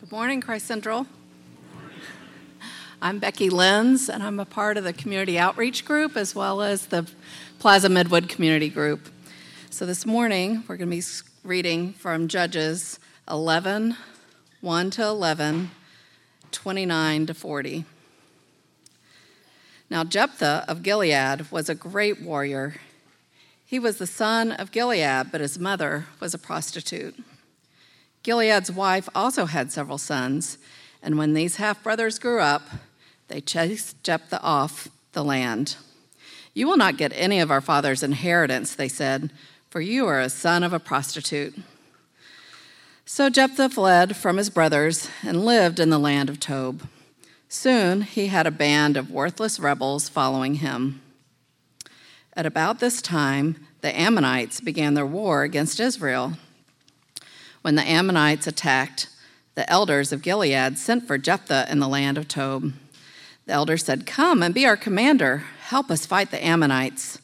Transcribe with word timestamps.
Good 0.00 0.12
morning, 0.12 0.40
Christ 0.40 0.64
Central. 0.64 1.06
I'm 3.02 3.18
Becky 3.18 3.50
Lenz, 3.50 4.08
and 4.08 4.22
I'm 4.22 4.40
a 4.40 4.46
part 4.46 4.78
of 4.78 4.84
the 4.84 4.94
Community 4.94 5.38
Outreach 5.38 5.84
Group 5.84 6.16
as 6.16 6.34
well 6.34 6.62
as 6.62 6.86
the 6.86 7.06
Plaza 7.58 7.88
Midwood 7.88 8.26
Community 8.26 8.70
Group. 8.70 9.10
So 9.68 9.84
this 9.84 10.06
morning, 10.06 10.64
we're 10.66 10.78
going 10.78 10.90
to 10.90 10.96
be 10.96 11.02
reading 11.44 11.92
from 11.92 12.28
Judges 12.28 12.98
11 13.30 13.94
1 14.62 14.90
to 14.90 15.04
11, 15.04 15.70
29 16.50 17.26
to 17.26 17.34
40. 17.34 17.84
Now, 19.90 20.02
Jephthah 20.02 20.64
of 20.66 20.82
Gilead 20.82 21.50
was 21.52 21.68
a 21.68 21.74
great 21.74 22.22
warrior. 22.22 22.76
He 23.66 23.78
was 23.78 23.98
the 23.98 24.06
son 24.06 24.50
of 24.50 24.72
Gilead, 24.72 25.30
but 25.30 25.42
his 25.42 25.58
mother 25.58 26.06
was 26.20 26.32
a 26.32 26.38
prostitute. 26.38 27.22
Gilead's 28.22 28.70
wife 28.70 29.08
also 29.14 29.46
had 29.46 29.72
several 29.72 29.98
sons, 29.98 30.58
and 31.02 31.16
when 31.16 31.34
these 31.34 31.56
half 31.56 31.82
brothers 31.82 32.18
grew 32.18 32.40
up, 32.40 32.62
they 33.28 33.40
chased 33.40 34.02
Jephthah 34.02 34.42
off 34.42 34.88
the 35.12 35.24
land. 35.24 35.76
You 36.52 36.66
will 36.66 36.76
not 36.76 36.96
get 36.96 37.12
any 37.14 37.40
of 37.40 37.50
our 37.50 37.60
father's 37.60 38.02
inheritance, 38.02 38.74
they 38.74 38.88
said, 38.88 39.30
for 39.70 39.80
you 39.80 40.06
are 40.06 40.20
a 40.20 40.28
son 40.28 40.62
of 40.62 40.72
a 40.72 40.80
prostitute. 40.80 41.54
So 43.06 43.30
Jephthah 43.30 43.70
fled 43.70 44.16
from 44.16 44.36
his 44.36 44.50
brothers 44.50 45.08
and 45.22 45.44
lived 45.44 45.80
in 45.80 45.90
the 45.90 45.98
land 45.98 46.28
of 46.28 46.40
Tob. 46.40 46.82
Soon 47.48 48.02
he 48.02 48.26
had 48.26 48.46
a 48.46 48.52
band 48.52 48.96
of 48.96 49.10
worthless 49.10 49.58
rebels 49.58 50.08
following 50.08 50.56
him. 50.56 51.00
At 52.34 52.46
about 52.46 52.78
this 52.78 53.02
time, 53.02 53.66
the 53.80 53.98
Ammonites 53.98 54.60
began 54.60 54.94
their 54.94 55.06
war 55.06 55.42
against 55.42 55.80
Israel. 55.80 56.34
When 57.62 57.74
the 57.74 57.88
Ammonites 57.88 58.46
attacked, 58.46 59.08
the 59.54 59.68
elders 59.70 60.12
of 60.12 60.22
Gilead 60.22 60.78
sent 60.78 61.06
for 61.06 61.18
Jephthah 61.18 61.66
in 61.70 61.78
the 61.78 61.88
land 61.88 62.16
of 62.16 62.26
Tob. 62.26 62.72
The 63.46 63.52
elders 63.52 63.84
said, 63.84 64.06
Come 64.06 64.42
and 64.42 64.54
be 64.54 64.64
our 64.64 64.76
commander. 64.76 65.44
Help 65.64 65.90
us 65.90 66.06
fight 66.06 66.30
the 66.30 66.42
Ammonites. 66.42 67.18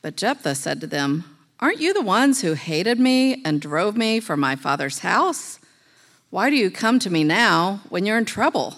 But 0.00 0.16
Jephthah 0.16 0.54
said 0.54 0.80
to 0.80 0.86
them, 0.86 1.24
Aren't 1.58 1.80
you 1.80 1.92
the 1.92 2.02
ones 2.02 2.42
who 2.42 2.54
hated 2.54 3.00
me 3.00 3.42
and 3.44 3.60
drove 3.60 3.96
me 3.96 4.20
from 4.20 4.38
my 4.38 4.54
father's 4.54 5.00
house? 5.00 5.58
Why 6.30 6.48
do 6.48 6.56
you 6.56 6.70
come 6.70 6.98
to 7.00 7.10
me 7.10 7.24
now 7.24 7.80
when 7.88 8.06
you're 8.06 8.18
in 8.18 8.24
trouble? 8.24 8.76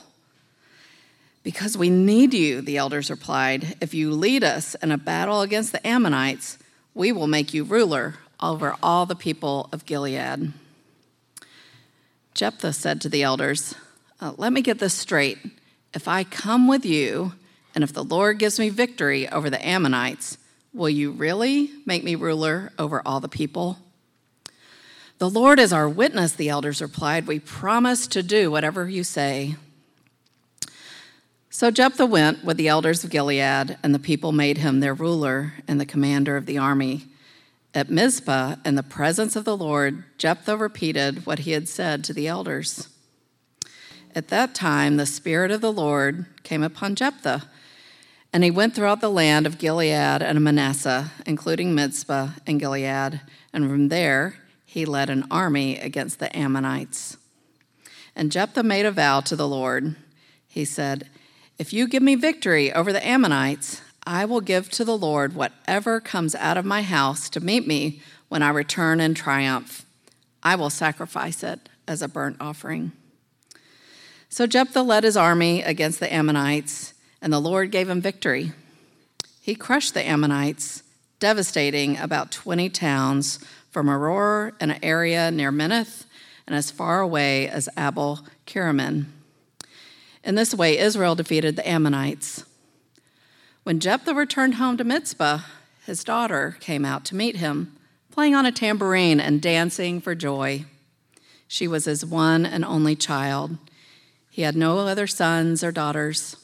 Because 1.43 1.77
we 1.77 1.91
need 1.91 2.33
you, 2.33 2.63
the 2.63 2.79
elders 2.79 3.11
replied. 3.11 3.77
If 3.81 3.93
you 3.93 4.11
lead 4.11 4.43
us 4.43 4.75
in 4.77 4.91
a 4.91 4.99
battle 4.99 5.43
against 5.43 5.73
the 5.73 5.87
Ammonites, 5.87 6.59
we 6.95 7.13
will 7.13 7.27
make 7.27 7.53
you 7.53 7.65
ruler 7.65 8.15
over 8.41 8.77
all 8.83 9.07
the 9.07 9.15
people 9.15 9.69
of 9.73 9.87
Gilead. 9.87 10.53
Jephthah 12.35 12.73
said 12.73 13.01
to 13.01 13.09
the 13.09 13.23
elders, 13.23 13.77
uh, 14.21 14.33
Let 14.37 14.53
me 14.53 14.61
get 14.61 14.81
this 14.81 14.95
straight. 14.95 15.39
If 15.95 16.09
I 16.09 16.25
come 16.25 16.67
with 16.67 16.85
you, 16.85 17.33
and 17.75 17.85
if 17.85 17.93
the 17.93 18.03
Lord 18.03 18.39
gives 18.39 18.59
me 18.59 18.71
victory 18.71 19.29
over 19.29 19.49
the 19.49 19.65
Ammonites, 19.65 20.37
will 20.73 20.91
you 20.91 21.13
really 21.13 21.71
make 21.87 22.03
me 22.03 22.17
ruler 22.17 22.73
over 22.79 23.01
all 23.07 23.21
the 23.21 23.29
people? 23.29 23.79
The 25.19 25.31
Lord 25.31 25.61
is 25.61 25.73
our 25.73 25.89
witness, 25.89 26.33
the 26.33 26.49
elders 26.49 26.83
replied. 26.83 27.29
We 27.29 27.39
promise 27.39 28.09
to 28.09 28.23
do 28.23 28.51
whatever 28.51 28.89
you 28.89 29.05
say. 29.05 29.55
So 31.51 31.71
Jephthah 31.71 32.07
went 32.07 32.45
with 32.45 32.57
the 32.57 32.67
elders 32.67 33.05
of 33.05 33.11
Gilead, 33.11 33.79
and 33.81 33.95
the 33.95 34.01
people 34.01 34.33
made 34.33 34.59
him 34.59 34.81
their 34.81 34.93
ruler 34.93 35.55
and 35.69 35.81
the 35.81 35.87
commander 35.87 36.37
of 36.37 36.47
the 36.47 36.59
army. 36.59 37.05
At 37.75 37.91
Mizpah, 37.91 38.57
in 38.65 38.77
the 38.77 38.85
presence 38.85 39.35
of 39.35 39.45
the 39.45 39.57
Lord, 39.57 40.05
Jephthah 40.17 40.57
repeated 40.57 41.27
what 41.27 41.41
he 41.41 41.51
had 41.51 41.69
said 41.69 42.05
to 42.05 42.13
the 42.13 42.29
elders. 42.29 42.89
At 44.15 44.29
that 44.29 44.55
time, 44.55 44.97
the 44.97 45.07
Spirit 45.07 45.51
of 45.51 45.61
the 45.61 45.73
Lord 45.73 46.27
came 46.45 46.63
upon 46.63 46.95
Jephthah, 46.95 47.49
and 48.33 48.45
he 48.45 48.51
went 48.51 48.77
throughout 48.77 49.01
the 49.01 49.11
land 49.11 49.45
of 49.45 49.59
Gilead 49.59 50.23
and 50.23 50.41
Manasseh, 50.41 51.11
including 51.27 51.75
Mizpah 51.75 52.29
and 52.47 52.61
Gilead, 52.61 53.21
and 53.53 53.69
from 53.69 53.89
there 53.89 54.37
he 54.65 54.85
led 54.85 55.11
an 55.11 55.25
army 55.29 55.77
against 55.77 56.21
the 56.21 56.37
Ammonites. 56.37 57.17
And 58.15 58.31
Jephthah 58.31 58.63
made 58.63 58.87
a 58.87 58.93
vow 58.93 59.19
to 59.23 59.35
the 59.35 59.49
Lord. 59.49 59.97
He 60.47 60.65
said, 60.65 61.11
If 61.59 61.73
you 61.73 61.89
give 61.89 62.05
me 62.05 62.15
victory 62.15 62.73
over 62.73 62.93
the 62.93 63.05
Ammonites, 63.05 63.83
I 64.07 64.25
will 64.25 64.41
give 64.41 64.71
to 64.71 64.85
the 64.85 64.97
Lord 64.97 65.35
whatever 65.35 66.01
comes 66.01 66.35
out 66.35 66.57
of 66.57 66.65
my 66.65 66.83
house 66.83 67.29
to 67.31 67.41
meet 67.41 67.67
me 67.67 68.01
when 68.29 68.43
I 68.43 68.51
return 68.51 69.01
in 69.01 69.15
triumph. 69.15 69.87
I 70.43 70.57
will 70.57 70.71
sacrifice 70.71 71.43
it 71.43 71.69
as 71.89 72.03
a 72.03 72.09
burnt 72.09 72.37
offering. 72.41 72.93
So 74.29 74.47
Jephthah 74.47 74.83
led 74.83 75.05
his 75.05 75.17
army 75.17 75.63
against 75.63 76.01
the 76.01 76.13
Ammonites, 76.13 76.93
and 77.23 77.33
the 77.33 77.41
Lord 77.41 77.71
gave 77.71 77.89
him 77.89 78.01
victory. 78.01 78.53
He 79.41 79.55
crushed 79.55 79.95
the 79.95 80.07
Ammonites, 80.07 80.83
devastating 81.21 81.97
about 81.97 82.31
20 82.31 82.69
towns 82.71 83.39
from 83.71 83.87
Aroer, 83.87 84.53
in 84.61 84.71
an 84.71 84.79
area 84.83 85.31
near 85.31 85.53
Minnith, 85.53 86.05
and 86.47 86.55
as 86.55 86.71
far 86.71 87.01
away 87.01 87.49
as 87.49 87.69
Abel 87.79 88.21
Keramim. 88.47 89.07
In 90.23 90.35
this 90.35 90.55
way, 90.55 90.79
Israel 90.79 91.15
defeated 91.15 91.57
the 91.57 91.69
Ammonites. 91.69 92.45
When 93.65 93.81
Jephthah 93.81 94.15
returned 94.15 94.57
home 94.57 94.77
to 94.77 94.85
Mizpah, 94.85 95.41
his 95.87 96.05
daughter 96.05 96.59
came 96.61 96.85
out 96.85 97.07
to 97.07 97.15
meet 97.15 97.37
him, 97.37 97.75
playing 98.11 98.35
on 98.35 98.45
a 98.45 98.53
tambourine 98.53 99.19
and 99.19 99.41
dancing 99.41 100.03
for 100.03 100.15
joy. 100.15 100.67
She 101.49 101.67
was 101.67 101.87
his 101.87 102.05
one 102.05 102.45
and 102.45 102.63
only 102.63 102.95
child. 102.95 103.57
He 104.29 104.43
had 104.43 104.55
no 104.55 104.81
other 104.81 105.07
sons 105.07 105.65
or 105.65 105.73
daughters. 105.73 106.37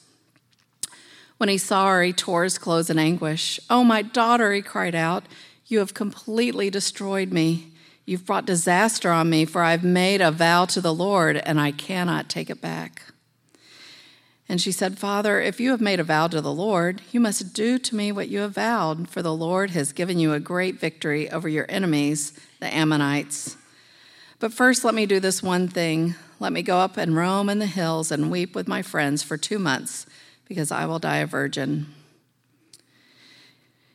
When 1.37 1.51
he 1.51 1.59
saw 1.59 1.89
her, 1.91 2.03
he 2.03 2.15
tore 2.15 2.45
his 2.45 2.57
clothes 2.57 2.89
in 2.89 2.99
anguish. 2.99 3.61
Oh, 3.69 3.85
my 3.85 4.01
daughter, 4.01 4.55
he 4.55 4.63
cried 4.63 4.95
out, 4.95 5.25
you 5.67 5.81
have 5.81 5.93
completely 5.93 6.71
destroyed 6.71 7.33
me. 7.35 7.67
You've 8.07 8.25
brought 8.25 8.47
disaster 8.47 9.11
on 9.11 9.29
me, 9.29 9.45
for 9.45 9.63
I've 9.63 9.85
made 9.85 10.23
a 10.23 10.31
vow 10.31 10.65
to 10.65 10.81
the 10.81 10.95
Lord, 10.95 11.37
and 11.37 11.61
I 11.61 11.71
cannot 11.71 12.31
take 12.31 12.49
it 12.49 12.63
back. 12.63 13.03
And 14.51 14.61
she 14.61 14.73
said, 14.73 14.99
Father, 14.99 15.41
if 15.41 15.61
you 15.61 15.71
have 15.71 15.81
made 15.81 16.01
a 16.01 16.05
vow 16.05 16.27
to 16.27 16.41
the 16.41 16.53
Lord, 16.53 17.03
you 17.13 17.21
must 17.21 17.55
do 17.55 17.79
to 17.79 17.95
me 17.95 18.11
what 18.11 18.29
you 18.29 18.41
have 18.41 18.55
vowed, 18.55 19.09
for 19.09 19.23
the 19.23 19.33
Lord 19.33 19.71
has 19.71 19.93
given 19.93 20.19
you 20.19 20.33
a 20.33 20.41
great 20.41 20.81
victory 20.81 21.31
over 21.31 21.49
your 21.49 21.67
enemies, 21.69 22.33
the 22.59 22.67
Ammonites. 22.75 23.57
But 24.41 24.53
first, 24.53 24.83
let 24.85 24.93
me 24.93 25.07
do 25.07 25.21
this 25.21 25.41
one 25.41 25.69
thing. 25.69 26.17
Let 26.41 26.53
me 26.53 26.63
go 26.63 26.79
up 26.79 26.97
and 26.97 27.15
roam 27.15 27.49
in 27.49 27.61
the 27.61 27.67
hills 27.67 28.11
and 28.11 28.29
weep 28.29 28.57
with 28.57 28.67
my 28.67 28.83
friends 28.83 29.23
for 29.23 29.37
two 29.37 29.61
months, 29.61 30.05
because 30.49 30.73
I 30.73 30.85
will 30.85 30.99
die 30.99 31.19
a 31.19 31.27
virgin. 31.27 31.87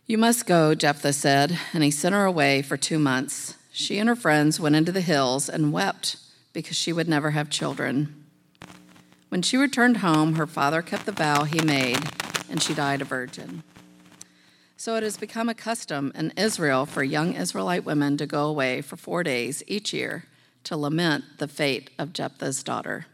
You 0.08 0.18
must 0.18 0.48
go, 0.48 0.74
Jephthah 0.74 1.12
said, 1.12 1.60
and 1.74 1.84
he 1.84 1.92
sent 1.92 2.16
her 2.16 2.24
away 2.24 2.62
for 2.62 2.78
two 2.78 2.98
months. 2.98 3.58
She 3.74 3.98
and 3.98 4.08
her 4.08 4.16
friends 4.16 4.58
went 4.58 4.78
into 4.78 4.94
the 4.94 5.02
hills 5.02 5.50
and 5.50 5.74
wept 5.74 6.16
because 6.54 6.78
she 6.78 6.94
would 6.94 7.10
never 7.10 7.32
have 7.32 7.50
children. 7.50 8.25
When 9.36 9.42
she 9.42 9.58
returned 9.58 9.98
home, 9.98 10.36
her 10.36 10.48
father 10.48 10.82
kept 10.82 11.06
the 11.06 11.12
vow 11.12 11.44
he 11.44 11.60
made, 11.60 12.00
and 12.50 12.64
she 12.64 12.74
died 12.74 13.02
a 13.02 13.04
virgin. 13.04 13.64
So 14.78 14.96
it 14.96 15.04
has 15.04 15.18
become 15.18 15.50
a 15.50 15.54
custom 15.54 16.14
in 16.16 16.32
Israel 16.38 16.86
for 16.86 17.04
young 17.04 17.34
Israelite 17.34 17.84
women 17.84 18.16
to 18.16 18.26
go 18.26 18.46
away 18.46 18.80
for 18.80 18.96
four 18.96 19.24
days 19.24 19.62
each 19.68 19.92
year 19.92 20.24
to 20.64 20.78
lament 20.78 21.26
the 21.38 21.50
fate 21.50 21.90
of 22.00 22.14
Jephthah's 22.14 22.64
daughter. 22.64 23.08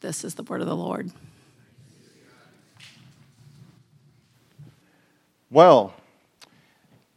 This 0.00 0.24
is 0.24 0.34
the 0.34 0.42
word 0.42 0.62
of 0.62 0.66
the 0.66 0.74
Lord. 0.74 1.12
Well, 5.48 5.94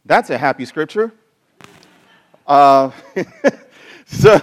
that's 0.04 0.30
a 0.30 0.38
happy 0.38 0.66
scripture. 0.66 1.12
Uh, 2.46 2.92
so 4.06 4.40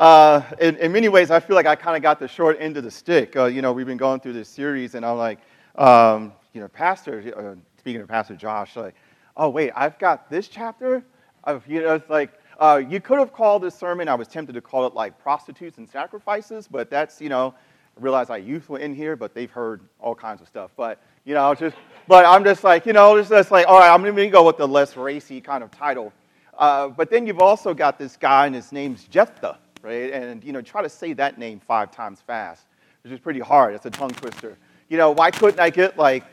uh, 0.00 0.42
in, 0.58 0.76
in, 0.78 0.90
many 0.92 1.10
ways, 1.10 1.30
I 1.30 1.40
feel 1.40 1.54
like 1.54 1.66
I 1.66 1.76
kind 1.76 1.94
of 1.94 2.02
got 2.02 2.18
the 2.18 2.26
short 2.26 2.56
end 2.58 2.78
of 2.78 2.84
the 2.84 2.90
stick. 2.90 3.36
Uh, 3.36 3.44
you 3.44 3.60
know, 3.60 3.70
we've 3.70 3.86
been 3.86 3.98
going 3.98 4.18
through 4.18 4.32
this 4.32 4.48
series, 4.48 4.94
and 4.94 5.04
I'm 5.04 5.18
like, 5.18 5.40
um, 5.74 6.32
you 6.54 6.62
know, 6.62 6.68
Pastor, 6.68 7.22
uh, 7.36 7.54
speaking 7.78 8.00
of 8.00 8.08
Pastor 8.08 8.34
Josh, 8.34 8.76
like, 8.76 8.94
oh, 9.36 9.50
wait, 9.50 9.72
I've 9.76 9.98
got 9.98 10.30
this 10.30 10.48
chapter? 10.48 11.04
Of, 11.44 11.66
you 11.68 11.82
know, 11.82 11.96
it's 11.96 12.08
like, 12.08 12.32
uh, 12.58 12.80
you 12.88 12.98
could 12.98 13.18
have 13.18 13.34
called 13.34 13.62
this 13.62 13.74
sermon, 13.74 14.08
I 14.08 14.14
was 14.14 14.26
tempted 14.26 14.54
to 14.54 14.62
call 14.62 14.86
it 14.86 14.94
like 14.94 15.18
prostitutes 15.18 15.76
and 15.76 15.86
sacrifices, 15.86 16.66
but 16.66 16.88
that's, 16.88 17.20
you 17.20 17.28
know, 17.28 17.54
I 17.94 18.00
realize 18.02 18.30
our 18.30 18.38
youth 18.38 18.70
were 18.70 18.78
in 18.78 18.94
here, 18.94 19.16
but 19.16 19.34
they've 19.34 19.50
heard 19.50 19.82
all 19.98 20.14
kinds 20.14 20.40
of 20.40 20.48
stuff. 20.48 20.70
But, 20.78 20.98
you 21.26 21.34
know, 21.34 21.54
just, 21.54 21.76
but 22.08 22.24
I'm 22.24 22.42
just 22.42 22.64
like, 22.64 22.86
you 22.86 22.94
know, 22.94 23.18
just, 23.18 23.28
just 23.28 23.50
like, 23.50 23.66
all 23.68 23.78
right, 23.78 23.92
I'm 23.92 24.02
going 24.02 24.16
to 24.16 24.28
go 24.30 24.46
with 24.46 24.56
the 24.56 24.68
less 24.68 24.96
racy 24.96 25.42
kind 25.42 25.62
of 25.62 25.70
title. 25.70 26.10
Uh, 26.56 26.88
but 26.88 27.10
then 27.10 27.26
you've 27.26 27.40
also 27.40 27.74
got 27.74 27.98
this 27.98 28.16
guy, 28.16 28.46
and 28.46 28.54
his 28.54 28.72
name's 28.72 29.04
Jephthah 29.04 29.58
right? 29.82 30.12
And, 30.12 30.42
you 30.44 30.52
know, 30.52 30.62
try 30.62 30.82
to 30.82 30.88
say 30.88 31.12
that 31.14 31.38
name 31.38 31.60
five 31.60 31.90
times 31.90 32.20
fast, 32.20 32.66
which 33.02 33.12
is 33.12 33.20
pretty 33.20 33.40
hard. 33.40 33.74
It's 33.74 33.86
a 33.86 33.90
tongue 33.90 34.10
twister. 34.10 34.56
You 34.88 34.98
know, 34.98 35.10
why 35.10 35.30
couldn't 35.30 35.60
I 35.60 35.70
get 35.70 35.98
like 35.98 36.24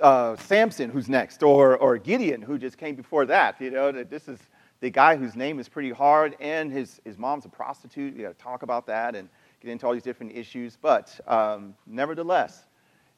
uh, 0.00 0.36
Samson, 0.36 0.90
who's 0.90 1.08
next, 1.08 1.42
or, 1.42 1.76
or 1.76 1.98
Gideon, 1.98 2.42
who 2.42 2.58
just 2.58 2.78
came 2.78 2.94
before 2.94 3.26
that? 3.26 3.60
You 3.60 3.70
know, 3.70 3.92
that 3.92 4.10
this 4.10 4.28
is, 4.28 4.38
the 4.82 4.90
guy 4.90 5.14
whose 5.14 5.36
name 5.36 5.60
is 5.60 5.68
pretty 5.68 5.92
hard, 5.92 6.34
and 6.40 6.72
his, 6.72 7.00
his 7.04 7.16
mom's 7.16 7.44
a 7.44 7.48
prostitute. 7.48 8.16
We 8.16 8.24
got 8.24 8.36
to 8.36 8.42
talk 8.42 8.64
about 8.64 8.84
that 8.88 9.14
and 9.14 9.28
get 9.60 9.70
into 9.70 9.86
all 9.86 9.92
these 9.92 10.02
different 10.02 10.36
issues. 10.36 10.76
But 10.76 11.18
um, 11.28 11.76
nevertheless, 11.86 12.64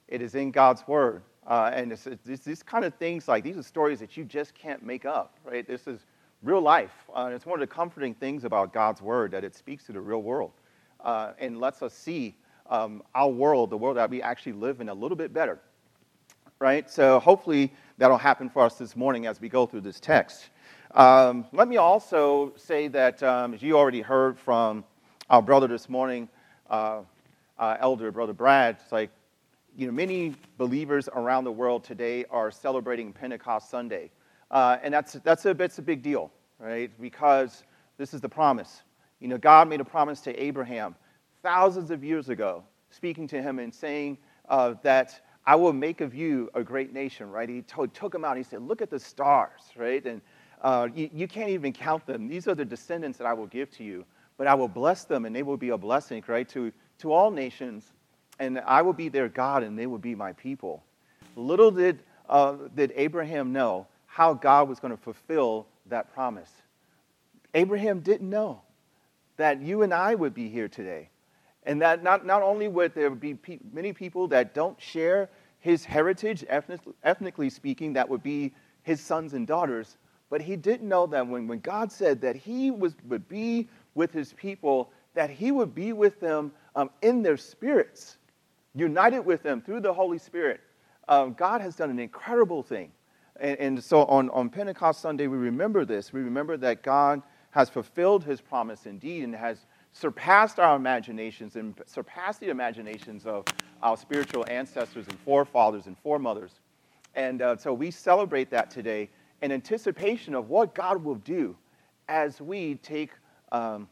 it 0.07 0.21
is 0.21 0.35
in 0.35 0.51
God's 0.51 0.87
Word. 0.87 1.23
Uh, 1.47 1.71
and 1.73 1.91
it's, 1.91 2.07
it's, 2.07 2.45
these 2.45 2.63
kind 2.63 2.85
of 2.85 2.95
things 2.97 3.29
like 3.29 3.45
these 3.45 3.57
are 3.57 3.63
stories 3.63 3.99
that 4.01 4.15
you 4.15 4.25
just 4.25 4.55
can't 4.55 4.83
make 4.83 5.07
up, 5.07 5.39
right? 5.43 5.67
This 5.67 5.87
is 5.87 6.05
real 6.45 6.61
life. 6.61 6.93
Uh, 7.15 7.31
it's 7.33 7.47
one 7.47 7.61
of 7.61 7.67
the 7.67 7.75
comforting 7.75 8.15
things 8.15 8.45
about 8.45 8.73
God's 8.73 9.01
Word 9.01 9.31
that 9.31 9.45
it 9.45 9.55
speaks 9.55 9.85
to 9.85 9.93
the 9.93 10.01
real 10.01 10.23
world 10.23 10.53
uh, 11.03 11.33
and 11.39 11.59
lets 11.59 11.83
us 11.83 11.95
see 11.95 12.37
um, 12.69 13.03
our 13.15 13.31
world, 13.31 13.71
the 13.71 13.79
world 13.79 13.97
that 13.97 14.11
we 14.11 14.21
actually 14.21 14.53
live 14.53 14.83
in, 14.83 14.91
a 14.91 14.95
little 14.95 15.17
bit 15.17 15.33
better, 15.33 15.59
right? 16.59 16.89
So 16.91 17.19
hopefully 17.19 17.73
that'll 17.97 18.19
happen 18.19 18.51
for 18.51 18.63
us 18.63 18.77
this 18.77 18.95
morning 18.95 19.27
as 19.27 19.41
we 19.41 19.49
go 19.49 19.65
through 19.65 19.81
this 19.81 19.99
text. 19.99 20.51
Um, 20.95 21.47
let 21.53 21.67
me 21.67 21.79
also 21.79 22.53
say 22.57 22.89
that, 22.89 23.23
um, 23.23 23.55
as 23.55 23.63
you 23.63 23.77
already 23.79 24.03
heard 24.03 24.39
from 24.39 24.85
our 25.31 25.41
brother 25.41 25.67
this 25.67 25.89
morning, 25.89 26.29
uh, 26.69 27.03
Elder 27.59 28.13
Brother 28.13 28.35
Brad, 28.35 28.77
it's 28.83 28.93
like, 28.93 29.11
you 29.77 29.87
know, 29.87 29.93
many 29.93 30.35
believers 30.59 31.09
around 31.09 31.45
the 31.45 31.53
world 31.53 31.85
today 31.85 32.27
are 32.31 32.51
celebrating 32.51 33.13
Pentecost 33.13 33.71
Sunday. 33.71 34.11
Uh, 34.51 34.79
and 34.83 34.95
that's, 34.95 35.15
that's, 35.25 35.45
a, 35.47 35.55
that's 35.55 35.79
a 35.79 35.83
big 35.83 36.03
deal, 36.03 36.31
right? 36.59 36.91
Because 37.01 37.65
this 37.99 38.15
is 38.15 38.21
the 38.21 38.29
promise. 38.29 38.83
You 39.21 39.29
know, 39.29 39.39
God 39.39 39.69
made 39.69 39.81
a 39.81 39.85
promise 39.85 40.21
to 40.23 40.43
Abraham 40.43 40.95
thousands 41.43 41.91
of 41.91 42.05
years 42.05 42.29
ago, 42.29 42.65
speaking 42.91 43.27
to 43.29 43.41
him 43.41 43.59
and 43.59 43.73
saying 43.73 44.19
uh, 44.49 44.75
that 44.83 45.21
I 45.47 45.57
will 45.57 45.73
make 45.73 46.01
of 46.01 46.15
you 46.15 46.51
a 46.55 46.63
great 46.63 46.93
nation, 46.93 47.31
right? 47.31 47.49
He 47.49 47.63
took 47.63 48.15
him 48.15 48.25
out. 48.25 48.37
And 48.37 48.45
He 48.45 48.49
said, 48.49 48.63
Look 48.63 48.81
at 48.81 48.91
the 48.91 48.99
stars, 48.99 49.61
right? 49.77 50.05
And 50.05 50.21
uh, 50.63 50.89
you, 50.95 51.11
you, 51.13 51.29
can't 51.29 51.51
even 51.51 51.73
count 51.73 52.07
them. 52.07 52.29
These 52.29 52.49
are 52.49 52.55
the 52.55 52.65
descendants 52.65 53.19
that 53.19 53.27
I 53.27 53.35
will 53.35 53.47
give 53.47 53.71
to 53.73 53.85
you, 53.85 54.05
but 54.39 54.47
I 54.47 54.55
will 54.55 54.69
bless 54.69 55.05
them 55.05 55.27
and 55.27 55.37
they 55.37 55.43
will 55.43 55.59
be 55.59 55.71
a 55.71 55.79
blessing, 55.79 56.25
right, 56.27 56.49
to, 56.51 56.73
to 56.99 57.13
all 57.13 57.31
nations. 57.31 57.93
And 58.39 58.59
I 58.61 58.81
will 58.81 58.95
be 58.95 59.11
their 59.11 59.29
God 59.29 59.63
and 59.63 59.79
they 59.79 59.87
will 59.87 59.99
be 59.99 60.15
my 60.15 60.33
people. 60.33 60.83
Little 61.37 61.71
did, 61.71 62.01
uh, 62.29 62.55
did 62.75 62.93
Abraham 62.97 63.53
know 63.53 63.87
how 64.15 64.33
God 64.33 64.69
was 64.69 64.79
going 64.79 64.93
to 64.93 65.03
fulfill 65.03 65.67
that 65.87 66.15
promise. 66.15 66.49
Abraham 67.53 67.99
didn't 67.99 68.31
know 68.31 68.63
that 69.39 69.61
you 69.61 69.83
and 69.83 69.93
I 69.93 70.15
would 70.15 70.33
be 70.33 70.49
here 70.49 70.69
today. 70.69 71.09
And 71.65 71.83
that 71.83 72.05
not, 72.05 72.25
not 72.25 72.41
only 72.41 72.69
would 72.69 72.95
there 72.95 73.11
be 73.11 73.35
pe- 73.35 73.59
many 73.73 73.93
people 73.93 74.29
that 74.29 74.55
don't 74.55 74.81
share 74.81 75.31
his 75.59 75.85
heritage, 75.85 76.45
ethnic, 76.49 76.79
ethnically 77.03 77.51
speaking, 77.51 77.93
that 77.95 78.09
would 78.09 78.23
be 78.23 78.55
his 78.85 79.01
sons 79.01 79.35
and 79.35 79.49
daughters, 79.49 79.97
but 80.31 80.41
he 80.41 80.55
didn't 80.55 80.89
know 80.89 81.09
that 81.09 81.27
when, 81.27 81.49
when 81.49 81.59
God 81.59 81.91
said 81.91 82.21
that 82.21 82.37
he 82.37 82.71
was, 82.71 82.95
would 83.09 83.29
be 83.29 83.69
with 83.97 84.13
his 84.13 84.33
people, 84.35 84.93
that 85.15 85.29
he 85.29 85.51
would 85.51 85.75
be 85.75 85.93
with 85.93 86.21
them 86.21 86.53
um, 86.77 86.89
in 87.03 87.21
their 87.21 87.37
spirits, 87.37 88.19
united 88.77 89.23
with 89.23 89.43
them 89.43 89.61
through 89.61 89.81
the 89.81 89.93
Holy 89.93 90.19
Spirit. 90.19 90.61
Um, 91.09 91.33
God 91.33 91.61
has 91.61 91.75
done 91.75 91.91
an 91.91 91.99
incredible 91.99 92.63
thing. 92.63 92.93
And, 93.41 93.59
and 93.59 93.85
so 93.85 94.05
on, 94.05 94.31
on 94.31 94.49
Pentecost 94.49 95.01
Sunday, 95.01 95.27
we 95.27 95.37
remember 95.37 95.85
this. 95.85 96.13
We 96.13 96.21
remember 96.21 96.57
that 96.59 96.83
God 96.83 97.23
has 97.51 97.69
fulfilled 97.69 98.25
his 98.25 98.41
promise 98.41 98.87
indeed 98.87 99.25
and 99.25 99.35
has 99.35 99.67
surpassed 99.93 100.59
our 100.59 100.77
imaginations 100.77 101.57
and 101.57 101.81
surpassed 101.87 102.41
the 102.41 102.49
imaginations 102.49 103.27
of 103.27 103.45
our 103.83 103.97
spiritual 103.97 104.45
ancestors 104.49 105.07
and 105.09 105.19
forefathers 105.21 105.87
and 105.87 105.97
foremothers. 105.99 106.61
And 107.15 107.43
uh, 107.43 107.57
so 107.57 107.73
we 107.73 107.91
celebrate 107.91 108.51
that 108.51 108.71
today 108.71 109.09
in 109.41 109.53
anticipation 109.53 110.35
of 110.35 110.49
what 110.49 110.75
God 110.75 111.05
will 111.05 111.15
do 111.17 111.57
as 112.09 112.41
we 112.41 112.75
take, 112.77 113.11
um, 113.53 113.89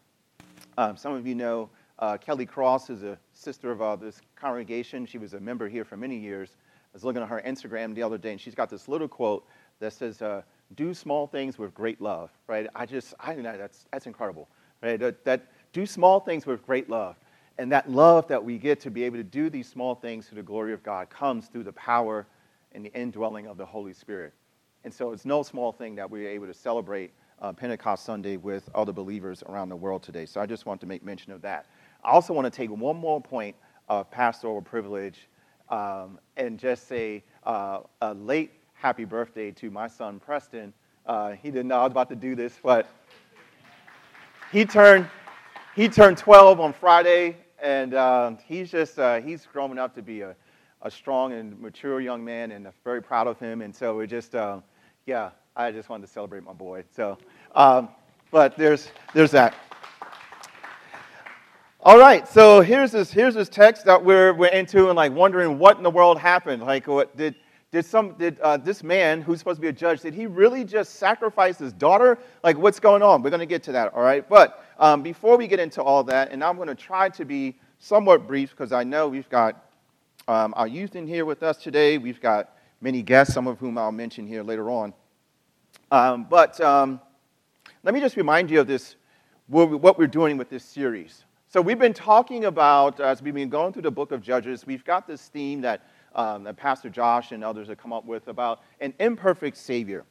um, 0.77 0.97
some 0.97 1.13
of 1.15 1.27
you 1.27 1.35
know, 1.35 1.71
uh, 2.01 2.17
Kelly 2.17 2.47
Cross 2.47 2.91
is 2.91 3.05
a 3.05 3.17
sister 3.33 3.71
of 3.71 3.81
uh, 3.81 3.95
this 3.95 4.21
congregation. 4.35 5.07
She 5.07 5.19
was 5.19 5.35
a 5.35 5.41
member 5.41 5.69
here 5.69 5.85
for 5.85 5.97
many 5.97 6.19
years. 6.19 6.57
I 6.93 6.97
was 6.97 7.05
looking 7.05 7.23
at 7.23 7.29
her 7.29 7.43
Instagram 7.47 7.95
the 7.95 8.03
other 8.03 8.19
day, 8.19 8.33
and 8.33 8.41
she's 8.41 8.55
got 8.55 8.69
this 8.69 8.87
little 8.87 9.09
quote 9.09 9.47
that 9.81 9.95
says, 9.95 10.21
uh, 10.21 10.43
"Do 10.75 10.93
small 10.93 11.27
things 11.27 11.59
with 11.59 11.73
great 11.75 12.01
love." 12.01 12.31
Right? 12.47 12.67
I 12.75 12.85
just, 12.85 13.15
I 13.19 13.33
think 13.33 13.45
that's 13.45 13.87
that's 13.91 14.07
incredible. 14.07 14.49
Right? 14.83 15.01
That, 15.01 15.25
that 15.25 15.47
do 15.73 15.87
small 15.87 16.21
things 16.21 16.45
with 16.45 16.65
great 16.67 16.91
love, 16.91 17.17
and 17.57 17.73
that 17.73 17.91
love 17.91 18.29
that 18.29 18.45
we 18.45 18.59
get 18.59 18.79
to 18.81 18.91
be 18.91 19.05
able 19.05 19.17
to 19.17 19.25
do 19.25 19.49
these 19.49 19.69
small 19.69 19.95
things 19.95 20.29
to 20.29 20.35
the 20.35 20.43
glory 20.43 20.75
of 20.75 20.83
God 20.83 21.09
comes 21.09 21.47
through 21.47 21.65
the 21.65 21.73
power 21.73 22.27
and 22.73 22.85
the 22.85 22.93
indwelling 22.93 23.47
of 23.47 23.57
the 23.57 23.67
Holy 23.67 23.93
Spirit. 23.95 24.35
And 24.85 24.93
so 24.93 25.13
it's 25.13 25.25
no 25.25 25.43
small 25.43 25.73
thing 25.73 25.95
that 25.95 26.11
we're 26.11 26.29
able 26.29 26.47
to 26.47 26.55
celebrate 26.55 27.13
uh, 27.41 27.53
Pentecost 27.53 28.05
Sunday 28.05 28.37
with 28.37 28.69
other 28.75 28.93
believers 28.93 29.43
around 29.49 29.69
the 29.69 29.77
world 29.77 30.03
today. 30.03 30.27
So 30.27 30.41
I 30.41 30.47
just 30.47 30.67
want 30.67 30.81
to 30.81 30.87
make 30.87 31.05
mention 31.05 31.33
of 31.33 31.43
that. 31.43 31.67
I 32.05 32.11
also 32.11 32.33
want 32.33 32.47
to 32.47 32.51
take 32.51 32.71
one 32.71 32.97
more 32.97 33.21
point 33.21 33.57
of 33.89 34.11
pastoral 34.11 34.61
privilege 34.63 35.29
um, 35.69 36.19
and 36.37 36.59
just 36.59 36.89
say 36.89 37.23
uh, 37.45 37.81
a 38.01 38.15
late 38.15 38.53
happy 38.75 39.05
birthday 39.05 39.51
to 39.53 39.71
my 39.71 39.87
son 39.87 40.21
Preston. 40.21 40.73
Uh, 41.07 41.33
he 41.33 41.51
didn't 41.51 41.69
know 41.69 41.81
I 41.81 41.85
was 41.85 41.93
about 41.93 42.09
to 42.11 42.17
do 42.17 42.35
this, 42.35 42.59
but 42.63 42.89
he 44.51 44.65
turned 44.65 45.09
he 45.75 45.89
turned 45.89 46.19
12 46.19 46.61
on 46.61 46.73
Friday, 46.73 47.37
and 47.63 47.95
uh, 47.95 48.33
he's 48.47 48.71
just 48.71 48.99
uh, 48.99 49.21
he's 49.21 49.47
growing 49.47 49.79
up 49.79 49.95
to 49.95 50.03
be 50.03 50.21
a, 50.21 50.37
a 50.83 50.91
strong 50.91 51.33
and 51.33 51.59
mature 51.61 52.01
young 52.01 52.25
man, 52.25 52.53
and 52.53 52.67
I'm 52.67 52.73
very 52.85 53.03
proud 53.03 53.27
of 53.27 53.39
him. 53.39 53.63
And 53.63 53.75
so 53.75 53.97
we 53.97 54.07
just 54.07 54.35
uh, 54.35 54.61
yeah, 55.07 55.31
I 55.57 55.73
just 55.73 55.89
wanted 55.89 56.07
to 56.07 56.13
celebrate 56.13 56.45
my 56.45 56.53
boy. 56.53 56.85
So, 56.95 57.19
um, 57.55 57.89
but 58.31 58.57
there's 58.57 58.91
there's 59.15 59.31
that. 59.31 59.55
All 61.85 61.99
right, 61.99 62.29
so 62.29 62.61
here's 62.61 62.93
this 62.93 63.11
here's 63.11 63.35
this 63.35 63.49
text 63.49 63.87
that 63.87 64.05
we're 64.05 64.33
we're 64.35 64.53
into 64.53 64.87
and 64.87 64.95
like 64.95 65.11
wondering 65.11 65.59
what 65.59 65.79
in 65.79 65.83
the 65.83 65.91
world 65.91 66.17
happened. 66.17 66.63
Like, 66.63 66.87
what 66.87 67.17
did 67.17 67.35
did 67.73 67.85
some 67.85 68.13
did 68.13 68.39
uh, 68.39 68.57
this 68.57 68.85
man 68.85 69.21
who's 69.21 69.41
supposed 69.41 69.57
to 69.57 69.63
be 69.63 69.67
a 69.67 69.73
judge 69.73 70.01
did 70.01 70.15
he 70.15 70.27
really 70.27 70.63
just 70.63 70.95
sacrifice 71.01 71.59
his 71.59 71.73
daughter? 71.73 72.19
Like, 72.45 72.57
what's 72.57 72.79
going 72.79 73.03
on? 73.03 73.21
We're 73.21 73.31
going 73.31 73.41
to 73.41 73.47
get 73.47 73.65
to 73.65 73.73
that. 73.73 73.93
All 73.95 74.03
right, 74.03 74.29
but 74.29 74.65
um, 74.79 75.03
before 75.03 75.37
we 75.37 75.49
get 75.49 75.59
into 75.59 75.83
all 75.83 76.05
that, 76.05 76.31
and 76.31 76.45
I'm 76.45 76.55
going 76.55 76.69
to 76.69 76.77
try 76.77 77.09
to 77.09 77.25
be 77.25 77.59
somewhat 77.81 78.29
brief 78.29 78.51
because 78.51 78.71
I 78.71 78.85
know 78.85 79.09
we've 79.09 79.29
got 79.29 79.69
um, 80.29 80.55
our 80.57 80.69
youth 80.69 80.95
in 80.95 81.05
here 81.05 81.25
with 81.25 81.43
us 81.43 81.57
today. 81.57 81.99
We've 81.99 82.21
got 82.21 82.57
many 82.81 83.03
guests, 83.03 83.35
some 83.35 83.49
of 83.49 83.59
whom 83.59 83.77
I'll 83.77 83.91
mention 83.91 84.25
here 84.25 84.45
later 84.45 84.71
on. 84.71 84.95
Um, 85.91 86.29
but 86.31 86.61
um, 86.61 87.01
let 87.83 87.93
me 87.93 87.99
just 87.99 88.17
remind 88.17 88.53
you 88.53 88.61
of 88.61 88.69
this 88.69 88.95
what 89.49 89.99
we're 89.99 90.07
doing 90.07 90.37
with 90.37 90.49
this 90.49 90.65
series. 90.65 91.25
So 91.53 91.61
we've 91.61 91.79
been 91.79 91.93
talking 91.93 92.47
about, 92.47 92.99
as 92.99 93.21
we've 93.21 93.35
been 93.35 93.51
going 93.51 93.75
through 93.75 93.83
the 93.83 93.91
book 93.91 94.11
of 94.11 94.23
Judges, 94.23 94.65
we've 94.65 94.87
got 94.87 95.07
this 95.07 95.29
theme 95.29 95.61
that, 95.61 95.83
um, 96.15 96.45
that 96.45 96.57
Pastor 96.57 96.89
Josh 96.89 97.33
and 97.33 97.45
others 97.45 97.69
have 97.69 97.77
come 97.77 97.93
up 97.93 98.07
with 98.07 98.29
about 98.29 98.63
an 98.81 98.95
imperfect 98.99 99.59
Savior. 99.59 100.07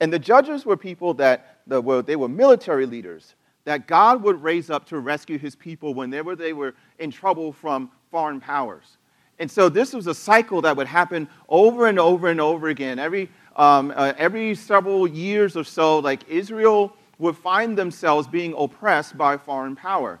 And 0.00 0.10
the 0.10 0.18
judges 0.18 0.64
were 0.64 0.78
people 0.78 1.12
that 1.12 1.58
were, 1.66 2.00
they 2.00 2.16
were 2.16 2.26
military 2.26 2.86
leaders 2.86 3.34
that 3.66 3.86
God 3.86 4.22
would 4.22 4.42
raise 4.42 4.70
up 4.70 4.86
to 4.86 4.98
rescue 4.98 5.36
his 5.36 5.54
people 5.54 5.92
whenever 5.92 6.34
they 6.34 6.54
were 6.54 6.74
in 6.98 7.10
trouble 7.10 7.52
from 7.52 7.90
foreign 8.10 8.40
powers. 8.40 8.96
And 9.38 9.50
so 9.50 9.68
this 9.68 9.92
was 9.92 10.06
a 10.06 10.14
cycle 10.14 10.62
that 10.62 10.74
would 10.74 10.86
happen 10.86 11.28
over 11.50 11.88
and 11.88 11.98
over 11.98 12.28
and 12.28 12.40
over 12.40 12.68
again. 12.68 12.98
Every, 12.98 13.28
um, 13.56 13.92
uh, 13.94 14.14
every 14.16 14.54
several 14.54 15.06
years 15.06 15.54
or 15.54 15.64
so, 15.64 15.98
like 15.98 16.26
Israel 16.30 16.96
would 17.18 17.36
find 17.36 17.76
themselves 17.76 18.26
being 18.26 18.54
oppressed 18.56 19.18
by 19.18 19.36
foreign 19.36 19.76
power. 19.76 20.18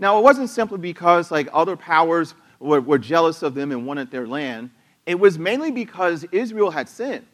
Now, 0.00 0.18
it 0.18 0.22
wasn't 0.22 0.48
simply 0.48 0.78
because 0.78 1.30
like 1.30 1.48
other 1.52 1.76
powers 1.76 2.34
were, 2.58 2.80
were 2.80 2.98
jealous 2.98 3.42
of 3.42 3.54
them 3.54 3.70
and 3.70 3.86
wanted 3.86 4.10
their 4.10 4.26
land. 4.26 4.70
It 5.06 5.20
was 5.20 5.38
mainly 5.38 5.70
because 5.70 6.24
Israel 6.32 6.70
had 6.70 6.88
sinned. 6.88 7.26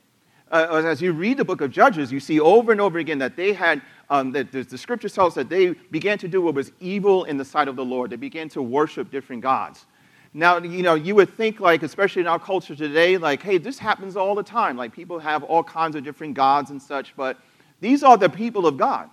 Uh, 0.51 0.83
as 0.85 1.01
you 1.01 1.13
read 1.13 1.37
the 1.37 1.45
book 1.45 1.61
of 1.61 1.71
Judges, 1.71 2.13
you 2.13 2.21
see 2.21 2.39
over 2.39 2.73
and 2.73 2.81
over 2.81 2.99
again 2.99 3.19
that 3.19 3.37
they 3.37 3.53
had, 3.53 3.83
um, 4.11 4.33
that 4.33 4.53
the, 4.53 4.63
the 4.63 4.79
scripture 4.79 5.09
tells 5.09 5.33
us 5.33 5.35
that 5.35 5.49
they 5.49 5.71
began 5.91 6.19
to 6.19 6.29
do 6.29 6.43
what 6.43 6.55
was 6.55 6.73
evil 6.81 7.25
in 7.25 7.37
the 7.37 7.45
sight 7.45 7.69
of 7.69 7.77
the 7.77 7.85
Lord. 7.85 8.11
They 8.11 8.17
began 8.17 8.49
to 8.51 8.63
worship 8.63 9.11
different 9.11 9.43
gods. 9.43 9.87
Now, 10.35 10.59
you 10.59 10.83
know, 10.83 10.95
you 10.95 11.15
would 11.15 11.37
think, 11.37 11.61
like, 11.61 11.83
especially 11.83 12.23
in 12.23 12.29
our 12.29 12.39
culture 12.39 12.77
today, 12.77 13.17
like, 13.17 13.43
hey, 13.43 13.59
this 13.59 13.79
happens 13.79 14.17
all 14.17 14.35
the 14.35 14.43
time. 14.43 14.77
Like, 14.77 14.93
people 14.93 15.19
have 15.19 15.43
all 15.45 15.65
kinds 15.65 15.97
of 15.97 16.05
different 16.05 16.35
gods 16.35 16.71
and 16.71 16.81
such, 16.81 17.17
but 17.17 17.39
these 17.81 18.03
are 18.03 18.17
the 18.17 18.29
people 18.29 18.67
of 18.67 18.77
God. 18.77 19.09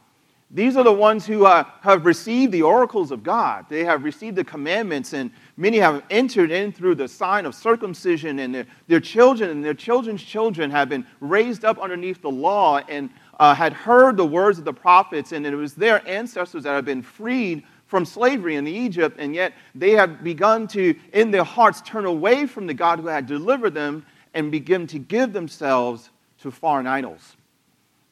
These 0.51 0.77
are 0.77 0.83
the 0.83 0.91
ones 0.91 1.25
who 1.25 1.45
uh, 1.45 1.63
have 1.81 2.05
received 2.05 2.51
the 2.51 2.61
oracles 2.61 3.11
of 3.11 3.23
God. 3.23 3.65
They 3.69 3.83
have 3.83 4.03
received 4.03 4.35
the 4.35 4.43
commandments, 4.43 5.13
and 5.13 5.31
many 5.57 5.79
have 5.79 6.03
entered 6.11 6.51
in 6.51 6.71
through 6.71 6.95
the 6.95 7.07
sign 7.07 7.45
of 7.47 7.55
circumcision, 7.55 8.37
and 8.37 8.53
their, 8.53 8.67
their 8.87 8.99
children 8.99 9.49
and 9.49 9.65
their 9.65 9.73
children's 9.73 10.21
children 10.21 10.69
have 10.69 10.89
been 10.89 11.07
raised 11.21 11.65
up 11.65 11.79
underneath 11.79 12.21
the 12.21 12.29
law 12.29 12.77
and 12.87 13.09
uh, 13.39 13.55
had 13.55 13.73
heard 13.73 14.15
the 14.15 14.25
words 14.25 14.59
of 14.59 14.65
the 14.65 14.73
prophets, 14.73 15.31
and 15.31 15.45
it 15.45 15.55
was 15.55 15.73
their 15.73 16.07
ancestors 16.07 16.63
that 16.63 16.73
have 16.73 16.85
been 16.85 17.01
freed 17.01 17.63
from 17.87 18.05
slavery 18.05 18.55
in 18.55 18.67
Egypt, 18.67 19.17
and 19.19 19.33
yet 19.33 19.53
they 19.73 19.91
have 19.91 20.23
begun 20.23 20.67
to, 20.67 20.95
in 21.13 21.31
their 21.31 21.43
hearts, 21.43 21.81
turn 21.81 22.05
away 22.05 22.45
from 22.45 22.67
the 22.67 22.73
God 22.73 22.99
who 22.99 23.07
had 23.07 23.25
delivered 23.25 23.73
them 23.73 24.05
and 24.33 24.51
begin 24.51 24.87
to 24.87 24.99
give 24.99 25.33
themselves 25.33 26.09
to 26.39 26.51
foreign 26.51 26.87
idols. 26.87 27.35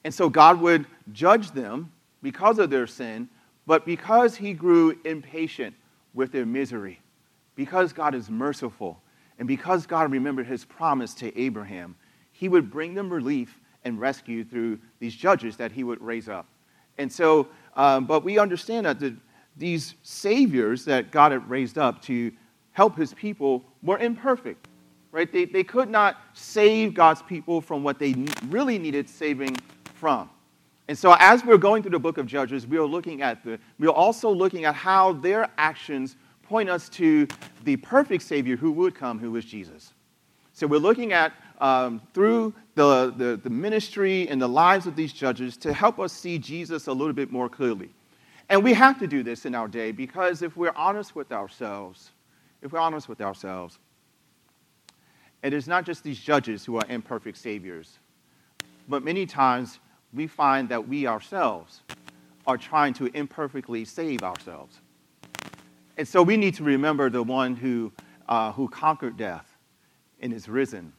And 0.04 0.14
so 0.14 0.30
God 0.30 0.60
would 0.62 0.86
judge 1.14 1.52
them 1.52 1.92
because 2.22 2.60
of 2.60 2.70
their 2.70 2.88
sin, 2.88 3.30
but 3.66 3.86
because 3.86 4.36
he 4.36 4.54
grew 4.54 4.98
impatient 5.06 5.76
with 6.14 6.32
their 6.32 6.46
misery, 6.46 7.00
because 7.56 7.94
God 7.94 8.16
is 8.16 8.30
merciful, 8.30 9.02
and 9.40 9.48
because 9.48 9.86
God 9.86 10.12
remembered 10.12 10.48
his 10.48 10.66
promise 10.66 11.14
to 11.16 11.38
Abraham, 11.40 11.96
he 12.32 12.50
would 12.50 12.70
bring 12.72 12.94
them 12.94 13.12
relief 13.12 13.60
and 13.84 14.00
rescue 14.00 14.44
through 14.44 14.80
these 15.00 15.16
judges 15.16 15.58
that 15.58 15.72
he 15.72 15.84
would 15.84 16.02
raise 16.02 16.30
up. 16.30 16.48
And 16.98 17.12
so, 17.12 17.48
um, 17.76 18.06
but 18.06 18.24
we 18.24 18.38
understand 18.38 18.86
that 18.86 19.00
the, 19.00 19.16
these 19.58 19.96
saviors 20.04 20.86
that 20.86 21.12
God 21.12 21.32
had 21.32 21.50
raised 21.50 21.78
up 21.78 22.02
to 22.04 22.32
help 22.72 22.98
his 22.98 23.14
people 23.14 23.64
were 23.82 23.98
imperfect, 23.98 24.68
right? 25.12 25.32
They, 25.32 25.46
they 25.46 25.64
could 25.64 25.90
not 25.90 26.18
save 26.34 26.94
God's 26.94 27.22
people 27.22 27.62
from 27.62 27.84
what 27.84 28.00
they 28.00 28.16
really 28.48 28.78
needed 28.78 29.10
saving 29.10 29.58
from. 29.96 30.30
And 30.88 30.98
so, 30.98 31.16
as 31.20 31.46
we're 31.46 31.58
going 31.58 31.84
through 31.84 31.92
the 31.92 32.00
book 32.00 32.18
of 32.18 32.26
Judges, 32.26 32.68
we 32.68 32.78
are 32.78 32.86
looking 32.86 33.22
at 33.22 33.44
the, 33.44 33.60
we 33.80 33.88
are 33.88 33.94
also 33.94 34.30
looking 34.30 34.66
at 34.66 34.76
how 34.76 35.14
their 35.14 35.50
actions 35.58 36.18
point 36.44 36.70
us 36.70 36.90
to 36.90 37.28
the 37.64 37.78
perfect 37.78 38.24
Savior 38.24 38.58
who 38.58 38.72
would 38.74 38.94
come, 38.96 39.20
who 39.20 39.36
is 39.36 39.46
Jesus. 39.46 39.94
So, 40.54 40.68
we're 40.68 40.80
looking 40.80 41.14
at 41.14 41.34
um, 41.60 42.02
through 42.14 42.54
the, 42.76 43.14
the, 43.16 43.40
the 43.42 43.50
ministry 43.50 44.28
and 44.28 44.42
the 44.42 44.50
lives 44.50 44.88
of 44.88 44.96
these 44.96 45.14
judges 45.14 45.56
to 45.58 45.72
help 45.72 46.00
us 46.00 46.12
see 46.12 46.38
Jesus 46.38 46.88
a 46.88 46.94
little 46.94 47.14
bit 47.14 47.32
more 47.32 47.48
clearly. 47.48 47.90
And 48.50 48.64
we 48.64 48.74
have 48.74 49.00
to 49.00 49.08
do 49.08 49.24
this 49.24 49.46
in 49.46 49.56
our 49.56 49.68
day 49.68 49.92
because 49.92 50.42
if 50.42 50.58
we're 50.58 50.74
honest 50.76 51.16
with 51.16 51.32
ourselves, 51.32 52.12
if 52.62 52.74
we're 52.74 52.80
honest 52.80 53.08
with 53.08 53.22
ourselves, 53.22 53.80
it 55.44 55.54
is 55.54 55.68
not 55.68 55.86
just 55.86 56.04
these 56.04 56.20
judges 56.20 56.66
who 56.66 56.76
are 56.76 56.86
imperfect 56.90 57.38
saviors, 57.38 58.00
but 58.90 59.04
many 59.04 59.26
times 59.26 59.80
we 60.14 60.28
find 60.28 60.70
that 60.70 60.88
we 60.88 61.08
ourselves 61.08 61.82
are 62.46 62.58
trying 62.58 62.94
to 62.96 63.06
imperfectly 63.16 63.86
save 63.86 64.24
ourselves. 64.24 64.80
And 65.98 66.08
so 66.08 66.24
we 66.24 66.38
need 66.38 66.56
to 66.56 66.64
remember 66.64 67.10
the 67.10 67.24
one 67.24 67.56
who, 67.56 67.92
uh, 68.28 68.52
who 68.52 68.68
conquered 68.68 69.18
death 69.18 69.58
and 70.22 70.34
is 70.34 70.48
risen, 70.48 70.94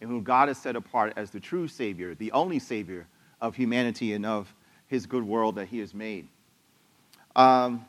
and 0.00 0.10
whom 0.10 0.22
God 0.22 0.48
has 0.48 0.58
set 0.58 0.76
apart 0.76 1.12
as 1.16 1.30
the 1.30 1.40
true 1.40 1.68
Savior, 1.68 2.14
the 2.14 2.32
only 2.32 2.58
Savior 2.58 3.06
of 3.40 3.54
humanity 3.54 4.12
and 4.12 4.26
of 4.26 4.52
his 4.86 5.06
good 5.06 5.22
world 5.22 5.54
that 5.54 5.68
he 5.68 5.78
has 5.78 5.94
made. 5.94 6.26
Um, 7.36 7.84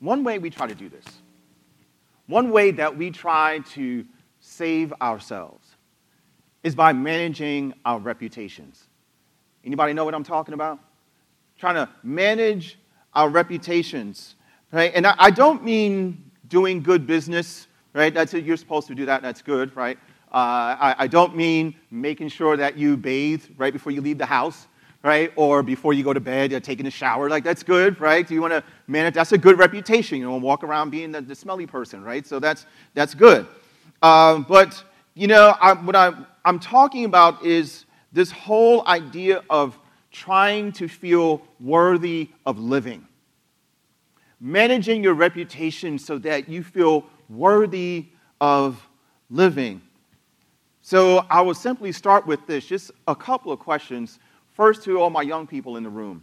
one 0.00 0.24
way 0.24 0.38
we 0.38 0.50
try 0.50 0.66
to 0.66 0.74
do 0.74 0.88
this, 0.88 1.04
one 2.26 2.50
way 2.50 2.72
that 2.72 2.96
we 2.96 3.10
try 3.10 3.60
to 3.70 4.04
save 4.40 4.92
ourselves, 5.00 5.61
is 6.62 6.74
by 6.74 6.92
managing 6.92 7.74
our 7.84 7.98
reputations. 7.98 8.84
Anybody 9.64 9.92
know 9.92 10.04
what 10.04 10.14
I'm 10.14 10.24
talking 10.24 10.54
about? 10.54 10.78
Trying 11.58 11.74
to 11.74 11.88
manage 12.02 12.78
our 13.14 13.28
reputations, 13.28 14.36
right? 14.72 14.92
And 14.94 15.06
I, 15.06 15.30
don't 15.30 15.64
mean 15.64 16.30
doing 16.48 16.82
good 16.82 17.06
business, 17.06 17.66
right? 17.92 18.12
That's 18.12 18.34
it. 18.34 18.44
You're 18.44 18.56
supposed 18.56 18.88
to 18.88 18.94
do 18.94 19.06
that. 19.06 19.22
That's 19.22 19.42
good, 19.42 19.74
right? 19.76 19.98
Uh, 20.32 20.76
I, 20.80 20.94
I, 21.00 21.06
don't 21.08 21.36
mean 21.36 21.74
making 21.90 22.28
sure 22.28 22.56
that 22.56 22.78
you 22.78 22.96
bathe 22.96 23.44
right 23.58 23.72
before 23.72 23.92
you 23.92 24.00
leave 24.00 24.16
the 24.16 24.24
house, 24.26 24.66
right? 25.04 25.30
Or 25.36 25.62
before 25.62 25.92
you 25.92 26.02
go 26.02 26.14
to 26.14 26.20
bed, 26.20 26.50
you're 26.50 26.60
taking 26.60 26.86
a 26.86 26.90
shower. 26.90 27.28
Like, 27.28 27.44
that's 27.44 27.62
good, 27.62 28.00
right? 28.00 28.28
You 28.30 28.40
want 28.40 28.54
to 28.54 28.64
manage? 28.86 29.12
That's 29.12 29.32
a 29.32 29.38
good 29.38 29.58
reputation. 29.58 30.18
You 30.18 30.24
don't 30.24 30.40
walk 30.40 30.64
around 30.64 30.88
being 30.88 31.12
the, 31.12 31.20
the 31.20 31.34
smelly 31.34 31.66
person, 31.66 32.02
right? 32.02 32.26
So 32.26 32.38
that's, 32.38 32.64
that's 32.94 33.14
good. 33.14 33.46
Um, 34.00 34.46
but, 34.48 34.82
you 35.14 35.26
know, 35.26 35.54
I, 35.60 35.74
what 35.74 35.94
I, 35.94 36.14
I'm 36.44 36.58
talking 36.58 37.04
about 37.04 37.44
is 37.44 37.84
this 38.12 38.30
whole 38.30 38.86
idea 38.86 39.42
of 39.48 39.78
trying 40.10 40.72
to 40.72 40.88
feel 40.88 41.42
worthy 41.60 42.30
of 42.44 42.58
living. 42.58 43.06
Managing 44.40 45.02
your 45.02 45.14
reputation 45.14 45.98
so 45.98 46.18
that 46.18 46.48
you 46.48 46.62
feel 46.62 47.06
worthy 47.28 48.08
of 48.40 48.86
living. 49.30 49.80
So 50.82 51.24
I 51.30 51.40
will 51.42 51.54
simply 51.54 51.92
start 51.92 52.26
with 52.26 52.46
this 52.46 52.66
just 52.66 52.90
a 53.06 53.14
couple 53.14 53.52
of 53.52 53.60
questions. 53.60 54.18
First, 54.52 54.82
to 54.84 55.00
all 55.00 55.10
my 55.10 55.22
young 55.22 55.46
people 55.46 55.76
in 55.76 55.82
the 55.84 55.90
room 55.90 56.22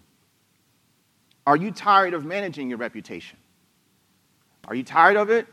Are 1.47 1.55
you 1.55 1.71
tired 1.71 2.13
of 2.13 2.25
managing 2.25 2.69
your 2.69 2.77
reputation? 2.77 3.39
Are 4.67 4.75
you 4.75 4.83
tired 4.83 5.15
of 5.15 5.29
it? 5.31 5.47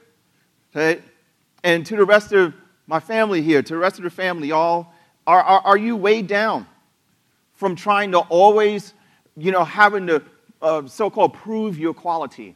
And 1.62 1.86
to 1.86 1.96
the 1.96 2.04
rest 2.04 2.32
of 2.32 2.52
my 2.86 3.00
family 3.00 3.42
here, 3.42 3.62
to 3.62 3.74
the 3.74 3.78
rest 3.78 3.98
of 3.98 4.04
the 4.04 4.10
family, 4.10 4.52
all, 4.52 4.94
are, 5.26 5.42
are, 5.42 5.60
are 5.60 5.76
you 5.76 5.96
weighed 5.96 6.26
down 6.26 6.66
from 7.54 7.74
trying 7.74 8.12
to 8.12 8.18
always, 8.18 8.94
you 9.36 9.50
know, 9.50 9.64
having 9.64 10.06
to 10.06 10.22
uh, 10.62 10.86
so 10.86 11.10
called 11.10 11.34
prove 11.34 11.78
your 11.78 11.94
quality? 11.94 12.54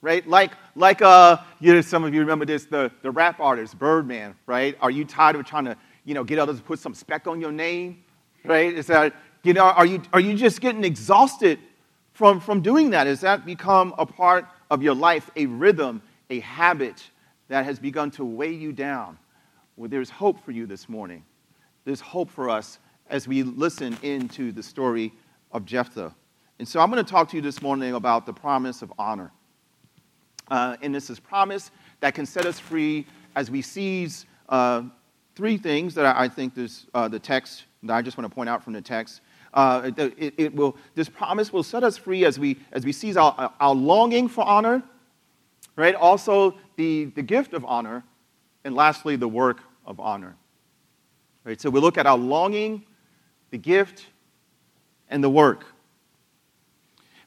Right? 0.00 0.26
Like, 0.26 0.52
like 0.74 1.00
uh, 1.00 1.36
you 1.60 1.74
know, 1.74 1.80
some 1.80 2.02
of 2.02 2.12
you 2.12 2.20
remember 2.20 2.44
this, 2.44 2.64
the, 2.64 2.90
the 3.02 3.10
rap 3.10 3.38
artist, 3.38 3.78
Birdman, 3.78 4.34
right? 4.46 4.76
Are 4.80 4.90
you 4.90 5.04
tired 5.04 5.36
of 5.36 5.46
trying 5.46 5.66
to, 5.66 5.76
you 6.04 6.14
know, 6.14 6.24
get 6.24 6.40
others 6.40 6.56
to 6.56 6.62
put 6.62 6.80
some 6.80 6.94
speck 6.94 7.28
on 7.28 7.40
your 7.40 7.52
name? 7.52 8.02
Right? 8.44 8.74
Is 8.74 8.88
that, 8.88 9.14
you 9.44 9.52
know, 9.52 9.64
are 9.64 9.86
you, 9.86 10.02
are 10.12 10.18
you 10.18 10.34
just 10.34 10.60
getting 10.60 10.82
exhausted 10.82 11.60
from, 12.14 12.40
from 12.40 12.62
doing 12.62 12.90
that? 12.90 13.06
Has 13.06 13.20
that 13.20 13.46
become 13.46 13.94
a 13.96 14.04
part 14.04 14.46
of 14.72 14.82
your 14.82 14.94
life, 14.94 15.30
a 15.36 15.46
rhythm, 15.46 16.02
a 16.30 16.40
habit? 16.40 17.00
That 17.48 17.64
has 17.64 17.78
begun 17.78 18.10
to 18.12 18.24
weigh 18.24 18.52
you 18.52 18.72
down, 18.72 19.18
well, 19.76 19.88
there's 19.88 20.10
hope 20.10 20.42
for 20.44 20.52
you 20.52 20.66
this 20.66 20.88
morning. 20.88 21.24
There's 21.84 22.00
hope 22.00 22.30
for 22.30 22.48
us 22.48 22.78
as 23.08 23.26
we 23.26 23.42
listen 23.42 23.96
into 24.02 24.52
the 24.52 24.62
story 24.62 25.12
of 25.50 25.64
Jephthah. 25.64 26.14
And 26.58 26.68
so 26.68 26.80
I'm 26.80 26.90
going 26.90 27.04
to 27.04 27.10
talk 27.10 27.28
to 27.30 27.36
you 27.36 27.42
this 27.42 27.60
morning 27.60 27.94
about 27.94 28.26
the 28.26 28.32
promise 28.32 28.82
of 28.82 28.92
honor. 28.98 29.32
Uh, 30.48 30.76
and 30.82 30.94
this 30.94 31.10
is 31.10 31.18
promise 31.18 31.70
that 32.00 32.14
can 32.14 32.26
set 32.26 32.46
us 32.46 32.58
free 32.58 33.06
as 33.34 33.50
we 33.50 33.62
seize 33.62 34.26
uh, 34.48 34.82
three 35.34 35.56
things 35.56 35.94
that 35.94 36.04
I, 36.16 36.28
think 36.28 36.54
this, 36.54 36.86
uh, 36.94 37.08
the 37.08 37.18
text, 37.18 37.64
that 37.82 37.94
I 37.94 38.02
just 38.02 38.16
want 38.18 38.30
to 38.30 38.34
point 38.34 38.48
out 38.48 38.62
from 38.62 38.74
the 38.74 38.82
text. 38.82 39.22
Uh, 39.54 39.90
it, 39.96 40.34
it, 40.36 40.54
will, 40.54 40.76
this 40.94 41.08
promise 41.08 41.52
will 41.52 41.62
set 41.62 41.82
us 41.84 41.96
free 41.96 42.24
as 42.24 42.38
we, 42.38 42.58
as 42.72 42.84
we 42.84 42.92
seize 42.92 43.16
our, 43.16 43.52
our 43.60 43.74
longing 43.74 44.28
for 44.28 44.44
honor, 44.44 44.82
right? 45.76 45.94
Also, 45.94 46.54
the, 46.76 47.06
the 47.06 47.22
gift 47.22 47.52
of 47.54 47.64
honor, 47.64 48.04
and 48.64 48.74
lastly, 48.74 49.16
the 49.16 49.28
work 49.28 49.60
of 49.86 49.98
honor. 50.00 50.36
Right? 51.44 51.60
So 51.60 51.70
we 51.70 51.80
look 51.80 51.98
at 51.98 52.06
our 52.06 52.18
longing, 52.18 52.84
the 53.50 53.58
gift, 53.58 54.06
and 55.08 55.22
the 55.22 55.30
work. 55.30 55.66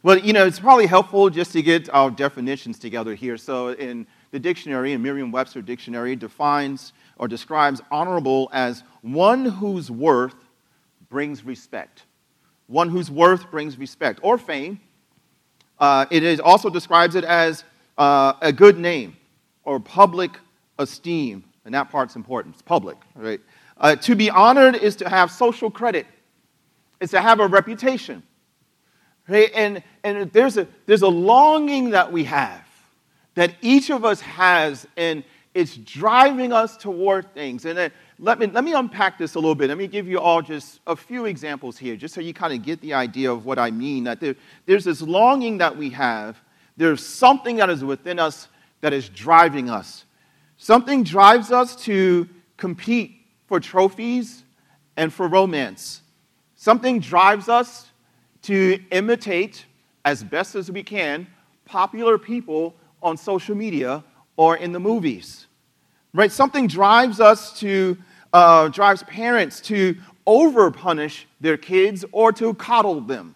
Well, 0.03 0.19
you 0.19 0.33
know, 0.33 0.45
it's 0.45 0.59
probably 0.59 0.85
helpful 0.85 1.29
just 1.29 1.51
to 1.53 1.61
get 1.63 1.89
our 1.89 2.11
definitions 2.11 2.77
together 2.77 3.15
here. 3.15 3.37
So 3.37 3.69
in 3.69 4.05
the 4.29 4.39
dictionary, 4.39 4.93
in 4.93 5.01
Merriam-Webster 5.01 5.63
dictionary, 5.63 6.15
defines 6.15 6.93
or 7.17 7.27
describes 7.27 7.81
honorable 7.89 8.49
as 8.53 8.83
one 9.01 9.45
whose 9.45 9.89
worth 9.89 10.35
brings 11.09 11.43
respect. 11.43 12.03
One 12.67 12.89
whose 12.89 13.09
worth 13.09 13.49
brings 13.49 13.77
respect 13.79 14.19
or 14.21 14.37
fame. 14.37 14.79
Uh, 15.79 16.05
it 16.11 16.23
is 16.23 16.39
also 16.39 16.69
describes 16.69 17.15
it 17.15 17.23
as 17.23 17.63
uh, 17.97 18.33
a 18.41 18.51
good 18.51 18.77
name 18.77 19.17
or 19.63 19.79
public 19.79 20.31
esteem. 20.77 21.43
And 21.65 21.73
that 21.73 21.89
part's 21.89 22.15
important. 22.15 22.55
It's 22.55 22.61
public, 22.61 22.97
right? 23.15 23.41
Uh, 23.77 23.95
to 23.95 24.15
be 24.15 24.29
honored 24.29 24.75
is 24.75 24.95
to 24.97 25.09
have 25.09 25.31
social 25.31 25.71
credit, 25.71 26.05
it's 27.01 27.11
to 27.11 27.21
have 27.21 27.39
a 27.39 27.47
reputation. 27.47 28.23
Right? 29.27 29.49
And, 29.55 29.81
and 30.03 30.31
there's, 30.31 30.57
a, 30.57 30.67
there's 30.85 31.01
a 31.01 31.07
longing 31.07 31.89
that 31.89 32.11
we 32.11 32.25
have, 32.25 32.63
that 33.33 33.55
each 33.61 33.89
of 33.89 34.05
us 34.05 34.21
has, 34.21 34.87
and 34.95 35.23
it's 35.55 35.75
driving 35.77 36.53
us 36.53 36.77
toward 36.77 37.33
things. 37.33 37.65
And 37.65 37.91
let, 38.19 38.39
me, 38.39 38.45
let 38.45 38.63
me 38.63 38.73
unpack 38.73 39.17
this 39.17 39.33
a 39.33 39.39
little 39.39 39.55
bit. 39.55 39.69
Let 39.69 39.79
me 39.79 39.87
give 39.87 40.07
you 40.07 40.19
all 40.19 40.43
just 40.43 40.79
a 40.85 40.95
few 40.95 41.25
examples 41.25 41.77
here, 41.77 41.95
just 41.95 42.13
so 42.13 42.21
you 42.21 42.33
kind 42.33 42.53
of 42.53 42.61
get 42.61 42.81
the 42.81 42.93
idea 42.93 43.31
of 43.31 43.45
what 43.45 43.57
I 43.57 43.71
mean. 43.71 44.03
That 44.03 44.19
there, 44.19 44.35
there's 44.67 44.83
this 44.83 45.01
longing 45.01 45.57
that 45.57 45.75
we 45.75 45.89
have 45.89 46.39
there's 46.77 47.05
something 47.05 47.57
that 47.57 47.69
is 47.69 47.83
within 47.83 48.19
us 48.19 48.47
that 48.81 48.93
is 48.93 49.09
driving 49.09 49.69
us. 49.69 50.05
Something 50.57 51.03
drives 51.03 51.51
us 51.51 51.75
to 51.83 52.27
compete 52.57 53.25
for 53.47 53.59
trophies 53.59 54.43
and 54.97 55.13
for 55.13 55.27
romance. 55.27 56.01
Something 56.55 56.99
drives 56.99 57.49
us 57.49 57.89
to 58.43 58.79
imitate, 58.91 59.65
as 60.03 60.23
best 60.23 60.55
as 60.55 60.71
we 60.71 60.83
can, 60.83 61.27
popular 61.65 62.17
people 62.17 62.75
on 63.01 63.17
social 63.17 63.55
media 63.55 64.03
or 64.37 64.57
in 64.57 64.71
the 64.71 64.79
movies. 64.79 65.47
Right? 66.13 66.31
Something 66.31 66.67
drives 66.67 67.19
us 67.19 67.59
to, 67.59 67.97
uh, 68.31 68.69
drives 68.69 69.03
parents 69.03 69.59
to 69.61 69.97
over 70.25 70.71
punish 70.71 71.27
their 71.41 71.57
kids 71.57 72.05
or 72.11 72.31
to 72.33 72.53
coddle 72.53 73.01
them. 73.01 73.35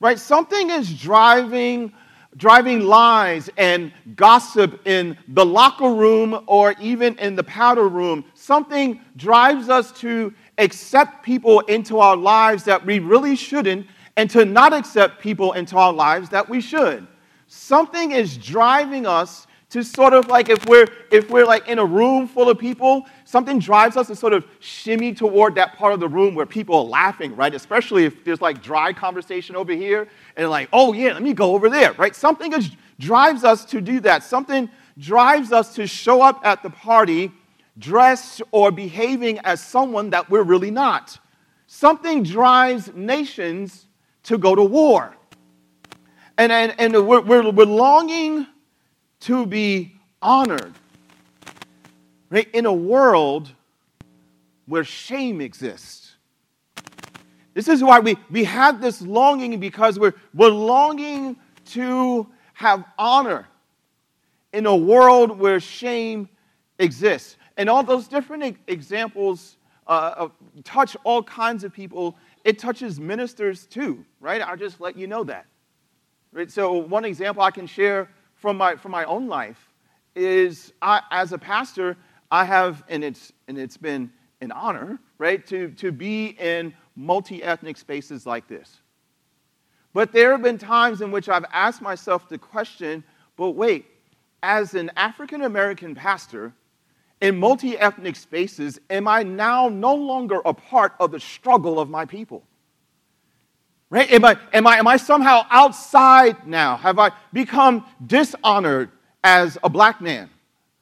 Right? 0.00 0.18
Something 0.18 0.70
is 0.70 1.00
driving 1.00 1.92
driving 2.36 2.80
lies 2.80 3.50
and 3.56 3.92
gossip 4.16 4.86
in 4.86 5.16
the 5.28 5.44
locker 5.44 5.92
room 5.92 6.44
or 6.46 6.74
even 6.80 7.16
in 7.18 7.36
the 7.36 7.44
powder 7.44 7.88
room. 7.88 8.24
Something 8.34 9.00
drives 9.16 9.68
us 9.68 9.92
to 10.00 10.32
accept 10.58 11.22
people 11.22 11.60
into 11.60 11.98
our 11.98 12.16
lives 12.16 12.64
that 12.64 12.84
we 12.84 12.98
really 12.98 13.36
shouldn't 13.36 13.86
and 14.16 14.28
to 14.30 14.44
not 14.44 14.72
accept 14.72 15.20
people 15.20 15.52
into 15.52 15.76
our 15.76 15.92
lives 15.92 16.28
that 16.30 16.48
we 16.48 16.60
should. 16.60 17.06
Something 17.46 18.12
is 18.12 18.36
driving 18.36 19.06
us 19.06 19.46
to 19.70 19.82
sort 19.82 20.12
of 20.12 20.28
like 20.28 20.50
if 20.50 20.66
we're 20.66 20.86
if 21.10 21.30
we're 21.30 21.46
like 21.46 21.66
in 21.66 21.78
a 21.78 21.84
room 21.84 22.28
full 22.28 22.50
of 22.50 22.58
people 22.58 23.06
something 23.32 23.58
drives 23.58 23.96
us 23.96 24.06
to 24.08 24.14
sort 24.14 24.32
of 24.32 24.44
shimmy 24.60 25.14
toward 25.14 25.54
that 25.54 25.76
part 25.76 25.92
of 25.92 26.00
the 26.00 26.08
room 26.08 26.34
where 26.34 26.46
people 26.46 26.76
are 26.76 26.84
laughing 26.84 27.34
right? 27.34 27.54
Especially 27.54 28.04
if 28.04 28.24
there's 28.24 28.40
like 28.40 28.62
dry 28.62 28.92
conversation 28.92 29.56
over 29.56 29.72
here 29.72 30.06
and 30.36 30.50
like 30.50 30.68
oh 30.72 30.92
yeah 30.92 31.14
let 31.14 31.22
me 31.22 31.32
go 31.32 31.54
over 31.54 31.68
there 31.68 31.92
right? 31.94 32.14
Something 32.14 32.52
drives 33.00 33.42
us 33.42 33.64
to 33.64 33.80
do 33.80 33.98
that. 34.00 34.22
Something 34.22 34.70
drives 34.98 35.50
us 35.50 35.74
to 35.74 35.86
show 35.86 36.20
up 36.22 36.40
at 36.44 36.62
the 36.62 36.70
party 36.70 37.32
dressed 37.78 38.42
or 38.50 38.70
behaving 38.70 39.38
as 39.40 39.62
someone 39.62 40.10
that 40.10 40.28
we're 40.30 40.42
really 40.42 40.70
not. 40.70 41.18
Something 41.66 42.22
drives 42.22 42.92
nations 42.94 43.86
to 44.24 44.36
go 44.36 44.54
to 44.54 44.62
war. 44.62 45.16
And, 46.36 46.52
and, 46.52 46.74
and 46.78 47.06
we're, 47.06 47.20
we're, 47.20 47.50
we're 47.50 47.64
longing 47.64 48.46
to 49.20 49.46
be 49.46 49.94
honored. 50.20 50.74
Right? 52.32 52.48
In 52.54 52.64
a 52.64 52.72
world 52.72 53.52
where 54.64 54.84
shame 54.84 55.42
exists. 55.42 56.16
This 57.52 57.68
is 57.68 57.84
why 57.84 58.00
we, 58.00 58.16
we 58.30 58.44
have 58.44 58.80
this 58.80 59.02
longing 59.02 59.60
because 59.60 59.98
we're, 59.98 60.14
we're 60.32 60.48
longing 60.48 61.36
to 61.72 62.26
have 62.54 62.84
honor 62.98 63.46
in 64.54 64.64
a 64.64 64.74
world 64.74 65.38
where 65.38 65.60
shame 65.60 66.26
exists. 66.78 67.36
And 67.58 67.68
all 67.68 67.82
those 67.82 68.08
different 68.08 68.56
examples 68.66 69.58
uh, 69.86 70.28
touch 70.64 70.96
all 71.04 71.22
kinds 71.22 71.64
of 71.64 71.72
people. 71.74 72.16
It 72.44 72.58
touches 72.58 72.98
ministers 72.98 73.66
too, 73.66 74.06
right? 74.20 74.40
I'll 74.40 74.56
just 74.56 74.80
let 74.80 74.96
you 74.96 75.06
know 75.06 75.22
that. 75.24 75.44
Right? 76.32 76.50
So, 76.50 76.72
one 76.72 77.04
example 77.04 77.42
I 77.42 77.50
can 77.50 77.66
share 77.66 78.08
from 78.36 78.56
my, 78.56 78.76
from 78.76 78.90
my 78.90 79.04
own 79.04 79.28
life 79.28 79.68
is 80.16 80.72
I, 80.80 81.02
as 81.10 81.34
a 81.34 81.38
pastor, 81.38 81.98
I 82.32 82.44
have, 82.44 82.82
and 82.88 83.04
it's, 83.04 83.32
and 83.46 83.56
it's 83.56 83.76
been 83.76 84.10
an 84.40 84.50
honor, 84.50 84.98
right, 85.18 85.46
to, 85.46 85.68
to 85.72 85.92
be 85.92 86.26
in 86.40 86.74
multi 86.96 87.44
ethnic 87.44 87.76
spaces 87.76 88.26
like 88.26 88.48
this. 88.48 88.80
But 89.92 90.12
there 90.12 90.32
have 90.32 90.42
been 90.42 90.58
times 90.58 91.00
in 91.00 91.12
which 91.12 91.28
I've 91.28 91.44
asked 91.52 91.80
myself 91.80 92.28
the 92.28 92.38
question 92.38 93.04
but 93.36 93.52
wait, 93.52 93.86
as 94.42 94.74
an 94.74 94.90
African 94.96 95.42
American 95.42 95.94
pastor 95.94 96.52
in 97.20 97.38
multi 97.38 97.78
ethnic 97.78 98.16
spaces, 98.16 98.80
am 98.90 99.08
I 99.08 99.22
now 99.22 99.68
no 99.68 99.94
longer 99.94 100.40
a 100.44 100.52
part 100.52 100.94
of 101.00 101.12
the 101.12 101.20
struggle 101.20 101.78
of 101.78 101.88
my 101.88 102.04
people? 102.04 102.44
Right? 103.90 104.10
Am 104.10 104.24
I, 104.24 104.38
am, 104.52 104.66
I, 104.66 104.78
am 104.78 104.88
I 104.88 104.96
somehow 104.96 105.44
outside 105.50 106.46
now? 106.46 106.76
Have 106.78 106.98
I 106.98 107.10
become 107.32 107.84
dishonored 108.06 108.90
as 109.22 109.58
a 109.62 109.68
black 109.68 110.00
man? 110.00 110.30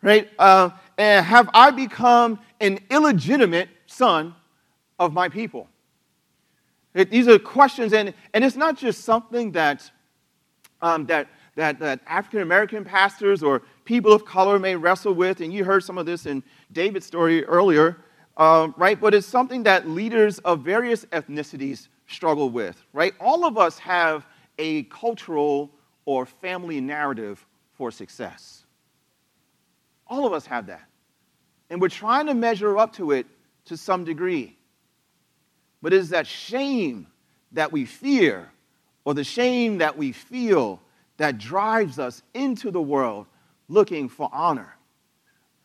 Right? 0.01 0.31
Uh, 0.39 0.71
and 1.01 1.25
have 1.25 1.49
I 1.55 1.71
become 1.71 2.39
an 2.61 2.79
illegitimate 2.91 3.71
son 3.87 4.35
of 4.99 5.15
my 5.15 5.31
people? 5.31 5.67
It, 6.93 7.11
these 7.11 7.27
are 7.27 7.39
questions, 7.39 7.95
and, 7.95 8.13
and 8.35 8.45
it's 8.45 8.55
not 8.55 8.77
just 8.77 9.05
something 9.05 9.53
that, 9.53 9.91
um, 10.83 11.07
that, 11.07 11.29
that, 11.57 11.79
that 11.79 12.01
African 12.07 12.43
American 12.43 12.85
pastors 12.85 13.43
or 13.43 13.63
people 13.87 14.13
of 14.13 14.27
color 14.27 14.59
may 14.59 14.77
wrestle 14.77 15.15
with, 15.15 15.41
and 15.41 15.51
you 15.55 15.65
heard 15.65 15.85
some 15.85 15.97
of 15.97 16.05
this 16.05 16.27
in 16.27 16.43
David's 16.71 17.07
story 17.07 17.47
earlier, 17.47 17.97
uh, 18.37 18.69
right? 18.77 19.01
But 19.01 19.15
it's 19.15 19.27
something 19.27 19.63
that 19.63 19.89
leaders 19.89 20.39
of 20.41 20.61
various 20.61 21.07
ethnicities 21.07 21.89
struggle 22.09 22.51
with, 22.51 22.85
right? 22.93 23.15
All 23.21 23.47
of 23.47 23.57
us 23.57 23.79
have 23.79 24.27
a 24.59 24.83
cultural 24.85 25.71
or 26.05 26.27
family 26.27 26.79
narrative 26.79 27.47
for 27.73 27.91
success. 27.91 28.60
All 30.21 30.27
of 30.27 30.35
us 30.35 30.45
have 30.45 30.67
that. 30.67 30.83
And 31.71 31.81
we're 31.81 31.89
trying 31.89 32.27
to 32.27 32.35
measure 32.35 32.77
up 32.77 32.93
to 32.97 33.13
it 33.13 33.27
to 33.65 33.77
some 33.79 34.05
degree. 34.05 34.55
But 35.81 35.95
it 35.95 35.97
is 35.97 36.11
that 36.11 36.27
shame 36.27 37.07
that 37.53 37.73
we 37.73 37.87
fear 37.87 38.51
or 39.07 39.15
the 39.15 39.25
shame 39.25 39.79
that 39.79 39.97
we 39.97 40.13
feel 40.13 40.79
that 41.17 41.39
drives 41.39 41.99
us 41.99 42.23
into 42.35 42.71
the 42.71 42.83
world 42.83 43.29
looking 43.71 44.11
for 44.11 44.29
honor. 44.31 44.77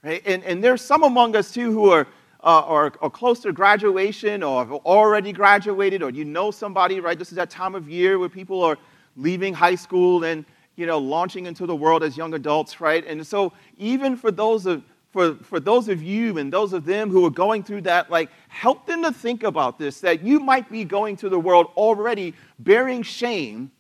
Right? 0.02 0.22
And, 0.26 0.42
and 0.46 0.64
there's 0.64 0.82
some 0.82 1.04
among 1.04 1.36
us 1.36 1.52
too 1.52 1.74
who 1.74 1.90
are 1.90 2.08
uh, 2.42 2.62
or, 2.62 2.94
or 3.02 3.10
close 3.10 3.42
to 3.42 3.52
graduation 3.52 4.42
or 4.42 4.64
have 4.64 4.72
already 4.72 5.34
graduated 5.34 6.02
or 6.02 6.12
you 6.12 6.24
know 6.24 6.50
somebody, 6.50 7.02
right? 7.02 7.20
This 7.20 7.30
is 7.30 7.36
that 7.36 7.50
time 7.50 7.76
of 7.76 7.90
year 7.90 8.20
where 8.20 8.30
people 8.30 8.64
are 8.64 8.78
leaving 9.18 9.54
high 9.54 9.76
school 9.76 10.24
and, 10.24 10.46
you 10.76 10.86
know, 10.86 10.98
launching 10.98 11.46
into 11.46 11.66
the 11.66 11.76
world 11.76 12.04
as 12.04 12.18
young 12.18 12.34
adults, 12.34 12.82
right? 12.82 13.06
And 13.06 13.26
so 13.26 13.54
even 13.78 14.18
for 14.18 14.32
those 14.32 14.66
of, 14.66 14.84
for, 15.12 15.36
for 15.36 15.60
those 15.60 15.88
of 15.88 16.04
you 16.04 16.38
and 16.38 16.52
those 16.52 16.74
of 16.74 16.86
them 16.86 17.10
who 17.10 17.26
are 17.26 17.32
going 17.32 17.64
through 17.64 17.82
that, 17.82 18.10
like, 18.12 18.30
help 18.50 18.86
them 18.86 19.04
to 19.04 19.12
think 19.12 19.44
about 19.44 19.80
this 19.80 20.02
that 20.02 20.24
you 20.24 20.40
might 20.40 20.70
be 20.70 20.84
going 20.84 21.16
to 21.18 21.30
the 21.30 21.40
world 21.40 21.68
already 21.78 22.34
bearing 22.60 23.02
shame, 23.02 23.72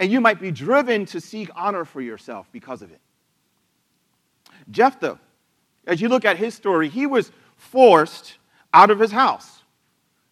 and 0.00 0.10
you 0.10 0.20
might 0.20 0.40
be 0.40 0.50
driven 0.50 1.06
to 1.06 1.20
seek 1.20 1.48
honor 1.54 1.84
for 1.84 2.00
yourself 2.00 2.48
because 2.50 2.82
of 2.82 2.90
it. 2.90 3.00
Jephthah, 4.70 5.18
as 5.86 6.00
you 6.00 6.08
look 6.08 6.24
at 6.24 6.36
his 6.36 6.54
story, 6.54 6.88
he 6.88 7.06
was 7.06 7.30
forced 7.56 8.38
out 8.74 8.90
of 8.90 8.98
his 8.98 9.12
house. 9.12 9.62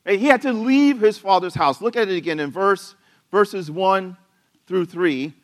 He 0.04 0.26
had 0.26 0.42
to 0.42 0.52
leave 0.52 1.00
his 1.00 1.18
father's 1.18 1.54
house. 1.54 1.80
Look 1.80 1.94
at 1.94 2.08
it 2.08 2.16
again 2.16 2.40
in 2.40 2.50
verse, 2.50 2.96
verses 3.30 3.70
1 3.70 4.16
through 4.66 4.86
3 4.86 5.34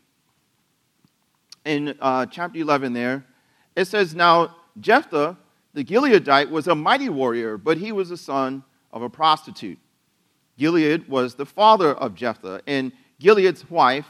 in 1.67 1.95
uh, 2.01 2.25
chapter 2.27 2.59
11 2.59 2.93
there. 2.93 3.27
It 3.75 3.87
says, 3.87 4.15
Now 4.15 4.57
Jephthah, 4.81 5.37
the 5.75 5.85
Gileadite, 5.85 6.49
was 6.49 6.69
a 6.69 6.75
mighty 6.75 7.09
warrior, 7.09 7.59
but 7.59 7.77
he 7.77 7.93
was 7.93 8.09
the 8.09 8.17
son 8.17 8.63
of 8.93 9.03
a 9.03 9.11
prostitute. 9.11 9.79
Gilead 10.57 11.09
was 11.09 11.35
the 11.35 11.45
father 11.45 11.93
of 11.93 12.15
Jephthah, 12.15 12.63
and 12.67 12.93
Gilead's 13.21 13.69
wife 13.69 14.07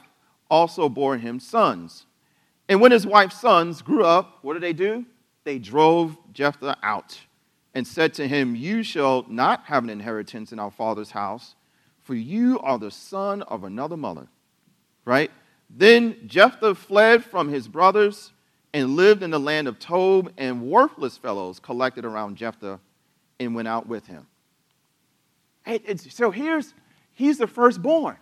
also 0.48 0.88
bore 0.88 1.16
him 1.16 1.40
sons. 1.40 2.06
And 2.68 2.80
when 2.80 2.92
his 2.92 3.06
wife's 3.06 3.40
sons 3.40 3.82
grew 3.82 4.04
up, 4.04 4.38
what 4.42 4.52
did 4.52 4.62
they 4.62 4.72
do? 4.72 5.04
They 5.44 5.58
drove 5.58 6.16
Jephthah 6.32 6.76
out 6.82 7.20
and 7.74 7.86
said 7.86 8.14
to 8.14 8.28
him, 8.28 8.54
You 8.54 8.82
shall 8.82 9.24
not 9.28 9.64
have 9.66 9.82
an 9.84 9.90
inheritance 9.90 10.52
in 10.52 10.58
our 10.58 10.70
father's 10.70 11.10
house, 11.10 11.54
for 12.02 12.14
you 12.14 12.60
are 12.60 12.78
the 12.78 12.90
son 12.90 13.42
of 13.42 13.64
another 13.64 13.96
mother. 13.96 14.28
Right? 15.04 15.30
Then 15.68 16.16
Jephthah 16.26 16.74
fled 16.74 17.24
from 17.24 17.48
his 17.48 17.68
brothers 17.68 18.32
and 18.72 18.96
lived 18.96 19.22
in 19.22 19.30
the 19.30 19.40
land 19.40 19.68
of 19.68 19.78
Tob, 19.78 20.32
and 20.36 20.62
worthless 20.62 21.16
fellows 21.16 21.58
collected 21.58 22.04
around 22.04 22.36
Jephthah 22.36 22.78
and 23.40 23.54
went 23.54 23.68
out 23.68 23.86
with 23.86 24.06
him. 24.06 24.26
so 25.98 26.30
here's, 26.30 26.74
he's 27.14 27.38
the 27.38 27.46
firstborn. 27.46 28.16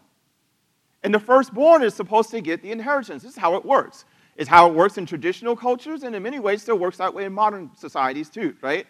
And 1.03 1.13
the 1.13 1.21
firstborn 1.21 1.83
is 1.83 1.95
supposed 1.95 2.31
to 2.31 2.41
get 2.41 2.63
the 2.63 2.71
inheritance. 2.71 3.23
This 3.23 3.33
is 3.33 3.39
how 3.39 3.57
it 3.57 3.65
works. 3.65 4.05
It's 4.37 4.49
how 4.49 4.69
it 4.69 4.75
works 4.75 4.97
in 4.97 5.07
traditional 5.07 5.55
cultures, 5.55 6.03
and 6.03 6.15
in 6.15 6.23
many 6.23 6.41
ways 6.41 6.63
still 6.63 6.79
works 6.79 6.97
that 6.99 7.13
way 7.13 7.25
in 7.25 7.33
modern 7.33 7.71
societies 7.77 8.31
too, 8.31 8.57
right? 8.63 8.87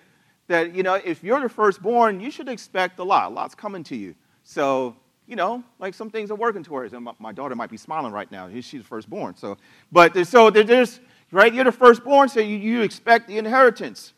that, 0.47 0.75
you 0.75 0.83
know, 0.83 0.95
if 0.95 1.25
you're 1.25 1.41
the 1.41 1.49
firstborn, 1.49 2.21
you 2.21 2.31
should 2.31 2.49
expect 2.49 2.99
a 2.99 3.05
lot. 3.05 3.31
A 3.31 3.35
lot's 3.35 3.55
coming 3.55 3.83
to 3.85 3.97
you. 3.97 4.15
So, 4.43 4.97
you 5.27 5.37
know, 5.37 5.63
like 5.79 5.95
some 5.95 6.11
things 6.11 6.31
are 6.31 6.35
working 6.35 6.63
towards. 6.63 6.93
And 6.93 7.05
my, 7.05 7.13
my 7.19 7.33
daughter 7.33 7.55
might 7.55 7.71
be 7.71 7.77
smiling 7.77 8.13
right 8.13 8.31
now. 8.31 8.49
She's 8.61 8.85
firstborn. 8.85 9.37
So, 9.37 9.57
but 9.91 10.27
so 10.27 10.51
there's, 10.51 11.01
right, 11.33 11.53
you're 11.53 11.65
the 11.65 11.73
firstborn, 11.73 12.29
so 12.29 12.41
you, 12.41 12.57
you 12.57 12.83
expect 12.83 13.29
the 13.29 13.39
inheritance. 13.39 14.13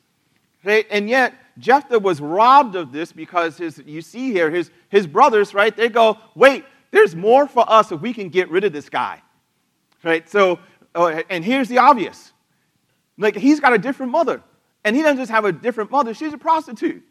Okay? 0.65 0.87
And 0.91 1.09
yet, 1.09 1.35
Jephthah 1.59 2.01
was 2.01 2.21
robbed 2.21 2.75
of 2.75 2.93
this 2.93 3.13
because 3.13 3.57
his, 3.57 3.83
you 3.87 4.03
see 4.03 4.33
here, 4.33 4.51
his, 4.51 4.71
his 4.89 5.07
brothers, 5.07 5.55
right, 5.55 5.75
they 5.75 5.89
go, 5.89 6.19
wait, 6.35 6.65
there's 6.91 7.15
more 7.15 7.47
for 7.47 7.65
us 7.71 7.93
if 7.93 8.01
we 8.01 8.13
can 8.13 8.29
get 8.29 8.51
rid 8.51 8.65
of 8.65 8.73
this 8.73 8.89
guy. 8.89 9.23
Right? 10.03 10.29
So, 10.29 10.59
uh, 10.95 11.23
and 11.31 11.45
here's 11.45 11.69
the 11.69 11.79
obvious. 11.79 12.33
Like, 13.17 13.37
he's 13.37 13.61
got 13.61 13.73
a 13.73 13.79
different 13.79 14.13
mother. 14.13 14.43
And 14.85 14.95
he 14.95 15.03
doesn't 15.03 15.19
just 15.19 15.31
have 15.31 15.45
a 15.45 15.53
different 15.53 15.91
mother, 15.91 16.15
she's 16.15 16.33
a 16.33 16.39
prostitute, 16.39 17.03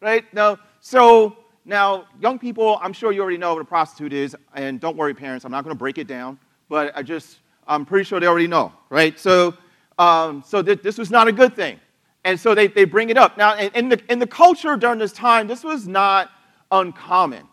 right? 0.00 0.24
Now, 0.32 0.58
so 0.80 1.36
now, 1.68 2.06
young 2.18 2.38
people, 2.38 2.78
I'm 2.82 2.94
sure 2.94 3.12
you 3.12 3.20
already 3.20 3.36
know 3.36 3.52
what 3.52 3.60
a 3.60 3.64
prostitute 3.64 4.14
is, 4.14 4.34
and 4.54 4.80
don't 4.80 4.96
worry, 4.96 5.12
parents, 5.12 5.44
I'm 5.44 5.52
not 5.52 5.64
going 5.64 5.76
to 5.76 5.78
break 5.78 5.98
it 5.98 6.06
down, 6.06 6.38
but 6.70 6.96
I 6.96 7.02
just, 7.02 7.40
I'm 7.66 7.84
pretty 7.84 8.04
sure 8.04 8.18
they 8.18 8.26
already 8.26 8.46
know, 8.46 8.72
right? 8.88 9.18
So, 9.18 9.54
um, 9.98 10.42
so 10.46 10.62
th- 10.62 10.80
this 10.82 10.96
was 10.96 11.10
not 11.10 11.28
a 11.28 11.32
good 11.32 11.54
thing. 11.54 11.78
And 12.24 12.40
so 12.40 12.54
they, 12.54 12.68
they 12.68 12.86
bring 12.86 13.10
it 13.10 13.18
up. 13.18 13.36
Now, 13.36 13.54
in, 13.54 13.70
in, 13.74 13.88
the, 13.90 14.00
in 14.08 14.18
the 14.18 14.26
culture 14.26 14.78
during 14.78 14.98
this 14.98 15.12
time, 15.12 15.46
this 15.46 15.62
was 15.62 15.86
not 15.86 16.30
uncommon, 16.72 17.46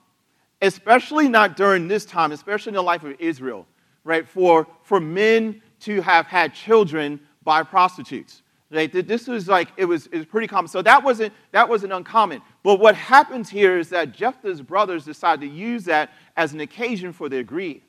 especially 0.61 1.27
not 1.27 1.57
during 1.57 1.89
this 1.89 2.05
time, 2.05 2.31
especially 2.31 2.69
in 2.69 2.75
the 2.75 2.81
life 2.81 3.03
of 3.03 3.19
Israel, 3.19 3.67
right? 4.05 4.25
For, 4.25 4.65
for 4.83 5.01
men 5.01 5.61
to 5.81 6.01
have 6.01 6.25
had 6.25 6.53
children 6.53 7.19
by 7.43 7.63
prostitutes. 7.63 8.43
Right? 8.75 8.91
This 8.91 9.27
was 9.27 9.47
like, 9.47 9.69
it 9.77 9.85
was, 9.85 10.07
it 10.07 10.17
was 10.17 10.25
pretty 10.25 10.47
common. 10.47 10.67
So 10.67 10.81
that 10.81 11.03
wasn't, 11.03 11.33
that 11.51 11.69
wasn't 11.69 11.93
uncommon. 11.93 12.41
But 12.61 12.79
what 12.79 12.95
happens 12.95 13.49
here 13.49 13.77
is 13.77 13.89
that 13.89 14.11
Jephthah's 14.11 14.61
brothers 14.61 15.05
decide 15.05 15.39
to 15.41 15.47
use 15.47 15.85
that 15.85 16.11
as 16.35 16.53
an 16.53 16.59
occasion 16.59 17.13
for 17.13 17.29
their 17.29 17.43
greed. 17.43 17.81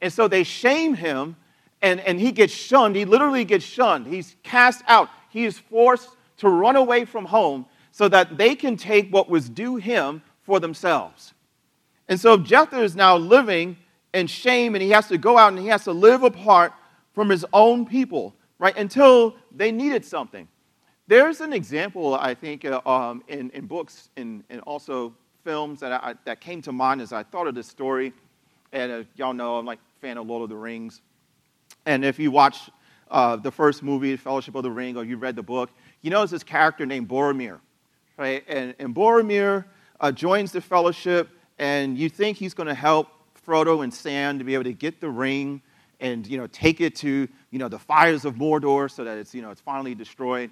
And 0.00 0.12
so 0.12 0.28
they 0.28 0.44
shame 0.44 0.94
him, 0.94 1.36
and, 1.82 2.00
and 2.00 2.20
he 2.20 2.32
gets 2.32 2.52
shunned. 2.52 2.96
He 2.96 3.04
literally 3.04 3.44
gets 3.44 3.64
shunned. 3.64 4.06
He's 4.06 4.36
cast 4.42 4.82
out. 4.86 5.08
He 5.30 5.44
is 5.44 5.58
forced 5.58 6.10
to 6.38 6.48
run 6.48 6.76
away 6.76 7.04
from 7.04 7.24
home 7.24 7.66
so 7.92 8.08
that 8.08 8.36
they 8.36 8.54
can 8.54 8.76
take 8.76 9.10
what 9.10 9.28
was 9.28 9.48
due 9.48 9.76
him 9.76 10.22
for 10.42 10.60
themselves. 10.60 11.32
And 12.08 12.18
so 12.18 12.36
Jephthah 12.36 12.82
is 12.82 12.96
now 12.96 13.16
living 13.16 13.76
in 14.12 14.26
shame, 14.26 14.74
and 14.74 14.82
he 14.82 14.90
has 14.90 15.08
to 15.08 15.18
go 15.18 15.38
out 15.38 15.52
and 15.52 15.58
he 15.58 15.68
has 15.68 15.84
to 15.84 15.92
live 15.92 16.22
apart 16.22 16.72
from 17.14 17.28
his 17.28 17.44
own 17.52 17.86
people, 17.86 18.34
right, 18.58 18.76
until 18.76 19.36
they 19.54 19.72
needed 19.72 20.04
something. 20.04 20.48
There's 21.06 21.40
an 21.40 21.52
example, 21.52 22.14
I 22.14 22.34
think, 22.34 22.64
uh, 22.64 22.80
um, 22.86 23.24
in, 23.26 23.50
in 23.50 23.66
books 23.66 24.10
and, 24.16 24.44
also 24.64 25.14
films 25.42 25.80
that, 25.80 25.92
I, 25.92 26.14
that 26.24 26.40
came 26.40 26.62
to 26.62 26.72
mind 26.72 27.00
as 27.00 27.12
I 27.12 27.22
thought 27.22 27.46
of 27.46 27.54
this 27.54 27.66
story. 27.66 28.12
And 28.72 28.92
uh, 28.92 29.02
y'all 29.16 29.32
know 29.32 29.56
I'm 29.56 29.66
like 29.66 29.78
a 29.78 30.00
fan 30.00 30.18
of 30.18 30.26
Lord 30.26 30.44
of 30.44 30.48
the 30.48 30.56
Rings. 30.56 31.00
And 31.86 32.04
if 32.04 32.18
you 32.18 32.30
watch 32.30 32.70
uh, 33.10 33.36
the 33.36 33.50
first 33.50 33.82
movie, 33.82 34.16
Fellowship 34.16 34.54
of 34.54 34.62
the 34.62 34.70
Ring, 34.70 34.96
or 34.96 35.04
you 35.04 35.16
read 35.16 35.34
the 35.34 35.42
book, 35.42 35.70
you 36.02 36.10
know 36.10 36.24
this 36.24 36.44
character 36.44 36.86
named 36.86 37.08
Boromir, 37.08 37.58
right? 38.16 38.44
And, 38.46 38.74
and 38.78 38.94
Boromir 38.94 39.64
uh, 40.00 40.12
joins 40.12 40.52
the 40.52 40.60
Fellowship, 40.60 41.28
and 41.58 41.98
you 41.98 42.08
think 42.08 42.36
he's 42.36 42.54
going 42.54 42.68
to 42.68 42.74
help 42.74 43.08
Frodo 43.44 43.82
and 43.82 43.92
Sam 43.92 44.38
to 44.38 44.44
be 44.44 44.54
able 44.54 44.64
to 44.64 44.72
get 44.72 45.00
the 45.00 45.10
ring 45.10 45.60
and 46.00 46.26
you 46.26 46.38
know 46.38 46.46
take 46.48 46.80
it 46.80 46.96
to 46.96 47.28
you 47.50 47.58
know 47.58 47.68
the 47.68 47.78
fires 47.78 48.24
of 48.24 48.34
Mordor 48.34 48.90
so 48.90 49.04
that 49.04 49.18
it's 49.18 49.34
you 49.34 49.42
know 49.42 49.50
it's 49.50 49.60
finally 49.60 49.94
destroyed. 49.94 50.50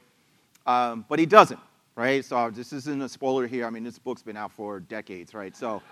Um, 0.66 1.04
but 1.08 1.18
he 1.18 1.26
doesn't, 1.26 1.61
right? 1.96 2.24
So 2.24 2.50
this 2.50 2.72
isn't 2.72 3.00
a 3.00 3.08
spoiler 3.08 3.46
here. 3.46 3.66
I 3.66 3.70
mean, 3.70 3.84
this 3.84 3.98
book's 3.98 4.22
been 4.22 4.37
out 4.37 4.52
for 4.52 4.80
decades, 4.80 5.32
right? 5.32 5.56
So, 5.56 5.82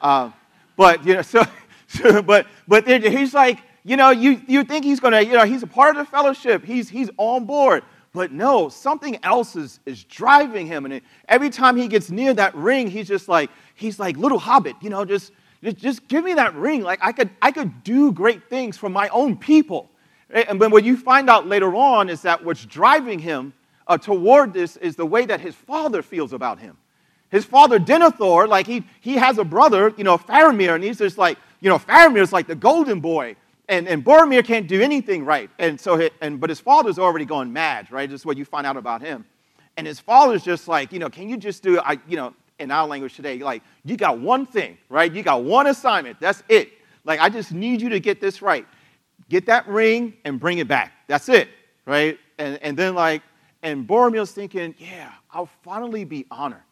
uh, 0.00 0.30
but 0.76 1.04
you 1.06 1.14
know, 1.14 1.22
so, 1.22 1.42
so 1.88 2.22
but 2.22 2.46
but 2.68 2.86
he's 2.86 3.32
like, 3.32 3.60
you 3.84 3.96
know, 3.96 4.10
you 4.10 4.42
you 4.46 4.64
think 4.64 4.84
he's 4.84 5.00
gonna, 5.00 5.22
you 5.22 5.32
know, 5.32 5.44
he's 5.44 5.62
a 5.62 5.66
part 5.66 5.96
of 5.96 6.04
the 6.04 6.10
fellowship. 6.10 6.64
He's 6.64 6.88
he's 6.88 7.10
on 7.16 7.44
board. 7.44 7.82
But 8.16 8.32
no, 8.32 8.70
something 8.70 9.18
else 9.22 9.56
is, 9.56 9.78
is 9.84 10.02
driving 10.04 10.66
him. 10.66 10.86
And 10.86 10.94
it, 10.94 11.04
every 11.28 11.50
time 11.50 11.76
he 11.76 11.86
gets 11.86 12.10
near 12.10 12.32
that 12.32 12.54
ring, 12.54 12.88
he's 12.88 13.06
just 13.06 13.28
like, 13.28 13.50
he's 13.74 13.98
like 13.98 14.16
little 14.16 14.38
hobbit, 14.38 14.74
you 14.80 14.88
know, 14.88 15.04
just, 15.04 15.32
just, 15.72 16.06
give 16.08 16.24
me 16.24 16.34
that 16.34 16.54
ring. 16.54 16.82
Like 16.82 17.00
I 17.02 17.12
could, 17.12 17.30
I 17.40 17.50
could 17.50 17.82
do 17.82 18.12
great 18.12 18.48
things 18.48 18.76
for 18.76 18.88
my 18.88 19.08
own 19.08 19.36
people. 19.36 19.90
And 20.30 20.60
then 20.60 20.70
what 20.70 20.84
you 20.84 20.96
find 20.96 21.30
out 21.30 21.46
later 21.46 21.74
on 21.74 22.08
is 22.08 22.22
that 22.22 22.44
what's 22.44 22.64
driving 22.64 23.18
him 23.18 23.52
uh, 23.86 23.96
toward 23.96 24.52
this 24.52 24.76
is 24.76 24.96
the 24.96 25.06
way 25.06 25.24
that 25.26 25.40
his 25.40 25.54
father 25.54 26.02
feels 26.02 26.32
about 26.32 26.58
him. 26.58 26.76
His 27.30 27.44
father, 27.44 27.78
Denethor, 27.78 28.48
like 28.48 28.66
he, 28.66 28.84
he 29.00 29.14
has 29.14 29.38
a 29.38 29.44
brother, 29.44 29.92
you 29.96 30.04
know, 30.04 30.18
Faramir, 30.18 30.74
and 30.74 30.82
he's 30.82 30.98
just 30.98 31.18
like, 31.18 31.38
you 31.60 31.68
know, 31.68 31.78
Faramir's 31.78 32.32
like 32.32 32.46
the 32.46 32.54
golden 32.54 33.00
boy. 33.00 33.36
And, 33.68 33.88
and 33.88 34.04
Boromir 34.04 34.44
can't 34.44 34.68
do 34.68 34.80
anything 34.80 35.24
right. 35.24 35.50
And 35.58 35.80
so, 35.80 35.96
he, 35.96 36.10
and, 36.20 36.38
but 36.38 36.50
his 36.50 36.60
father's 36.60 37.00
already 37.00 37.24
gone 37.24 37.52
mad, 37.52 37.90
right? 37.90 38.08
This 38.08 38.20
is 38.20 38.26
what 38.26 38.36
you 38.36 38.44
find 38.44 38.64
out 38.64 38.76
about 38.76 39.02
him. 39.02 39.24
And 39.76 39.86
his 39.86 39.98
father's 39.98 40.44
just 40.44 40.68
like, 40.68 40.92
you 40.92 41.00
know, 41.00 41.10
can 41.10 41.28
you 41.28 41.36
just 41.36 41.64
do, 41.64 41.80
I, 41.80 41.98
you 42.06 42.16
know, 42.16 42.32
in 42.58 42.70
our 42.70 42.86
language 42.86 43.14
today, 43.14 43.38
like, 43.38 43.62
you 43.84 43.96
got 43.96 44.18
one 44.18 44.46
thing, 44.46 44.78
right? 44.88 45.12
You 45.12 45.22
got 45.22 45.44
one 45.44 45.66
assignment. 45.66 46.18
That's 46.20 46.42
it. 46.48 46.70
Like, 47.04 47.20
I 47.20 47.28
just 47.28 47.52
need 47.52 47.80
you 47.80 47.88
to 47.90 48.00
get 48.00 48.20
this 48.20 48.42
right. 48.42 48.66
Get 49.28 49.46
that 49.46 49.66
ring 49.68 50.14
and 50.24 50.40
bring 50.40 50.58
it 50.58 50.68
back. 50.68 50.92
That's 51.06 51.28
it, 51.28 51.48
right? 51.84 52.18
And, 52.38 52.58
and 52.62 52.76
then, 52.76 52.94
like, 52.94 53.22
and 53.62 53.86
Boromir's 53.86 54.32
thinking, 54.32 54.74
yeah, 54.78 55.12
I'll 55.30 55.50
finally 55.62 56.04
be 56.04 56.26
honored 56.30 56.62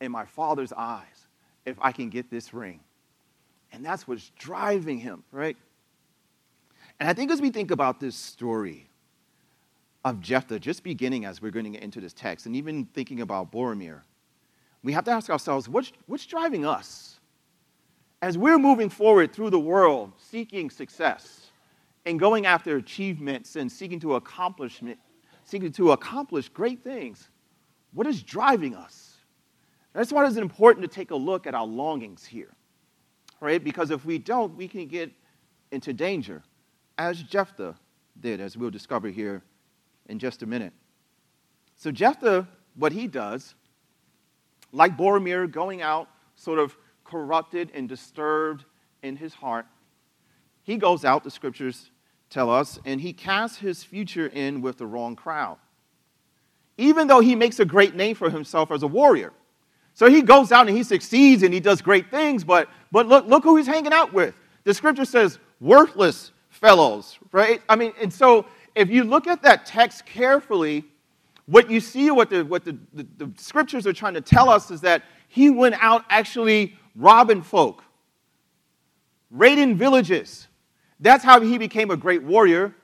in 0.00 0.12
my 0.12 0.24
father's 0.24 0.72
eyes 0.72 1.26
if 1.64 1.76
I 1.80 1.92
can 1.92 2.10
get 2.10 2.30
this 2.30 2.52
ring. 2.52 2.80
And 3.72 3.84
that's 3.84 4.06
what's 4.06 4.30
driving 4.38 4.98
him, 4.98 5.24
right? 5.32 5.56
And 7.00 7.08
I 7.08 7.12
think 7.12 7.30
as 7.30 7.40
we 7.40 7.50
think 7.50 7.70
about 7.70 8.00
this 8.00 8.16
story 8.16 8.88
of 10.04 10.20
Jephthah, 10.20 10.58
just 10.58 10.82
beginning 10.82 11.24
as 11.24 11.42
we're 11.42 11.50
going 11.50 11.64
to 11.64 11.70
get 11.70 11.82
into 11.82 12.00
this 12.00 12.12
text, 12.12 12.46
and 12.46 12.56
even 12.56 12.86
thinking 12.86 13.20
about 13.20 13.52
Boromir, 13.52 14.02
we 14.82 14.92
have 14.92 15.04
to 15.04 15.10
ask 15.10 15.30
ourselves 15.30 15.68
what's, 15.68 15.92
what's 16.06 16.26
driving 16.26 16.64
us? 16.64 17.18
As 18.20 18.36
we're 18.36 18.58
moving 18.58 18.90
forward 18.90 19.32
through 19.32 19.50
the 19.50 19.60
world, 19.60 20.12
seeking 20.18 20.70
success 20.70 21.50
and 22.04 22.18
going 22.18 22.46
after 22.46 22.76
achievements 22.76 23.56
and 23.56 23.70
seeking 23.70 24.00
to 24.00 24.14
accomplishment, 24.16 24.98
seeking 25.44 25.72
to 25.72 25.92
accomplish 25.92 26.48
great 26.48 26.82
things, 26.82 27.28
what 27.92 28.06
is 28.06 28.22
driving 28.22 28.74
us? 28.74 29.16
That's 29.92 30.12
why 30.12 30.26
it's 30.26 30.36
important 30.36 30.82
to 30.82 30.94
take 30.94 31.10
a 31.10 31.16
look 31.16 31.46
at 31.46 31.54
our 31.54 31.66
longings 31.66 32.24
here, 32.24 32.54
right? 33.40 33.62
Because 33.62 33.90
if 33.90 34.04
we 34.04 34.18
don't, 34.18 34.56
we 34.56 34.68
can 34.68 34.86
get 34.86 35.10
into 35.70 35.92
danger, 35.92 36.42
as 36.96 37.22
Jephthah 37.22 37.74
did, 38.20 38.40
as 38.40 38.56
we'll 38.56 38.70
discover 38.70 39.08
here 39.08 39.42
in 40.08 40.18
just 40.18 40.42
a 40.42 40.46
minute. 40.46 40.72
So, 41.76 41.90
Jephthah, 41.90 42.48
what 42.74 42.92
he 42.92 43.06
does 43.06 43.54
like 44.72 44.96
Boromir 44.96 45.50
going 45.50 45.82
out 45.82 46.08
sort 46.36 46.58
of 46.58 46.76
corrupted 47.04 47.70
and 47.74 47.88
disturbed 47.88 48.64
in 49.02 49.16
his 49.16 49.34
heart, 49.34 49.66
he 50.62 50.76
goes 50.76 51.04
out, 51.04 51.24
the 51.24 51.30
scriptures 51.30 51.90
tell 52.30 52.50
us, 52.50 52.78
and 52.84 53.00
he 53.00 53.12
casts 53.12 53.58
his 53.58 53.82
future 53.82 54.26
in 54.26 54.60
with 54.60 54.78
the 54.78 54.86
wrong 54.86 55.16
crowd. 55.16 55.56
Even 56.76 57.06
though 57.06 57.20
he 57.20 57.34
makes 57.34 57.58
a 57.58 57.64
great 57.64 57.94
name 57.94 58.14
for 58.14 58.30
himself 58.30 58.70
as 58.70 58.82
a 58.82 58.86
warrior. 58.86 59.32
So 59.94 60.08
he 60.08 60.22
goes 60.22 60.52
out 60.52 60.68
and 60.68 60.76
he 60.76 60.84
succeeds 60.84 61.42
and 61.42 61.52
he 61.52 61.58
does 61.58 61.82
great 61.82 62.10
things, 62.10 62.44
but, 62.44 62.68
but 62.92 63.06
look, 63.08 63.26
look 63.26 63.42
who 63.42 63.56
he's 63.56 63.66
hanging 63.66 63.92
out 63.92 64.12
with. 64.12 64.34
The 64.64 64.74
scripture 64.74 65.04
says, 65.04 65.38
worthless 65.60 66.32
fellows, 66.50 67.18
right? 67.32 67.62
I 67.68 67.74
mean, 67.74 67.92
and 68.00 68.12
so 68.12 68.46
if 68.74 68.90
you 68.90 69.04
look 69.04 69.26
at 69.26 69.42
that 69.42 69.66
text 69.66 70.06
carefully, 70.06 70.84
what 71.48 71.70
you 71.70 71.80
see, 71.80 72.10
what 72.10 72.28
the, 72.28 72.44
what 72.44 72.62
the, 72.62 72.76
the, 72.92 73.06
the 73.16 73.32
scriptures 73.38 73.86
are 73.86 73.92
trying 73.94 74.12
to 74.14 74.20
tell 74.20 74.50
us 74.50 74.70
is 74.70 74.82
that 74.82 75.02
he 75.28 75.48
went 75.48 75.76
out 75.80 76.04
actually 76.10 76.76
robbing 76.94 77.40
folk, 77.40 77.82
raiding 79.30 79.74
villages. 79.74 80.46
That's 81.00 81.24
how 81.24 81.40
he 81.40 81.56
became 81.56 81.90
a 81.90 81.96
great 81.96 82.22
warrior. 82.22 82.74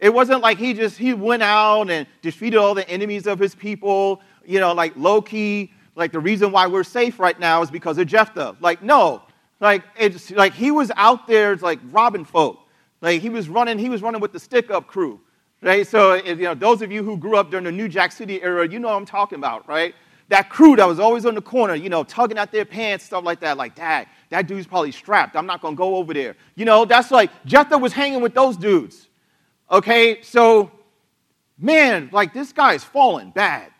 It 0.00 0.14
wasn't 0.14 0.40
like 0.40 0.56
he 0.56 0.72
just 0.72 0.96
he 0.96 1.12
went 1.12 1.42
out 1.42 1.90
and 1.90 2.06
defeated 2.22 2.56
all 2.56 2.74
the 2.74 2.88
enemies 2.88 3.26
of 3.26 3.38
his 3.38 3.54
people, 3.54 4.22
you 4.46 4.60
know, 4.60 4.72
like 4.72 4.94
Loki, 4.96 5.74
like 5.94 6.10
the 6.12 6.20
reason 6.20 6.52
why 6.52 6.66
we're 6.66 6.84
safe 6.84 7.18
right 7.18 7.38
now 7.38 7.60
is 7.60 7.70
because 7.70 7.98
of 7.98 8.06
Jephthah. 8.06 8.56
Like, 8.60 8.82
no. 8.82 9.22
Like 9.60 9.82
it's 9.98 10.30
like 10.30 10.54
he 10.54 10.70
was 10.70 10.90
out 10.96 11.26
there 11.26 11.54
like 11.56 11.80
robbing 11.90 12.24
folk. 12.24 12.60
Like 13.02 13.20
he 13.20 13.28
was 13.28 13.48
running, 13.50 13.78
he 13.78 13.90
was 13.90 14.00
running 14.00 14.22
with 14.22 14.32
the 14.32 14.40
stick 14.40 14.70
up 14.70 14.86
crew. 14.86 15.20
Right? 15.62 15.86
So, 15.86 16.14
you 16.14 16.36
know, 16.36 16.54
those 16.54 16.82
of 16.82 16.92
you 16.92 17.02
who 17.02 17.16
grew 17.16 17.36
up 17.36 17.50
during 17.50 17.64
the 17.64 17.72
New 17.72 17.88
Jack 17.88 18.12
City 18.12 18.42
era, 18.42 18.68
you 18.68 18.78
know 18.78 18.88
what 18.88 18.96
I'm 18.96 19.06
talking 19.06 19.38
about, 19.38 19.66
right? 19.68 19.94
That 20.28 20.50
crew 20.50 20.76
that 20.76 20.86
was 20.86 20.98
always 20.98 21.24
on 21.24 21.34
the 21.34 21.40
corner, 21.40 21.74
you 21.74 21.88
know, 21.88 22.04
tugging 22.04 22.36
at 22.36 22.52
their 22.52 22.64
pants, 22.64 23.04
stuff 23.04 23.24
like 23.24 23.40
that. 23.40 23.56
Like, 23.56 23.74
Dad, 23.74 24.08
that 24.30 24.46
dude's 24.46 24.66
probably 24.66 24.92
strapped. 24.92 25.36
I'm 25.36 25.46
not 25.46 25.60
going 25.62 25.74
to 25.74 25.78
go 25.78 25.96
over 25.96 26.12
there. 26.12 26.36
You 26.56 26.64
know, 26.64 26.84
that's 26.84 27.10
like 27.10 27.30
Jephthah 27.46 27.78
was 27.78 27.92
hanging 27.92 28.20
with 28.20 28.34
those 28.34 28.56
dudes. 28.56 29.08
Okay? 29.70 30.20
So, 30.22 30.70
man, 31.58 32.10
like 32.12 32.34
this 32.34 32.52
guy's 32.52 32.84
fallen 32.84 33.30
bad. 33.30 33.70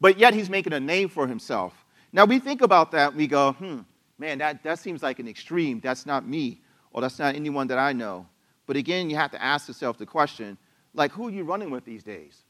But 0.00 0.18
yet 0.18 0.34
he's 0.34 0.50
making 0.50 0.72
a 0.72 0.80
name 0.80 1.08
for 1.08 1.26
himself. 1.26 1.72
Now, 2.12 2.24
we 2.24 2.40
think 2.40 2.62
about 2.62 2.90
that, 2.92 3.14
we 3.14 3.26
go, 3.26 3.52
hmm, 3.52 3.80
man, 4.18 4.38
that, 4.38 4.62
that 4.64 4.78
seems 4.78 5.02
like 5.02 5.18
an 5.18 5.28
extreme. 5.28 5.80
That's 5.80 6.04
not 6.04 6.26
me, 6.26 6.60
or 6.92 7.00
that's 7.00 7.18
not 7.18 7.36
anyone 7.36 7.68
that 7.68 7.78
I 7.78 7.92
know. 7.92 8.26
But 8.66 8.76
again, 8.76 9.08
you 9.08 9.16
have 9.16 9.30
to 9.32 9.42
ask 9.42 9.68
yourself 9.68 9.98
the 9.98 10.06
question 10.06 10.58
like, 10.94 11.12
who 11.12 11.28
are 11.28 11.30
you 11.30 11.44
running 11.44 11.70
with 11.70 11.84
these 11.84 12.02
days? 12.02 12.42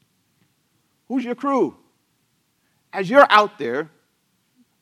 Who's 1.07 1.23
your 1.23 1.35
crew? 1.35 1.75
As 2.93 3.09
you're 3.09 3.27
out 3.29 3.57
there, 3.57 3.89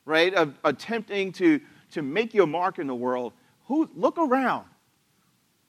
right, 0.06 0.34
uh, 0.34 0.48
attempting 0.63 1.32
to, 1.34 1.60
to 1.91 2.02
make 2.02 2.34
your 2.34 2.48
mark 2.48 2.80
in 2.80 2.88
the 2.88 2.95
world, 2.95 3.34
who, 3.65 3.89
look 3.95 4.17
around. 4.17 4.65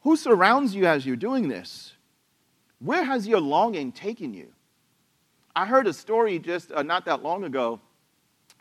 Who 0.03 0.16
surrounds 0.16 0.74
you 0.74 0.87
as 0.87 1.05
you're 1.05 1.16
doing 1.16 1.48
this? 1.48 1.92
Where 2.79 3.05
has 3.05 3.26
your 3.26 3.40
longing 3.40 3.92
taken 3.92 4.33
you? 4.33 4.48
I 5.55 5.66
heard 5.66 5.87
a 5.87 5.92
story 5.92 6.38
just 6.38 6.72
uh, 6.72 6.83
not 6.83 7.05
that 7.05 7.22
long 7.22 7.44
ago 7.44 7.81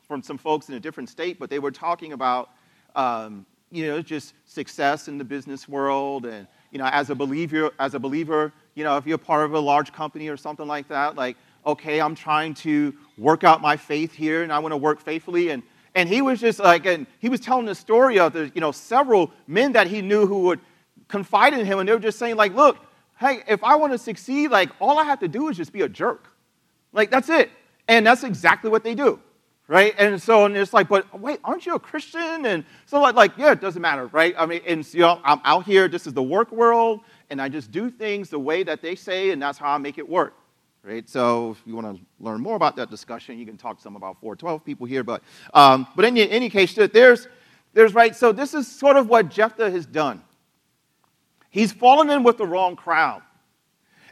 from 0.07 0.21
some 0.21 0.37
folks 0.37 0.67
in 0.67 0.75
a 0.75 0.79
different 0.79 1.07
state, 1.07 1.39
but 1.39 1.49
they 1.49 1.59
were 1.59 1.71
talking 1.71 2.13
about, 2.13 2.49
um, 2.95 3.45
you 3.71 3.85
know, 3.85 4.01
just 4.01 4.33
success 4.45 5.07
in 5.07 5.17
the 5.17 5.23
business 5.23 5.69
world 5.69 6.25
and 6.25 6.47
you 6.71 6.77
know, 6.77 6.85
as 6.85 7.09
a 7.09 7.15
believer, 7.15 7.71
as 7.79 7.93
a 7.95 7.99
believer, 7.99 8.53
you 8.79 8.85
know, 8.85 8.95
if 8.95 9.05
you're 9.05 9.17
part 9.17 9.43
of 9.43 9.53
a 9.53 9.59
large 9.59 9.91
company 9.91 10.29
or 10.29 10.37
something 10.37 10.65
like 10.65 10.87
that, 10.87 11.17
like, 11.17 11.35
okay, 11.65 11.99
I'm 11.99 12.15
trying 12.15 12.53
to 12.55 12.95
work 13.17 13.43
out 13.43 13.61
my 13.61 13.75
faith 13.75 14.13
here 14.13 14.41
and 14.41 14.53
I 14.53 14.59
want 14.59 14.71
to 14.71 14.77
work 14.77 15.01
faithfully. 15.01 15.49
And, 15.49 15.63
and 15.95 16.07
he 16.07 16.21
was 16.21 16.39
just 16.39 16.59
like, 16.59 16.85
and 16.85 17.05
he 17.19 17.27
was 17.27 17.41
telling 17.41 17.65
the 17.65 17.75
story 17.75 18.19
of 18.19 18.31
the, 18.31 18.49
you 18.55 18.61
know, 18.61 18.71
several 18.71 19.31
men 19.47 19.73
that 19.73 19.87
he 19.87 20.01
knew 20.01 20.25
who 20.25 20.43
would 20.43 20.61
confide 21.09 21.53
in 21.53 21.65
him. 21.65 21.79
And 21.79 21.89
they 21.89 21.93
were 21.93 21.99
just 21.99 22.17
saying, 22.17 22.37
like, 22.37 22.55
look, 22.55 22.77
hey, 23.19 23.43
if 23.49 23.61
I 23.65 23.75
want 23.75 23.91
to 23.91 23.97
succeed, 23.97 24.49
like, 24.49 24.69
all 24.79 24.97
I 24.97 25.03
have 25.03 25.19
to 25.19 25.27
do 25.27 25.49
is 25.49 25.57
just 25.57 25.73
be 25.73 25.81
a 25.81 25.89
jerk. 25.89 26.29
Like, 26.93 27.11
that's 27.11 27.27
it. 27.27 27.51
And 27.89 28.07
that's 28.07 28.23
exactly 28.23 28.69
what 28.69 28.85
they 28.85 28.95
do, 28.95 29.19
right? 29.67 29.93
And 29.97 30.21
so, 30.21 30.45
and 30.45 30.55
it's 30.55 30.71
like, 30.71 30.87
but 30.87 31.19
wait, 31.19 31.39
aren't 31.43 31.65
you 31.65 31.75
a 31.75 31.79
Christian? 31.79 32.45
And 32.45 32.63
so, 32.85 33.01
like, 33.01 33.15
like 33.15 33.37
yeah, 33.37 33.51
it 33.51 33.59
doesn't 33.59 33.81
matter, 33.81 34.07
right? 34.07 34.33
I 34.37 34.45
mean, 34.45 34.61
and 34.65 34.93
you 34.93 35.01
know, 35.01 35.19
I'm 35.25 35.41
out 35.43 35.65
here, 35.65 35.89
this 35.89 36.07
is 36.07 36.13
the 36.13 36.23
work 36.23 36.49
world, 36.53 37.01
and 37.29 37.41
I 37.41 37.49
just 37.49 37.71
do 37.71 37.89
things 37.89 38.29
the 38.29 38.39
way 38.39 38.63
that 38.63 38.81
they 38.81 38.95
say, 38.95 39.31
and 39.31 39.41
that's 39.41 39.57
how 39.57 39.71
I 39.71 39.77
make 39.77 39.97
it 39.97 40.07
work. 40.07 40.33
Right? 40.83 41.07
So 41.09 41.51
if 41.51 41.61
you 41.65 41.75
want 41.75 41.97
to 41.97 42.03
learn 42.19 42.41
more 42.41 42.55
about 42.55 42.75
that 42.77 42.89
discussion, 42.89 43.37
you 43.37 43.45
can 43.45 43.57
talk 43.57 43.77
to 43.77 43.83
some 43.83 43.95
about 43.95 44.19
412 44.21 44.63
people 44.63 44.87
here. 44.87 45.03
But, 45.03 45.21
um, 45.53 45.85
but 45.95 46.05
in 46.05 46.17
any 46.17 46.49
case, 46.49 46.73
there's, 46.73 47.27
there's, 47.73 47.93
right, 47.93 48.15
so 48.15 48.31
this 48.31 48.53
is 48.53 48.67
sort 48.67 48.95
of 48.95 49.07
what 49.09 49.29
Jephthah 49.29 49.69
has 49.71 49.85
done. 49.85 50.23
He's 51.49 51.71
fallen 51.71 52.09
in 52.09 52.23
with 52.23 52.37
the 52.37 52.45
wrong 52.47 52.75
crowd. 52.75 53.21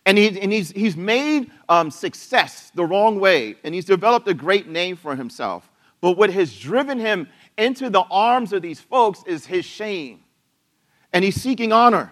And, 0.06 0.18
he, 0.18 0.40
and 0.40 0.52
he's, 0.52 0.72
he's 0.72 0.96
made 0.96 1.52
um, 1.68 1.92
success 1.92 2.72
the 2.74 2.86
wrong 2.86 3.20
way, 3.20 3.56
and 3.64 3.76
he's 3.76 3.86
developed 3.86 4.28
a 4.28 4.34
great 4.34 4.68
name 4.68 4.96
for 4.96 5.16
himself. 5.16 5.70
But 6.00 6.18
what 6.18 6.30
has 6.30 6.58
driven 6.58 7.00
him 7.00 7.28
into 7.58 7.90
the 7.90 8.04
arms 8.12 8.54
of 8.54 8.62
these 8.62 8.80
folks 8.80 9.24
is 9.26 9.46
his 9.46 9.66
shame. 9.66 10.22
And 11.12 11.26
he's 11.26 11.42
seeking 11.42 11.74
honor. 11.74 12.12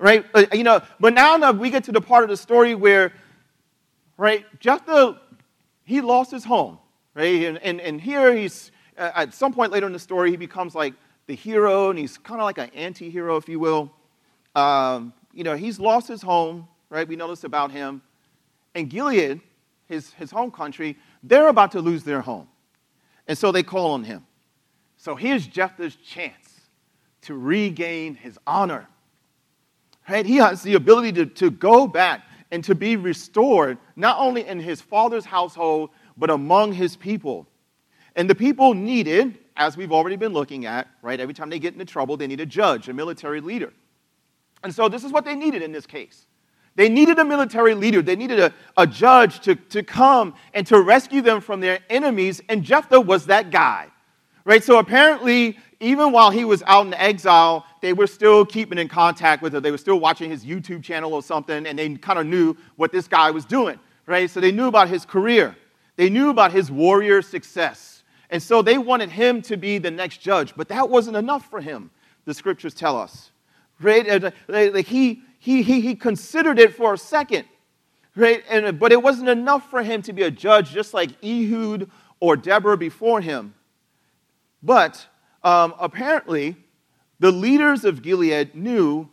Right? 0.00 0.24
Uh, 0.34 0.46
you 0.52 0.64
know, 0.64 0.80
but 0.98 1.12
now, 1.12 1.36
now 1.36 1.52
we 1.52 1.70
get 1.70 1.84
to 1.84 1.92
the 1.92 2.00
part 2.00 2.24
of 2.24 2.30
the 2.30 2.36
story 2.36 2.74
where, 2.74 3.12
right, 4.16 4.44
Jephthah, 4.58 5.20
he 5.84 6.00
lost 6.00 6.30
his 6.30 6.42
home. 6.42 6.78
Right? 7.14 7.44
And, 7.44 7.58
and, 7.58 7.80
and 7.80 8.00
here 8.00 8.34
he's, 8.34 8.72
uh, 8.96 9.10
at 9.14 9.34
some 9.34 9.52
point 9.52 9.70
later 9.70 9.86
in 9.86 9.92
the 9.92 9.98
story, 9.98 10.30
he 10.30 10.36
becomes 10.36 10.74
like 10.74 10.94
the 11.26 11.34
hero, 11.34 11.90
and 11.90 11.98
he's 11.98 12.18
kind 12.18 12.40
of 12.40 12.44
like 12.44 12.58
an 12.58 12.70
anti 12.74 13.10
hero, 13.10 13.36
if 13.36 13.48
you 13.48 13.60
will. 13.60 13.92
Um, 14.54 15.12
you 15.32 15.44
know, 15.44 15.54
he's 15.54 15.78
lost 15.78 16.08
his 16.08 16.22
home, 16.22 16.66
right? 16.88 17.06
We 17.06 17.14
know 17.14 17.28
this 17.28 17.44
about 17.44 17.70
him. 17.70 18.02
And 18.74 18.88
Gilead, 18.88 19.40
his, 19.86 20.12
his 20.14 20.30
home 20.30 20.50
country, 20.50 20.96
they're 21.22 21.48
about 21.48 21.72
to 21.72 21.80
lose 21.80 22.04
their 22.04 22.20
home. 22.20 22.48
And 23.28 23.36
so 23.36 23.52
they 23.52 23.62
call 23.62 23.92
on 23.92 24.04
him. 24.04 24.26
So 24.96 25.14
here's 25.14 25.46
Jephthah's 25.46 25.96
chance 25.96 26.60
to 27.22 27.34
regain 27.34 28.14
his 28.14 28.38
honor. 28.46 28.88
Right? 30.10 30.26
He 30.26 30.36
has 30.36 30.62
the 30.62 30.74
ability 30.74 31.12
to, 31.12 31.26
to 31.26 31.50
go 31.50 31.86
back 31.86 32.22
and 32.50 32.64
to 32.64 32.74
be 32.74 32.96
restored, 32.96 33.78
not 33.96 34.18
only 34.18 34.46
in 34.46 34.58
his 34.58 34.80
father's 34.80 35.24
household, 35.24 35.90
but 36.16 36.30
among 36.30 36.72
his 36.72 36.96
people. 36.96 37.46
And 38.16 38.28
the 38.28 38.34
people 38.34 38.74
needed, 38.74 39.38
as 39.56 39.76
we've 39.76 39.92
already 39.92 40.16
been 40.16 40.32
looking 40.32 40.66
at, 40.66 40.88
right? 41.00 41.20
Every 41.20 41.34
time 41.34 41.48
they 41.48 41.60
get 41.60 41.74
into 41.74 41.84
trouble, 41.84 42.16
they 42.16 42.26
need 42.26 42.40
a 42.40 42.46
judge, 42.46 42.88
a 42.88 42.92
military 42.92 43.40
leader. 43.40 43.72
And 44.62 44.74
so 44.74 44.88
this 44.88 45.04
is 45.04 45.12
what 45.12 45.24
they 45.24 45.34
needed 45.36 45.62
in 45.62 45.72
this 45.72 45.86
case. 45.86 46.26
They 46.74 46.88
needed 46.88 47.18
a 47.18 47.24
military 47.24 47.74
leader. 47.74 48.02
They 48.02 48.16
needed 48.16 48.40
a, 48.40 48.54
a 48.76 48.86
judge 48.86 49.40
to, 49.40 49.54
to 49.54 49.82
come 49.82 50.34
and 50.54 50.66
to 50.66 50.80
rescue 50.80 51.20
them 51.20 51.40
from 51.40 51.60
their 51.60 51.80
enemies. 51.88 52.40
And 52.48 52.62
Jephthah 52.62 53.00
was 53.00 53.26
that 53.26 53.50
guy. 53.50 53.88
Right? 54.44 54.62
So 54.64 54.78
apparently, 54.78 55.58
even 55.80 56.12
while 56.12 56.30
he 56.30 56.44
was 56.44 56.62
out 56.66 56.86
in 56.86 56.94
exile, 56.94 57.64
they 57.80 57.94
were 57.94 58.06
still 58.06 58.44
keeping 58.44 58.78
in 58.78 58.86
contact 58.86 59.42
with 59.42 59.54
him. 59.54 59.62
They 59.62 59.70
were 59.70 59.78
still 59.78 59.98
watching 59.98 60.30
his 60.30 60.44
YouTube 60.44 60.82
channel 60.82 61.14
or 61.14 61.22
something, 61.22 61.66
and 61.66 61.78
they 61.78 61.94
kind 61.96 62.18
of 62.18 62.26
knew 62.26 62.54
what 62.76 62.92
this 62.92 63.08
guy 63.08 63.30
was 63.30 63.46
doing. 63.46 63.80
Right? 64.06 64.28
So 64.28 64.40
they 64.40 64.52
knew 64.52 64.66
about 64.66 64.88
his 64.88 65.06
career. 65.06 65.56
They 65.96 66.10
knew 66.10 66.30
about 66.30 66.52
his 66.52 66.70
warrior 66.70 67.22
success. 67.22 68.02
And 68.28 68.42
so 68.42 68.62
they 68.62 68.78
wanted 68.78 69.10
him 69.10 69.42
to 69.42 69.56
be 69.56 69.78
the 69.78 69.90
next 69.90 70.18
judge. 70.18 70.54
But 70.56 70.68
that 70.68 70.88
wasn't 70.88 71.16
enough 71.16 71.48
for 71.50 71.60
him, 71.60 71.90
the 72.24 72.34
scriptures 72.34 72.74
tell 72.74 72.98
us. 72.98 73.30
Right? 73.80 74.08
Uh, 74.08 74.30
like 74.48 74.86
he, 74.86 75.22
he, 75.38 75.62
he, 75.62 75.80
he 75.80 75.94
considered 75.94 76.58
it 76.58 76.74
for 76.74 76.94
a 76.94 76.98
second. 76.98 77.46
Right? 78.14 78.44
And, 78.48 78.66
uh, 78.66 78.72
but 78.72 78.92
it 78.92 79.02
wasn't 79.02 79.28
enough 79.28 79.70
for 79.70 79.82
him 79.82 80.02
to 80.02 80.12
be 80.12 80.22
a 80.22 80.30
judge 80.30 80.70
just 80.70 80.92
like 80.92 81.10
Ehud 81.24 81.90
or 82.18 82.36
Deborah 82.36 82.76
before 82.76 83.20
him. 83.20 83.54
But 84.62 85.06
um, 85.42 85.74
apparently, 85.78 86.56
the 87.18 87.30
leaders 87.30 87.84
of 87.84 88.02
Gilead 88.02 88.54
knew 88.54 89.08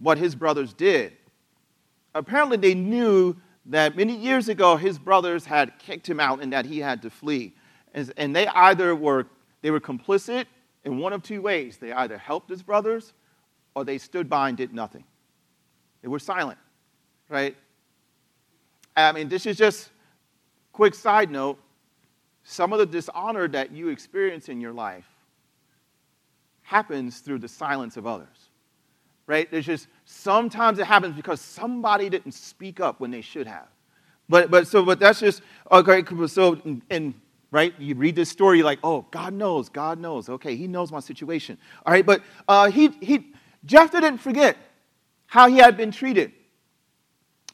what 0.00 0.18
his 0.18 0.34
brothers 0.34 0.72
did. 0.72 1.12
Apparently, 2.14 2.56
they 2.56 2.74
knew 2.74 3.36
that 3.66 3.96
many 3.96 4.14
years 4.14 4.48
ago 4.48 4.76
his 4.76 4.98
brothers 4.98 5.44
had 5.44 5.78
kicked 5.78 6.08
him 6.08 6.20
out 6.20 6.42
and 6.42 6.52
that 6.52 6.66
he 6.66 6.78
had 6.78 7.02
to 7.02 7.10
flee. 7.10 7.54
And 8.16 8.34
they 8.34 8.46
either 8.48 8.94
were, 8.94 9.26
they 9.62 9.70
were 9.70 9.80
complicit 9.80 10.46
in 10.84 10.98
one 10.98 11.12
of 11.12 11.22
two 11.22 11.40
ways. 11.40 11.78
They 11.78 11.92
either 11.92 12.18
helped 12.18 12.50
his 12.50 12.62
brothers 12.62 13.12
or 13.74 13.84
they 13.84 13.98
stood 13.98 14.28
by 14.28 14.48
and 14.48 14.56
did 14.56 14.74
nothing. 14.74 15.04
They 16.02 16.08
were 16.08 16.18
silent, 16.18 16.58
right? 17.28 17.56
I 18.96 19.12
mean, 19.12 19.28
this 19.28 19.46
is 19.46 19.56
just 19.56 19.90
quick 20.72 20.94
side 20.94 21.30
note. 21.30 21.58
Some 22.42 22.72
of 22.72 22.78
the 22.78 22.86
dishonor 22.86 23.48
that 23.48 23.72
you 23.72 23.88
experience 23.88 24.48
in 24.48 24.60
your 24.60 24.72
life 24.72 25.06
happens 26.64 27.20
through 27.20 27.38
the 27.38 27.48
silence 27.48 27.96
of 27.96 28.06
others. 28.06 28.50
Right? 29.26 29.50
There's 29.50 29.64
just 29.64 29.86
sometimes 30.04 30.78
it 30.78 30.86
happens 30.86 31.14
because 31.16 31.40
somebody 31.40 32.10
didn't 32.10 32.32
speak 32.32 32.80
up 32.80 33.00
when 33.00 33.10
they 33.10 33.22
should 33.22 33.46
have. 33.46 33.68
But 34.28 34.50
but 34.50 34.66
so 34.66 34.84
but 34.84 34.98
that's 34.98 35.20
just 35.20 35.42
okay. 35.70 36.04
So 36.26 36.60
and 36.90 37.14
right, 37.50 37.72
you 37.78 37.94
read 37.94 38.16
this 38.16 38.28
story, 38.28 38.58
you're 38.58 38.66
like, 38.66 38.80
oh, 38.82 39.06
God 39.10 39.32
knows, 39.32 39.68
God 39.68 39.98
knows. 39.98 40.28
Okay, 40.28 40.56
He 40.56 40.66
knows 40.66 40.90
my 40.90 41.00
situation. 41.00 41.56
All 41.86 41.92
right, 41.92 42.04
but 42.04 42.22
uh, 42.48 42.70
he 42.70 42.88
he 43.00 43.32
Jephthah 43.64 44.00
didn't 44.00 44.20
forget 44.20 44.56
how 45.26 45.48
he 45.48 45.56
had 45.56 45.76
been 45.76 45.90
treated. 45.90 46.32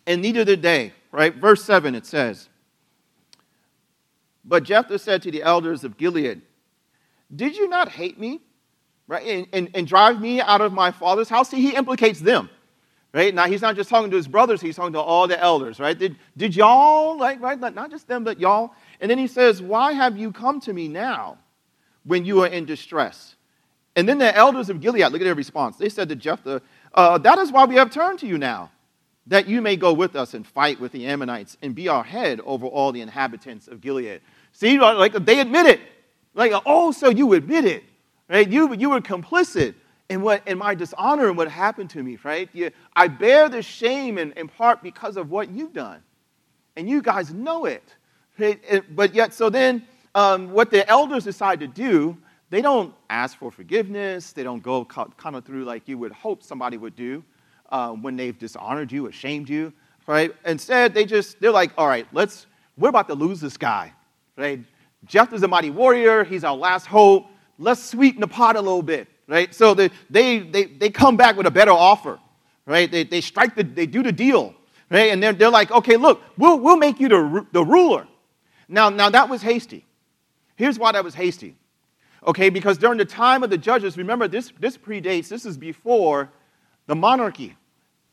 And 0.07 0.23
neither 0.23 0.45
did 0.45 0.63
they, 0.63 0.93
right? 1.13 1.35
Verse 1.35 1.63
7 1.65 1.95
it 1.95 2.07
says, 2.07 2.49
But 4.45 4.65
Jephthah 4.65 4.99
said 4.99 5.23
to 5.23 5.31
the 5.31 5.43
elders 5.43 5.85
of 5.85 5.97
Gilead, 5.97 6.43
Did 7.35 7.57
you 7.57 7.69
not 7.69 7.91
hate 7.91 8.19
me, 8.19 8.41
right? 9.11 9.27
And, 9.27 9.47
and, 9.53 9.71
and 9.75 9.87
drive 9.89 10.21
me 10.21 10.41
out 10.41 10.61
of 10.61 10.73
my 10.73 10.93
father's 10.93 11.29
house? 11.29 11.51
See, 11.51 11.61
he 11.61 11.75
implicates 11.75 12.21
them. 12.21 12.49
Right? 13.13 13.35
Now 13.35 13.47
he's 13.47 13.61
not 13.61 13.75
just 13.75 13.91
talking 13.91 14.09
to 14.13 14.17
his 14.17 14.29
brothers, 14.29 14.61
he's 14.61 14.77
talking 14.77 14.93
to 14.93 15.01
all 15.01 15.27
the 15.27 15.39
elders, 15.39 15.81
right? 15.81 15.99
Did, 15.99 16.15
did 16.37 16.55
y'all, 16.55 17.19
like, 17.19 17.43
right? 17.43 17.59
Not 17.59 17.91
just 17.91 18.07
them, 18.07 18.23
but 18.23 18.39
y'all. 18.39 18.73
And 19.01 19.11
then 19.11 19.19
he 19.19 19.27
says, 19.27 19.61
Why 19.61 19.93
have 19.93 20.17
you 20.17 20.31
come 20.31 20.61
to 20.61 20.73
me 20.73 20.87
now 20.87 21.39
when 22.05 22.25
you 22.25 22.45
are 22.45 22.47
in 22.47 22.67
distress? 22.67 23.35
And 23.97 24.09
then 24.09 24.19
the 24.19 24.35
elders 24.37 24.71
of 24.71 24.81
Gilead, 24.81 25.11
look 25.11 25.21
at 25.21 25.25
their 25.25 25.35
response. 25.35 25.77
They 25.77 25.89
said 25.89 26.09
to 26.11 26.15
Jephthah, 26.15 26.63
uh, 26.95 27.19
That 27.19 27.39
is 27.39 27.51
why 27.51 27.65
we 27.65 27.75
have 27.75 27.91
turned 27.91 28.21
to 28.21 28.29
you 28.29 28.39
now, 28.39 28.71
that 29.27 29.49
you 29.49 29.61
may 29.61 29.75
go 29.75 29.93
with 29.93 30.15
us 30.15 30.35
and 30.35 30.47
fight 30.47 30.79
with 30.79 30.93
the 30.93 31.07
Ammonites 31.07 31.57
and 31.63 31.75
be 31.75 31.89
our 31.89 32.05
head 32.05 32.41
over 32.45 32.65
all 32.65 32.93
the 32.93 33.01
inhabitants 33.01 33.67
of 33.67 33.81
Gilead. 33.81 34.21
See, 34.53 34.79
like 34.79 35.15
they 35.25 35.41
admit 35.41 35.67
it. 35.67 35.81
Like, 36.33 36.53
oh, 36.65 36.93
so 36.93 37.09
you 37.09 37.33
admit 37.33 37.65
it, 37.65 37.83
right? 38.31 38.49
You, 38.49 38.73
you 38.75 38.89
were 38.91 39.01
complicit 39.01 39.75
in, 40.09 40.23
what, 40.23 40.47
in 40.49 40.57
my 40.57 40.75
dishonor 40.75 41.29
and 41.29 41.37
what 41.37 41.51
happened 41.51 41.91
to 41.91 42.03
me, 42.03 42.17
right? 42.25 42.49
You, 42.55 42.71
I 42.97 43.09
bear 43.09 43.51
the 43.51 43.61
shame 43.61 44.17
in, 44.17 44.33
in 44.33 44.49
part 44.49 44.83
because 44.83 45.19
of 45.19 45.31
what 45.31 45.51
you've 45.51 45.75
done. 45.75 46.01
And 46.77 46.89
you 46.89 47.03
guys 47.03 47.35
know 47.35 47.67
it. 47.67 47.95
Right? 48.39 48.85
But 48.97 49.15
yet, 49.15 49.35
so 49.35 49.51
then 49.51 49.87
um, 50.15 50.51
what 50.53 50.71
the 50.71 50.89
elders 50.89 51.25
decide 51.25 51.61
to 51.61 51.67
do 51.67 52.17
they 52.51 52.61
don't 52.61 52.93
ask 53.09 53.39
for 53.39 53.51
forgiveness. 53.53 54.33
They 54.33 54.43
don't 54.43 54.63
go 54.63 54.85
kind 54.85 55.37
of 55.37 55.45
through 55.45 55.65
like 55.65 55.87
you 55.87 55.97
would 55.99 56.13
hope 56.13 56.43
somebody 56.43 56.77
would 56.77 56.97
do 56.97 57.25
uh, 57.71 57.93
when 57.93 58.17
they've 58.17 58.37
dishonored 58.37 58.91
you, 58.91 59.07
ashamed 59.07 59.49
you, 59.49 59.73
right? 60.09 60.35
Instead, 60.45 60.93
they 60.93 61.05
just, 61.05 61.41
they're 61.41 61.53
like, 61.53 61.71
all 61.79 61.87
right, 61.87 62.09
let's, 62.13 62.47
we're 62.77 62.89
about 62.89 63.07
to 63.07 63.15
lose 63.15 63.41
this 63.41 63.57
guy, 63.57 63.93
right? 64.37 64.61
Jeff 65.07 65.33
is 65.33 65.45
a 65.45 65.49
mighty 65.49 65.71
warrior. 65.71 66.25
He's 66.25 66.43
our 66.43 66.57
last 66.57 66.87
hope. 66.87 67.27
Let's 67.61 67.85
sweeten 67.85 68.21
the 68.21 68.29
pot 68.29 68.57
a 68.57 68.61
little 68.61 68.83
bit, 68.83 69.07
right? 69.29 69.55
So 69.55 69.75
they, 69.75 69.91
they, 70.09 70.41
they, 70.41 70.65
they 70.65 70.91
come 70.91 71.17
back 71.17 71.37
with 71.37 71.47
a 71.47 71.51
better 71.51 71.71
offer, 71.71 72.19
right? 72.67 72.91
They, 72.91 73.05
they 73.05 73.21
strike 73.21 73.55
the, 73.55 73.63
they 73.63 73.87
do 73.87 74.03
the 74.03 74.13
deal, 74.13 74.55
right? 74.91 75.13
And 75.13 75.23
they're, 75.23 75.35
they're 75.35 75.51
like, 75.51 75.71
okay, 75.71 75.97
look, 75.97 76.23
we'll, 76.37 76.59
we'll 76.59 76.79
make 76.79 76.99
you 76.99 77.09
the, 77.09 77.47
the 77.53 77.65
ruler. 77.65 78.09
Now, 78.69 78.89
now, 78.89 79.11
that 79.11 79.29
was 79.29 79.43
hasty. 79.43 79.85
Here's 80.57 80.79
why 80.79 80.93
that 80.93 81.05
was 81.05 81.15
hasty 81.15 81.57
Okay, 82.27 82.51
because 82.51 82.77
during 82.77 82.99
the 82.99 83.05
time 83.05 83.43
of 83.43 83.51
the 83.51 83.57
judges, 83.59 83.97
remember 83.97 84.29
this, 84.29 84.53
this 84.59 84.77
predates, 84.77 85.29
this 85.29 85.47
is 85.47 85.57
before 85.57 86.31
the 86.87 86.95
monarchy 86.95 87.57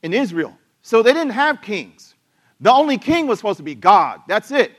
in 0.02 0.14
Israel. 0.14 0.58
So 0.82 1.04
they 1.04 1.12
didn't 1.12 1.32
have 1.32 1.62
kings. 1.62 2.16
The 2.62 2.72
only 2.72 2.98
king 2.98 3.28
was 3.28 3.40
supposed 3.40 3.58
to 3.58 3.64
be 3.64 3.76
God. 3.76 4.22
That's 4.28 4.52
it. 4.52 4.72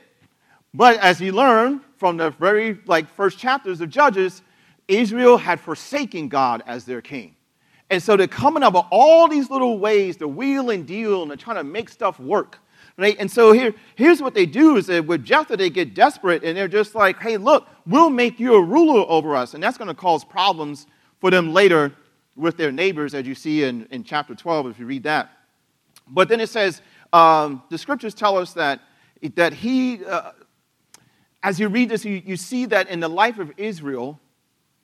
But 0.73 0.97
as 0.99 1.21
you 1.21 1.31
learn 1.31 1.81
from 1.97 2.17
the 2.17 2.31
very 2.31 2.79
like 2.85 3.09
first 3.09 3.37
chapters 3.37 3.81
of 3.81 3.89
Judges, 3.89 4.41
Israel 4.89 5.37
had 5.37 5.59
forsaken 5.59 6.27
God 6.27 6.63
as 6.65 6.85
their 6.85 7.01
king. 7.01 7.35
And 7.89 8.01
so 8.03 8.17
they're 8.17 8.27
coming 8.27 8.63
up 8.63 8.73
with 8.73 8.85
all 8.91 9.27
these 9.27 9.49
little 9.49 9.79
ways 9.79 10.17
to 10.17 10.27
wheel 10.27 10.69
and 10.69 10.85
deal 10.85 11.21
and 11.21 11.31
they're 11.31 11.37
trying 11.37 11.57
to 11.57 11.63
make 11.63 11.89
stuff 11.89 12.19
work. 12.19 12.59
Right? 12.97 13.15
And 13.17 13.31
so 13.31 13.53
here, 13.53 13.73
here's 13.95 14.21
what 14.21 14.33
they 14.33 14.45
do 14.45 14.75
is 14.75 14.87
that 14.87 15.05
with 15.05 15.23
Jephthah, 15.23 15.55
they 15.55 15.69
get 15.69 15.93
desperate 15.93 16.43
and 16.43 16.57
they're 16.57 16.67
just 16.67 16.95
like, 16.95 17.19
hey, 17.19 17.37
look, 17.37 17.67
we'll 17.85 18.09
make 18.09 18.39
you 18.39 18.55
a 18.55 18.61
ruler 18.61 19.05
over 19.07 19.35
us. 19.35 19.53
And 19.53 19.63
that's 19.63 19.77
going 19.77 19.87
to 19.87 19.93
cause 19.93 20.25
problems 20.25 20.85
for 21.19 21.31
them 21.31 21.53
later 21.53 21.93
with 22.35 22.57
their 22.57 22.71
neighbors, 22.71 23.13
as 23.13 23.25
you 23.25 23.35
see 23.35 23.63
in, 23.63 23.87
in 23.91 24.03
chapter 24.03 24.35
12, 24.35 24.67
if 24.67 24.79
you 24.79 24.85
read 24.85 25.03
that. 25.03 25.29
But 26.07 26.27
then 26.27 26.41
it 26.41 26.49
says, 26.49 26.81
um, 27.13 27.63
the 27.69 27.77
scriptures 27.77 28.13
tell 28.13 28.37
us 28.37 28.53
that 28.53 28.81
that 29.35 29.53
he, 29.53 30.03
uh, 30.05 30.31
as 31.43 31.59
you 31.59 31.67
read 31.67 31.89
this, 31.89 32.05
you, 32.05 32.21
you 32.25 32.37
see 32.37 32.65
that 32.65 32.89
in 32.89 32.99
the 32.99 33.09
life 33.09 33.39
of 33.39 33.51
Israel, 33.57 34.19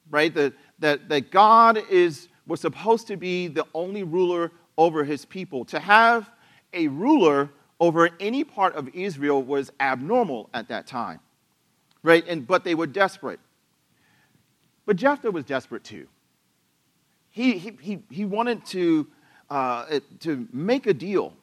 right, 0.10 0.34
that, 0.34 0.54
that, 0.80 1.10
that 1.10 1.32
God 1.32 1.80
is, 1.90 2.28
was 2.48 2.62
supposed 2.62 3.08
to 3.08 3.18
be 3.18 3.48
the 3.48 3.66
only 3.74 4.04
ruler 4.04 4.52
over 4.78 5.04
his 5.04 5.26
people. 5.26 5.66
To 5.66 5.80
have 5.80 6.30
a 6.74 6.88
ruler 6.88 7.50
over 7.80 8.10
any 8.20 8.44
part 8.44 8.76
of 8.76 8.90
Israel 8.94 9.44
was 9.44 9.72
abnormal 9.80 10.50
at 10.54 10.68
that 10.70 10.88
time, 10.88 11.20
right? 12.04 12.26
And, 12.28 12.48
but 12.48 12.64
they 12.64 12.76
were 12.76 12.88
desperate. 12.88 13.40
But 14.86 14.98
Jephthah 14.98 15.32
was 15.32 15.44
desperate 15.46 15.84
too. 15.84 16.08
He, 17.32 17.58
he, 17.58 17.78
he, 17.82 18.00
he 18.10 18.26
wanted 18.26 18.66
to, 18.68 19.08
uh, 19.50 20.00
to 20.22 20.48
make 20.54 20.88
a 20.88 20.94
deal 20.94 21.34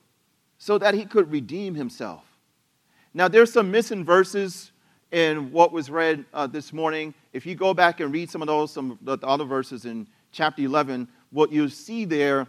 so 0.58 0.78
that 0.78 0.94
he 0.94 1.04
could 1.04 1.30
redeem 1.30 1.74
himself. 1.74 2.24
Now, 3.14 3.28
there's 3.28 3.52
some 3.52 3.70
missing 3.70 4.04
verses 4.04 4.71
in 5.12 5.52
what 5.52 5.72
was 5.72 5.90
read 5.90 6.24
uh, 6.32 6.46
this 6.46 6.72
morning. 6.72 7.14
If 7.32 7.46
you 7.46 7.54
go 7.54 7.72
back 7.74 8.00
and 8.00 8.12
read 8.12 8.30
some 8.30 8.42
of 8.42 8.48
those, 8.48 8.72
some 8.72 8.98
of 9.06 9.20
the 9.20 9.26
other 9.26 9.44
verses 9.44 9.84
in 9.84 10.08
chapter 10.32 10.62
11, 10.62 11.06
what 11.30 11.52
you 11.52 11.68
see 11.68 12.04
there 12.04 12.46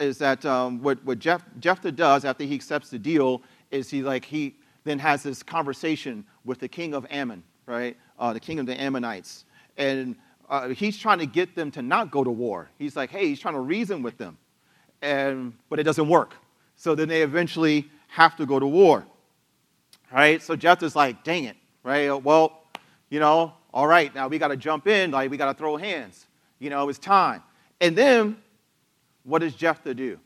is 0.00 0.18
that 0.18 0.44
um, 0.44 0.82
what, 0.82 1.02
what 1.04 1.18
Jephthah 1.18 1.92
does 1.92 2.24
after 2.24 2.44
he 2.44 2.54
accepts 2.54 2.90
the 2.90 2.98
deal 2.98 3.42
is 3.70 3.88
he 3.88 4.02
like 4.02 4.24
he 4.24 4.56
then 4.84 4.98
has 4.98 5.22
this 5.22 5.42
conversation 5.42 6.24
with 6.44 6.58
the 6.58 6.68
king 6.68 6.94
of 6.94 7.06
Ammon, 7.10 7.42
right? 7.66 7.96
Uh, 8.18 8.32
the 8.32 8.40
king 8.40 8.58
of 8.58 8.66
the 8.66 8.80
Ammonites, 8.80 9.44
and 9.76 10.16
uh, 10.48 10.68
he's 10.68 10.98
trying 10.98 11.18
to 11.18 11.26
get 11.26 11.54
them 11.54 11.70
to 11.70 11.82
not 11.82 12.10
go 12.10 12.24
to 12.24 12.30
war. 12.30 12.70
He's 12.78 12.96
like, 12.96 13.10
hey, 13.10 13.28
he's 13.28 13.38
trying 13.38 13.54
to 13.54 13.60
reason 13.60 14.02
with 14.02 14.16
them, 14.18 14.38
and 15.02 15.52
but 15.68 15.78
it 15.78 15.84
doesn't 15.84 16.08
work. 16.08 16.34
So 16.76 16.94
then 16.94 17.08
they 17.08 17.22
eventually 17.22 17.90
have 18.08 18.36
to 18.36 18.46
go 18.46 18.58
to 18.58 18.66
war, 18.66 19.06
right? 20.10 20.42
So 20.42 20.56
Jephthah's 20.56 20.96
like, 20.96 21.22
dang 21.22 21.44
it, 21.44 21.56
right? 21.82 22.10
Well, 22.10 22.62
you 23.08 23.20
know, 23.20 23.54
all 23.72 23.86
right, 23.86 24.14
now 24.14 24.28
we 24.28 24.38
got 24.38 24.48
to 24.48 24.56
jump 24.56 24.86
in, 24.86 25.10
like 25.10 25.30
we 25.30 25.36
got 25.36 25.52
to 25.52 25.54
throw 25.58 25.76
hands. 25.76 26.26
You 26.58 26.70
know, 26.70 26.88
it's 26.88 26.98
time. 26.98 27.42
And 27.80 27.96
then 27.96 28.36
what 29.24 29.40
does 29.40 29.54
Jephthah 29.54 29.94
do? 29.94 30.18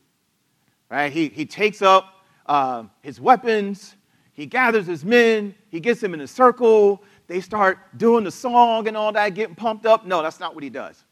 Right? 0.89 1.11
He, 1.11 1.29
he 1.29 1.45
takes 1.45 1.81
up 1.81 2.25
uh, 2.45 2.83
his 3.01 3.19
weapons, 3.19 3.95
he 4.33 4.45
gathers 4.45 4.85
his 4.85 5.05
men, 5.05 5.55
he 5.69 5.79
gets 5.79 6.01
them 6.01 6.13
in 6.13 6.21
a 6.21 6.27
circle, 6.27 7.01
they 7.27 7.41
start 7.41 7.79
doing 7.97 8.23
the 8.23 8.31
song 8.31 8.87
and 8.87 8.95
all 8.95 9.11
that, 9.13 9.29
getting 9.29 9.55
pumped 9.55 9.85
up. 9.85 10.05
No, 10.05 10.21
that's 10.21 10.39
not 10.39 10.53
what 10.53 10.63
he 10.63 10.69
does. 10.69 11.03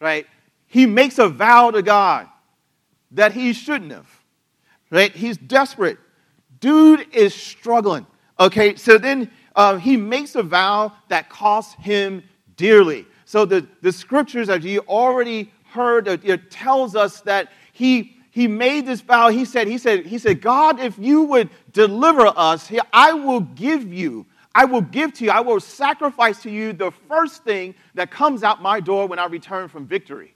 Right? 0.00 0.26
He 0.66 0.86
makes 0.86 1.18
a 1.18 1.28
vow 1.28 1.70
to 1.70 1.82
God 1.82 2.28
that 3.12 3.32
he 3.32 3.52
shouldn't 3.52 3.92
have. 3.92 4.08
Right? 4.90 5.14
He's 5.14 5.36
desperate. 5.36 5.98
Dude 6.60 7.06
is 7.12 7.34
struggling. 7.34 8.06
Okay, 8.38 8.76
so 8.76 8.98
then 8.98 9.30
uh, 9.56 9.76
he 9.76 9.96
makes 9.96 10.36
a 10.36 10.42
vow 10.42 10.92
that 11.08 11.28
costs 11.28 11.74
him 11.74 12.22
dearly. 12.56 13.06
So 13.24 13.44
the, 13.44 13.66
the 13.82 13.90
scriptures, 13.90 14.48
as 14.48 14.64
you 14.64 14.80
already 14.88 15.50
heard, 15.64 16.06
it 16.06 16.50
tells 16.50 16.94
us 16.94 17.20
that 17.22 17.50
he 17.72 18.12
he 18.36 18.46
made 18.46 18.84
this 18.84 19.00
vow. 19.00 19.30
He 19.30 19.46
said, 19.46 19.66
he 19.66 19.78
said, 19.78 20.04
he 20.04 20.18
said, 20.18 20.42
God, 20.42 20.78
if 20.78 20.98
you 20.98 21.22
would 21.22 21.48
deliver 21.72 22.26
us, 22.36 22.70
I 22.92 23.14
will 23.14 23.40
give 23.40 23.90
you, 23.90 24.26
I 24.54 24.66
will 24.66 24.82
give 24.82 25.14
to 25.14 25.24
you, 25.24 25.30
I 25.30 25.40
will 25.40 25.58
sacrifice 25.58 26.42
to 26.42 26.50
you 26.50 26.74
the 26.74 26.90
first 27.08 27.44
thing 27.44 27.74
that 27.94 28.10
comes 28.10 28.42
out 28.42 28.60
my 28.60 28.78
door 28.78 29.06
when 29.06 29.18
I 29.18 29.24
return 29.24 29.68
from 29.68 29.86
victory. 29.86 30.35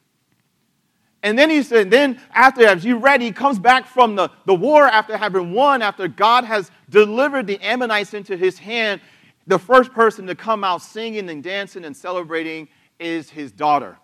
And 1.23 1.39
then 1.39 1.51
he 1.51 1.63
said, 1.63 1.91
then 1.91 2.21
after, 2.33 2.67
as 2.67 2.85
you 2.85 2.97
read, 2.97 3.21
he 3.21 3.31
comes 3.31 3.59
back 3.59 3.87
from 3.87 4.17
the, 4.17 4.31
the 4.47 4.55
war 4.55 4.85
after 4.85 5.17
having 5.17 5.53
won, 5.53 5.83
after 5.83 6.09
God 6.09 6.45
has 6.45 6.71
delivered 6.89 7.47
the 7.47 7.61
Ammonites 7.61 8.15
into 8.15 8.37
his 8.37 8.59
hand. 8.59 9.01
The 9.47 9.59
first 9.59 9.93
person 9.93 10.27
to 10.29 10.35
come 10.35 10.65
out 10.65 10.81
singing 10.81 11.29
and 11.29 11.43
dancing 11.43 11.85
and 11.85 11.95
celebrating 11.95 12.69
is 12.99 13.29
his 13.29 13.53
daughter. 13.53 13.99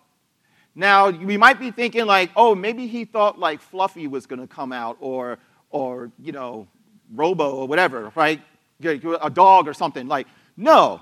Now, 0.75 1.09
we 1.09 1.37
might 1.37 1.59
be 1.59 1.71
thinking 1.71 2.05
like, 2.05 2.29
oh, 2.35 2.53
maybe 2.53 2.85
he 2.85 3.03
thought 3.03 3.39
like 3.39 3.61
Fluffy 3.61 4.05
was 4.07 4.27
going 4.27 4.41
to 4.41 4.47
come 4.47 4.71
out 4.71 4.97
or, 4.99 5.39
or, 5.71 6.11
you 6.21 6.31
know, 6.31 6.67
Robo 7.15 7.49
or 7.49 7.67
whatever, 7.67 8.11
right? 8.13 8.41
A 8.83 9.29
dog 9.31 9.67
or 9.67 9.73
something. 9.73 10.07
Like, 10.07 10.27
no, 10.55 11.01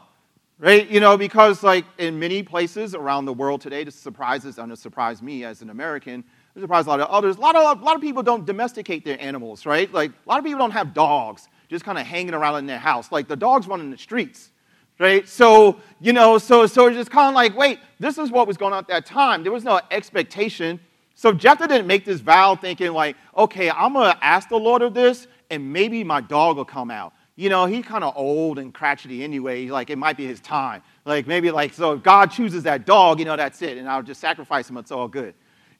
right? 0.59 0.89
You 0.89 0.99
know, 0.99 1.17
because 1.17 1.63
like 1.63 1.85
in 1.97 2.19
many 2.19 2.43
places 2.43 2.95
around 2.95 3.25
the 3.25 3.33
world 3.33 3.61
today, 3.61 3.83
this 3.83 3.95
surprises, 3.95 4.57
and 4.57 4.71
it 4.71 4.79
surprised 4.79 5.21
me 5.21 5.43
as 5.43 5.61
an 5.61 5.69
American, 5.69 6.23
it 6.55 6.61
surprised 6.61 6.87
a 6.87 6.89
lot 6.89 6.99
of 7.01 7.09
others. 7.09 7.37
A 7.37 7.39
lot 7.39 7.55
of, 7.55 7.81
a 7.81 7.83
lot 7.83 7.95
of 7.95 8.01
people 8.01 8.23
don't 8.23 8.45
domesticate 8.45 9.03
their 9.03 9.19
animals, 9.21 9.65
right? 9.65 9.91
Like, 9.93 10.11
a 10.11 10.29
lot 10.29 10.39
of 10.39 10.45
people 10.45 10.59
don't 10.59 10.71
have 10.71 10.93
dogs 10.93 11.49
just 11.67 11.83
kind 11.83 11.97
of 11.97 12.05
hanging 12.05 12.33
around 12.33 12.59
in 12.59 12.65
their 12.65 12.79
house. 12.79 13.11
Like, 13.11 13.27
the 13.27 13.35
dogs 13.35 13.67
run 13.67 13.81
in 13.81 13.89
the 13.89 13.97
streets 13.97 14.51
right? 14.99 15.27
So, 15.27 15.77
you 15.99 16.13
know, 16.13 16.37
so, 16.37 16.67
so 16.67 16.87
it's 16.87 16.95
just 16.95 17.11
kind 17.11 17.27
of 17.27 17.35
like, 17.35 17.55
wait, 17.57 17.79
this 17.99 18.17
is 18.17 18.31
what 18.31 18.47
was 18.47 18.57
going 18.57 18.73
on 18.73 18.79
at 18.79 18.87
that 18.87 19.05
time. 19.05 19.43
There 19.43 19.51
was 19.51 19.63
no 19.63 19.79
expectation. 19.91 20.79
So 21.15 21.31
Jephthah 21.33 21.67
didn't 21.67 21.87
make 21.87 22.05
this 22.05 22.21
vow 22.21 22.55
thinking 22.55 22.91
like, 22.93 23.15
okay, 23.35 23.69
I'm 23.69 23.93
to 23.93 24.17
ask 24.21 24.49
the 24.49 24.57
Lord 24.57 24.81
of 24.81 24.93
this 24.93 25.27
and 25.49 25.71
maybe 25.71 26.03
my 26.03 26.21
dog 26.21 26.57
will 26.57 26.65
come 26.65 26.91
out. 26.91 27.13
You 27.38 27.50
know, 27.50 27.65
he's 27.65 27.84
kind 27.84 28.04
of 28.04 28.13
old 28.15 28.60
and 28.60 28.74
crotchety 28.74 29.24
anyway. 29.24 29.67
Like, 29.67 29.89
it 29.89 29.98
might 29.98 30.15
be 30.15 30.26
his 30.26 30.39
time. 30.39 30.82
Like, 31.04 31.28
maybe 31.28 31.52
like, 31.52 31.74
so 31.74 31.93
if 31.93 32.04
God 32.04 32.32
chooses 32.32 32.63
that 32.63 32.86
dog, 32.86 33.19
you 33.19 33.26
know, 33.26 33.36
that's 33.36 33.62
it. 33.62 33.78
And 33.78 33.89
I'll 33.89 34.04
just 34.04 34.21
sacrifice 34.21 34.69
him. 34.69 34.78
It's 34.78 34.91
all 34.91 35.08
good. 35.08 35.34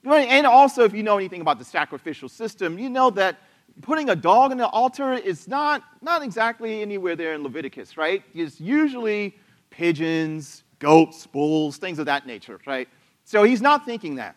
And 0.04 0.46
also, 0.46 0.84
if 0.84 0.92
you 0.92 1.02
know 1.02 1.16
anything 1.16 1.40
about 1.40 1.58
the 1.58 1.64
sacrificial 1.64 2.28
system, 2.28 2.78
you 2.78 2.90
know 2.90 3.10
that 3.10 3.38
putting 3.80 4.10
a 4.10 4.16
dog 4.16 4.50
on 4.50 4.58
the 4.58 4.68
altar 4.68 5.14
is 5.14 5.48
not, 5.48 5.82
not 6.00 6.22
exactly 6.22 6.82
anywhere 6.82 7.16
there 7.16 7.34
in 7.34 7.42
Leviticus, 7.42 7.96
right? 7.96 8.22
It's 8.34 8.60
usually 8.60 9.36
pigeons, 9.70 10.62
goats, 10.78 11.26
bulls, 11.26 11.78
things 11.78 11.98
of 11.98 12.06
that 12.06 12.26
nature, 12.26 12.60
right? 12.66 12.88
So 13.24 13.42
he's 13.42 13.60
not 13.60 13.84
thinking 13.84 14.16
that. 14.16 14.36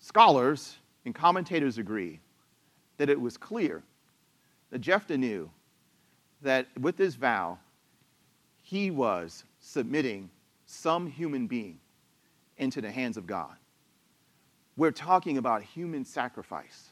Scholars 0.00 0.76
and 1.04 1.14
commentators 1.14 1.78
agree 1.78 2.20
that 2.96 3.08
it 3.08 3.20
was 3.20 3.36
clear 3.36 3.82
that 4.70 4.80
Jephthah 4.80 5.18
knew 5.18 5.50
that 6.42 6.66
with 6.78 6.96
this 6.96 7.14
vow, 7.14 7.58
he 8.62 8.90
was 8.90 9.44
submitting 9.58 10.30
some 10.66 11.06
human 11.06 11.46
being 11.46 11.78
into 12.56 12.80
the 12.80 12.90
hands 12.90 13.16
of 13.16 13.26
God. 13.26 13.54
We're 14.76 14.92
talking 14.92 15.38
about 15.38 15.62
human 15.62 16.04
sacrifice 16.04 16.90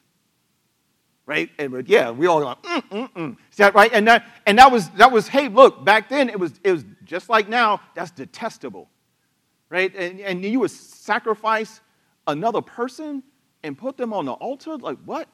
right? 1.29 1.51
And 1.59 1.87
yeah, 1.87 2.11
we 2.11 2.27
all 2.27 2.41
go, 2.41 2.55
mm, 2.63 2.83
mm, 2.89 3.13
mm. 3.13 3.37
Is 3.51 3.59
that 3.59 3.75
right? 3.75 3.93
And 3.93 4.09
that, 4.09 4.25
and 4.47 4.59
that 4.59 4.73
was, 4.73 4.89
that 4.93 5.13
was, 5.13 5.29
hey, 5.29 5.49
look, 5.49 5.85
back 5.85 6.09
then 6.09 6.31
it 6.31 6.41
was, 6.41 6.59
it 6.65 6.73
was 6.73 6.87
just 7.05 7.29
like 7.29 7.51
now, 7.51 7.83
that's 7.95 8.11
detestable, 8.11 8.89
right? 9.69 9.95
And, 9.95 10.21
and 10.21 10.43
you 10.43 10.61
would 10.61 10.71
sacrifice 10.71 11.83
another 12.27 12.63
person 12.63 13.23
and 13.63 13.77
put 13.77 13.99
them 13.99 14.15
on 14.15 14.25
the 14.25 14.33
altar? 14.33 14.79
Like, 14.79 14.97
what? 15.05 15.29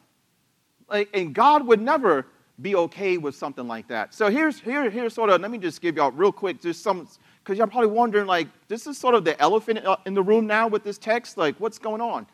Like, 0.88 1.10
and 1.14 1.32
God 1.32 1.64
would 1.68 1.80
never 1.80 2.26
be 2.60 2.76
okay 2.76 3.18
with 3.18 3.34
something 3.34 3.66
like 3.66 3.88
that. 3.88 4.14
So 4.14 4.30
here's, 4.30 4.60
here, 4.60 4.88
here's 4.88 5.14
sort 5.14 5.30
of, 5.30 5.40
let 5.40 5.50
me 5.50 5.58
just 5.58 5.80
give 5.80 5.96
y'all 5.96 6.12
real 6.12 6.32
quick, 6.32 6.60
just 6.60 6.82
some, 6.82 7.08
because 7.42 7.58
y'all 7.58 7.66
probably 7.66 7.90
wondering, 7.90 8.26
like, 8.26 8.48
this 8.68 8.86
is 8.86 8.96
sort 8.96 9.14
of 9.14 9.24
the 9.24 9.38
elephant 9.40 9.80
in 10.06 10.14
the 10.14 10.22
room 10.22 10.46
now 10.46 10.68
with 10.68 10.84
this 10.84 10.98
text. 10.98 11.36
Like, 11.36 11.56
what's 11.58 11.78
going 11.78 12.00
on? 12.00 12.26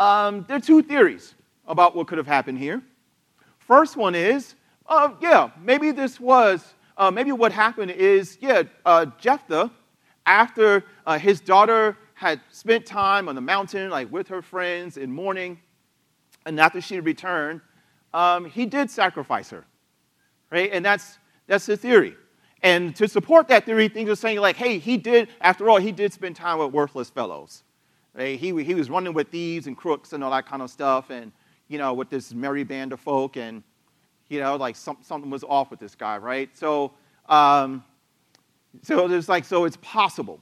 Um, 0.00 0.44
there 0.48 0.56
are 0.56 0.60
two 0.60 0.82
theories 0.82 1.34
about 1.66 1.94
what 1.94 2.06
could 2.06 2.18
have 2.18 2.26
happened 2.26 2.58
here. 2.58 2.82
First 3.58 3.96
one 3.96 4.14
is, 4.14 4.54
uh, 4.86 5.10
yeah, 5.20 5.50
maybe 5.62 5.90
this 5.90 6.18
was, 6.18 6.74
uh, 6.96 7.10
maybe 7.10 7.32
what 7.32 7.52
happened 7.52 7.90
is, 7.90 8.38
yeah, 8.40 8.62
uh, 8.84 9.06
Jephthah, 9.20 9.70
after 10.26 10.84
uh, 11.06 11.18
his 11.18 11.40
daughter 11.40 11.96
had 12.14 12.40
spent 12.50 12.84
time 12.84 13.28
on 13.28 13.34
the 13.34 13.40
mountain, 13.40 13.90
like 13.90 14.10
with 14.10 14.26
her 14.28 14.42
friends 14.42 14.96
in 14.96 15.10
mourning, 15.12 15.58
and 16.46 16.58
after 16.58 16.80
she 16.80 16.98
returned, 16.98 17.60
um, 18.12 18.44
he 18.44 18.66
did 18.66 18.90
sacrifice 18.90 19.50
her, 19.50 19.64
right? 20.50 20.70
And 20.72 20.84
that's, 20.84 21.18
that's 21.46 21.66
the 21.66 21.76
theory. 21.76 22.16
And 22.62 22.94
to 22.96 23.06
support 23.06 23.48
that 23.48 23.64
theory, 23.64 23.88
things 23.88 24.10
are 24.10 24.16
saying 24.16 24.38
like, 24.38 24.56
hey, 24.56 24.78
he 24.78 24.96
did, 24.96 25.28
after 25.40 25.68
all, 25.70 25.78
he 25.78 25.92
did 25.92 26.12
spend 26.12 26.36
time 26.36 26.58
with 26.58 26.72
worthless 26.72 27.10
fellows. 27.10 27.62
Right? 28.14 28.38
He, 28.38 28.62
he 28.64 28.74
was 28.74 28.90
running 28.90 29.12
with 29.12 29.28
thieves 29.28 29.66
and 29.66 29.76
crooks 29.76 30.12
and 30.12 30.24
all 30.24 30.30
that 30.30 30.46
kind 30.46 30.62
of 30.62 30.70
stuff. 30.70 31.10
And 31.10 31.32
you 31.68 31.76
know, 31.76 31.92
with 31.92 32.08
this 32.08 32.32
merry 32.32 32.64
band 32.64 32.92
of 32.92 33.00
folk, 33.00 33.36
and, 33.36 33.62
you 34.28 34.40
know, 34.40 34.56
like 34.56 34.74
some, 34.74 34.96
something 35.02 35.30
was 35.30 35.44
off 35.44 35.70
with 35.70 35.78
this 35.78 35.94
guy, 35.94 36.16
right? 36.16 36.48
So, 36.56 36.92
um, 37.28 37.84
so 38.82 39.06
there's 39.06 39.28
like, 39.28 39.44
so 39.44 39.66
it's 39.66 39.76
possible, 39.82 40.40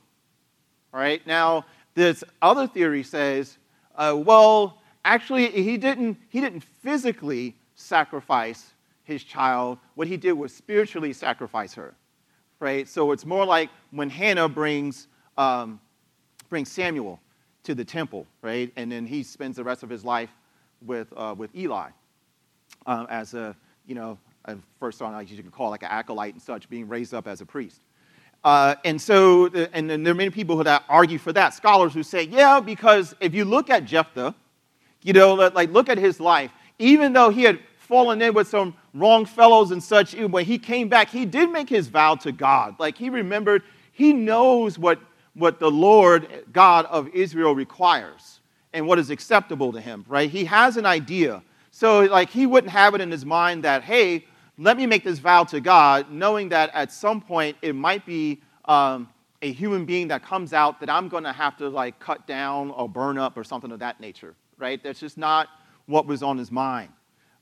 right? 0.92 1.26
Now, 1.26 1.66
this 1.94 2.22
other 2.40 2.68
theory 2.68 3.02
says, 3.02 3.58
uh, 3.96 4.14
well, 4.16 4.80
actually, 5.04 5.50
he 5.50 5.76
didn't, 5.76 6.16
he 6.28 6.40
didn't 6.40 6.62
physically 6.62 7.56
sacrifice 7.74 8.72
his 9.06 9.22
child. 9.24 9.78
What 9.94 10.08
he 10.08 10.16
did 10.16 10.32
was 10.32 10.52
spiritually 10.52 11.12
sacrifice 11.12 11.72
her, 11.74 11.94
right? 12.60 12.86
So 12.88 13.12
it's 13.12 13.24
more 13.24 13.46
like 13.46 13.70
when 13.92 14.10
Hannah 14.10 14.48
brings, 14.48 15.06
um, 15.38 15.80
brings 16.50 16.70
Samuel 16.70 17.20
to 17.62 17.74
the 17.74 17.84
temple, 17.84 18.26
right? 18.42 18.72
And 18.76 18.90
then 18.90 19.06
he 19.06 19.22
spends 19.22 19.56
the 19.56 19.64
rest 19.64 19.84
of 19.84 19.88
his 19.88 20.04
life 20.04 20.30
with, 20.84 21.06
uh, 21.16 21.34
with 21.38 21.54
Eli 21.54 21.90
uh, 22.84 23.06
as 23.08 23.34
a, 23.34 23.56
you 23.86 23.94
know, 23.94 24.18
uh, 24.44 24.56
first 24.80 25.00
on, 25.00 25.26
you 25.26 25.42
can 25.42 25.52
call 25.52 25.70
like 25.70 25.82
an 25.82 25.88
acolyte 25.90 26.34
and 26.34 26.42
such, 26.42 26.68
being 26.68 26.88
raised 26.88 27.14
up 27.14 27.28
as 27.28 27.40
a 27.40 27.46
priest. 27.46 27.80
Uh, 28.42 28.74
and 28.84 29.00
so, 29.00 29.46
and 29.72 29.88
then 29.88 30.02
there 30.02 30.12
are 30.12 30.16
many 30.16 30.30
people 30.30 30.56
who 30.56 30.68
argue 30.88 31.18
for 31.18 31.32
that. 31.32 31.54
Scholars 31.54 31.94
who 31.94 32.02
say, 32.02 32.24
yeah, 32.24 32.60
because 32.60 33.14
if 33.20 33.34
you 33.34 33.44
look 33.44 33.70
at 33.70 33.84
Jephthah, 33.84 34.34
you 35.02 35.12
know, 35.12 35.34
like 35.34 35.70
look 35.70 35.88
at 35.88 35.98
his 35.98 36.18
life. 36.18 36.50
Even 36.78 37.12
though 37.12 37.30
he 37.30 37.44
had 37.44 37.58
fallen 37.86 38.20
in 38.20 38.34
with 38.34 38.48
some 38.48 38.74
wrong 38.92 39.24
fellows 39.24 39.70
and 39.70 39.82
such, 39.82 40.14
when 40.14 40.44
he 40.44 40.58
came 40.58 40.88
back, 40.88 41.08
he 41.08 41.24
did 41.24 41.50
make 41.50 41.68
his 41.68 41.88
vow 41.88 42.16
to 42.16 42.32
God. 42.32 42.76
Like 42.78 42.98
he 42.98 43.08
remembered, 43.10 43.62
he 43.92 44.12
knows 44.12 44.78
what, 44.78 45.00
what 45.34 45.58
the 45.58 45.70
Lord 45.70 46.28
God 46.52 46.86
of 46.86 47.08
Israel 47.08 47.54
requires 47.54 48.40
and 48.72 48.86
what 48.86 48.98
is 48.98 49.10
acceptable 49.10 49.72
to 49.72 49.80
him, 49.80 50.04
right? 50.08 50.28
He 50.28 50.44
has 50.44 50.76
an 50.76 50.84
idea. 50.84 51.42
So, 51.70 52.00
like, 52.02 52.30
he 52.30 52.46
wouldn't 52.46 52.72
have 52.72 52.94
it 52.94 53.00
in 53.00 53.10
his 53.10 53.24
mind 53.24 53.64
that, 53.64 53.82
hey, 53.82 54.26
let 54.58 54.76
me 54.76 54.86
make 54.86 55.04
this 55.04 55.18
vow 55.18 55.44
to 55.44 55.60
God, 55.60 56.10
knowing 56.10 56.48
that 56.50 56.70
at 56.74 56.90
some 56.90 57.20
point 57.20 57.56
it 57.60 57.74
might 57.74 58.06
be 58.06 58.40
um, 58.64 59.08
a 59.42 59.52
human 59.52 59.84
being 59.84 60.08
that 60.08 60.22
comes 60.22 60.52
out 60.52 60.80
that 60.80 60.90
I'm 60.90 61.08
going 61.08 61.24
to 61.24 61.32
have 61.32 61.56
to 61.58 61.68
like 61.68 61.98
cut 61.98 62.26
down 62.26 62.70
or 62.70 62.88
burn 62.88 63.18
up 63.18 63.36
or 63.36 63.44
something 63.44 63.70
of 63.70 63.78
that 63.80 64.00
nature, 64.00 64.34
right? 64.58 64.82
That's 64.82 65.00
just 65.00 65.18
not 65.18 65.48
what 65.86 66.06
was 66.06 66.22
on 66.22 66.38
his 66.38 66.50
mind. 66.50 66.90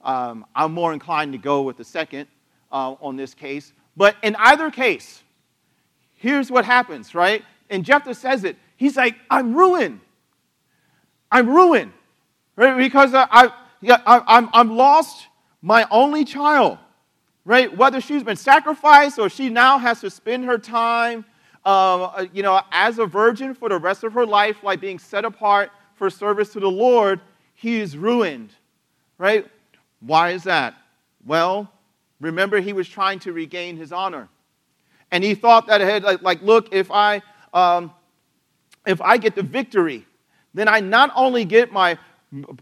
Um, 0.04 0.46
I'm 0.54 0.72
more 0.72 0.92
inclined 0.92 1.32
to 1.32 1.38
go 1.38 1.62
with 1.62 1.76
the 1.76 1.84
second 1.84 2.28
uh, 2.70 2.94
on 3.00 3.16
this 3.16 3.34
case. 3.34 3.72
But 3.96 4.16
in 4.22 4.36
either 4.38 4.70
case, 4.70 5.22
here's 6.14 6.50
what 6.50 6.64
happens, 6.64 7.14
right? 7.14 7.42
And 7.70 7.84
Jephthah 7.84 8.14
says 8.14 8.44
it. 8.44 8.56
He's 8.76 8.96
like, 8.96 9.16
I'm 9.30 9.54
ruined. 9.54 10.00
I'm 11.32 11.48
ruined, 11.48 11.92
right? 12.54 12.76
Because 12.76 13.14
I, 13.14 13.26
I, 13.32 13.50
I'm, 14.06 14.50
I'm 14.52 14.76
lost 14.76 15.26
my 15.62 15.86
only 15.90 16.24
child 16.24 16.78
right? 17.44 17.74
Whether 17.76 18.00
she's 18.00 18.22
been 18.22 18.36
sacrificed 18.36 19.18
or 19.18 19.28
she 19.28 19.48
now 19.48 19.78
has 19.78 20.00
to 20.00 20.10
spend 20.10 20.44
her 20.46 20.58
time, 20.58 21.24
uh, 21.64 22.26
you 22.32 22.42
know, 22.42 22.60
as 22.72 22.98
a 22.98 23.06
virgin 23.06 23.54
for 23.54 23.68
the 23.68 23.78
rest 23.78 24.04
of 24.04 24.12
her 24.12 24.26
life, 24.26 24.62
like 24.62 24.80
being 24.80 24.98
set 24.98 25.24
apart 25.24 25.70
for 25.94 26.10
service 26.10 26.52
to 26.54 26.60
the 26.60 26.70
Lord, 26.70 27.20
he 27.54 27.80
is 27.80 27.96
ruined, 27.96 28.50
right? 29.18 29.46
Why 30.06 30.30
is 30.30 30.44
that? 30.44 30.74
Well, 31.24 31.70
remember 32.20 32.60
he 32.60 32.72
was 32.72 32.88
trying 32.88 33.18
to 33.20 33.32
regain 33.32 33.76
his 33.76 33.92
honor, 33.92 34.28
and 35.10 35.24
he 35.24 35.34
thought 35.34 35.66
that 35.68 35.80
ahead, 35.80 36.02
like, 36.02 36.22
like 36.22 36.42
look, 36.42 36.72
if 36.74 36.90
I, 36.90 37.22
um, 37.52 37.92
if 38.86 39.00
I 39.00 39.16
get 39.16 39.34
the 39.34 39.42
victory, 39.42 40.06
then 40.52 40.68
I 40.68 40.80
not 40.80 41.10
only 41.14 41.44
get 41.44 41.72
my 41.72 41.98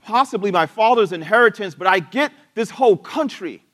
possibly 0.03 0.51
my 0.51 0.67
father's 0.67 1.13
inheritance, 1.13 1.75
but 1.75 1.87
I 1.87 1.99
get 1.99 2.33
this 2.55 2.71
whole 2.71 2.97
country. 2.97 3.65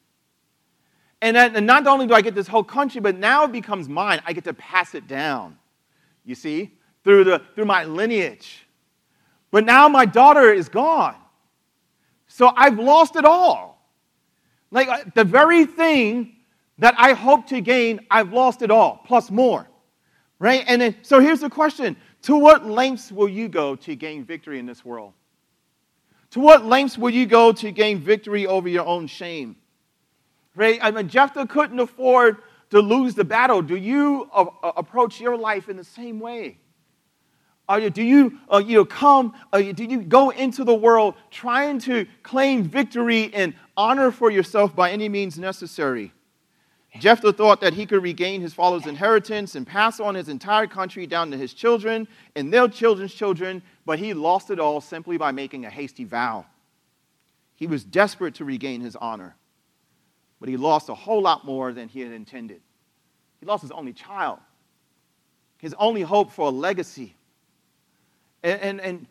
And, 1.21 1.37
and 1.37 1.67
not 1.67 1.87
only 1.87 2.07
do 2.07 2.15
I 2.15 2.21
get 2.21 2.35
this 2.35 2.47
whole 2.47 2.63
country, 2.63 3.01
but 3.01 3.17
now 3.17 3.45
it 3.45 3.53
becomes 3.53 3.89
mine. 3.89 4.23
I 4.25 4.33
get 4.33 4.45
to 4.45 4.55
pass 4.55 4.95
it 4.95 5.09
down, 5.09 5.59
you 6.25 6.37
see, 6.37 6.71
through, 7.03 7.25
the, 7.25 7.43
through 7.55 7.65
my 7.65 7.85
lineage. 7.85 8.67
But 9.51 9.65
now 9.65 9.89
my 9.89 10.05
daughter 10.05 10.53
is 10.53 10.69
gone. 10.69 11.17
So 12.39 12.53
I've 12.57 12.79
lost 12.79 13.17
it 13.17 13.25
all. 13.25 13.85
Like 14.71 14.87
uh, 14.87 15.03
the 15.17 15.25
very 15.25 15.67
thing 15.67 16.37
that 16.79 16.95
I 16.97 17.13
hope 17.13 17.49
to 17.49 17.61
gain, 17.61 18.07
I've 18.13 18.33
lost 18.33 18.63
it 18.63 18.71
all, 18.71 19.03
plus 19.05 19.29
more. 19.29 19.69
Right? 20.39 20.63
And 20.69 20.81
then, 20.81 20.97
so 21.03 21.19
here's 21.19 21.41
the 21.41 21.51
question 21.51 21.97
To 22.23 22.37
what 22.37 22.65
lengths 22.65 23.11
will 23.11 23.29
you 23.29 23.49
go 23.49 23.75
to 23.75 23.97
gain 23.97 24.25
victory 24.25 24.61
in 24.61 24.67
this 24.67 24.85
world? 24.85 25.15
To 26.31 26.39
what 26.39 26.65
lengths 26.65 26.97
will 26.97 27.11
you 27.11 27.27
go 27.27 27.51
to 27.51 27.73
gain 27.73 27.99
victory 27.99 28.47
over 28.47 28.69
your 28.69 28.87
own 28.87 29.09
shame? 29.09 29.57
Right? 30.55 30.79
I 30.81 30.93
mean, 30.93 31.09
Jephthah 31.09 31.49
couldn't 31.49 31.81
afford 31.81 32.37
to 32.71 32.79
lose 32.79 33.17
the 33.17 33.25
battle. 33.25 33.63
Do 33.63 33.75
you 33.75 34.31
approach 34.77 35.21
your 35.21 35.37
life 35.37 35.69
in 35.69 35.77
the 35.77 35.83
same 35.83 36.21
way? 36.21 36.59
You, 37.71 37.91
do 37.91 38.03
you, 38.03 38.39
uh, 38.51 38.59
you 38.59 38.77
know, 38.77 38.85
come, 38.85 39.35
uh, 39.53 39.61
do 39.61 39.85
you 39.85 40.03
go 40.03 40.31
into 40.31 40.65
the 40.65 40.75
world 40.75 41.15
trying 41.31 41.79
to 41.81 42.07
claim 42.23 42.63
victory 42.63 43.31
and 43.35 43.55
honor 43.77 44.11
for 44.11 44.31
yourself 44.31 44.75
by 44.75 44.91
any 44.91 45.09
means 45.09 45.39
necessary? 45.39 46.13
Jephthah 46.99 47.35
thought 47.35 47.61
that 47.61 47.75
he 47.75 47.85
could 47.85 48.03
regain 48.03 48.41
his 48.41 48.55
father's 48.55 48.87
inheritance 48.87 49.55
and 49.55 49.67
pass 49.67 50.01
on 50.01 50.15
his 50.15 50.29
entire 50.29 50.67
country 50.67 51.07
down 51.07 51.31
to 51.31 51.37
his 51.37 51.53
children 51.53 52.09
and 52.35 52.53
their 52.53 52.69
children's 52.69 53.13
children, 53.13 53.63
but 53.85 53.99
he 53.99 54.15
lost 54.15 54.51
it 54.51 54.59
all 54.59 54.81
simply 54.81 55.19
by 55.19 55.31
making 55.31 55.67
a 55.67 55.71
hasty 55.71 56.05
vow. 56.05 56.47
He 57.57 57.67
was 57.67 57.85
desperate 57.85 58.37
to 58.37 58.45
regain 58.45 58.81
his 58.81 58.97
honor 58.97 59.37
but 60.41 60.49
he 60.49 60.57
lost 60.57 60.89
a 60.89 60.95
whole 60.95 61.21
lot 61.21 61.45
more 61.45 61.73
than 61.73 61.89
he 61.89 62.01
had 62.01 62.13
intended. 62.13 62.61
He 63.41 63.47
lost 63.47 63.63
his 63.63 63.71
only 63.71 63.93
child, 63.93 64.39
his 65.59 65.75
only 65.79 66.03
hope 66.03 66.33
for 66.33 66.47
a 66.47 66.51
legacy. 66.51 67.15
And, 68.43 68.61
and, 68.61 68.81
and, 68.81 69.07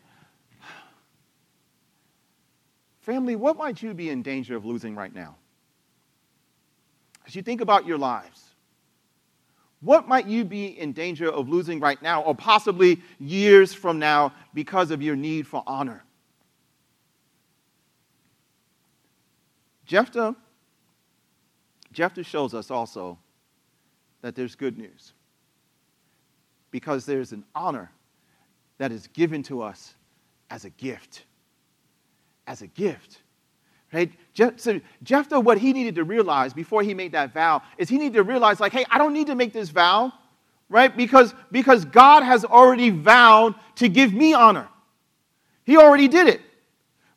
family, 3.00 3.36
what 3.36 3.56
might 3.56 3.82
you 3.82 3.94
be 3.94 4.10
in 4.10 4.22
danger 4.22 4.56
of 4.56 4.64
losing 4.64 4.94
right 4.94 5.14
now? 5.14 5.36
As 7.26 7.34
you 7.34 7.42
think 7.42 7.60
about 7.60 7.86
your 7.86 7.98
lives, 7.98 8.42
what 9.80 10.08
might 10.08 10.26
you 10.26 10.44
be 10.44 10.66
in 10.78 10.92
danger 10.92 11.30
of 11.30 11.48
losing 11.48 11.78
right 11.78 12.00
now, 12.02 12.22
or 12.22 12.34
possibly 12.34 13.00
years 13.20 13.72
from 13.72 13.98
now, 13.98 14.32
because 14.54 14.90
of 14.90 15.02
your 15.02 15.14
need 15.14 15.46
for 15.46 15.62
honor? 15.66 16.04
Jephthah 19.86 20.36
Jephthah 21.92 22.22
shows 22.22 22.54
us 22.54 22.70
also 22.70 23.18
that 24.20 24.34
there's 24.34 24.54
good 24.54 24.78
news 24.78 25.14
because 26.70 27.06
there's 27.06 27.32
an 27.32 27.44
honor 27.54 27.90
that 28.78 28.92
is 28.92 29.08
given 29.08 29.42
to 29.44 29.62
us 29.62 29.94
as 30.50 30.64
a 30.64 30.70
gift. 30.70 31.24
As 32.46 32.62
a 32.62 32.66
gift. 32.66 33.20
Right? 33.92 34.12
So 34.56 34.80
Jephthah, 35.02 35.40
what 35.40 35.58
he 35.58 35.72
needed 35.72 35.94
to 35.96 36.04
realize 36.04 36.52
before 36.52 36.82
he 36.82 36.94
made 36.94 37.12
that 37.12 37.32
vow 37.32 37.62
is 37.78 37.88
he 37.88 37.98
needed 37.98 38.14
to 38.14 38.22
realize, 38.22 38.60
like, 38.60 38.72
hey, 38.72 38.84
I 38.90 38.98
don't 38.98 39.12
need 39.12 39.28
to 39.28 39.34
make 39.34 39.52
this 39.52 39.70
vow, 39.70 40.12
right? 40.68 40.94
Because, 40.94 41.34
because 41.50 41.84
God 41.84 42.22
has 42.22 42.44
already 42.44 42.90
vowed 42.90 43.54
to 43.76 43.88
give 43.88 44.12
me 44.12 44.34
honor. 44.34 44.68
He 45.64 45.76
already 45.76 46.08
did 46.08 46.28
it, 46.28 46.40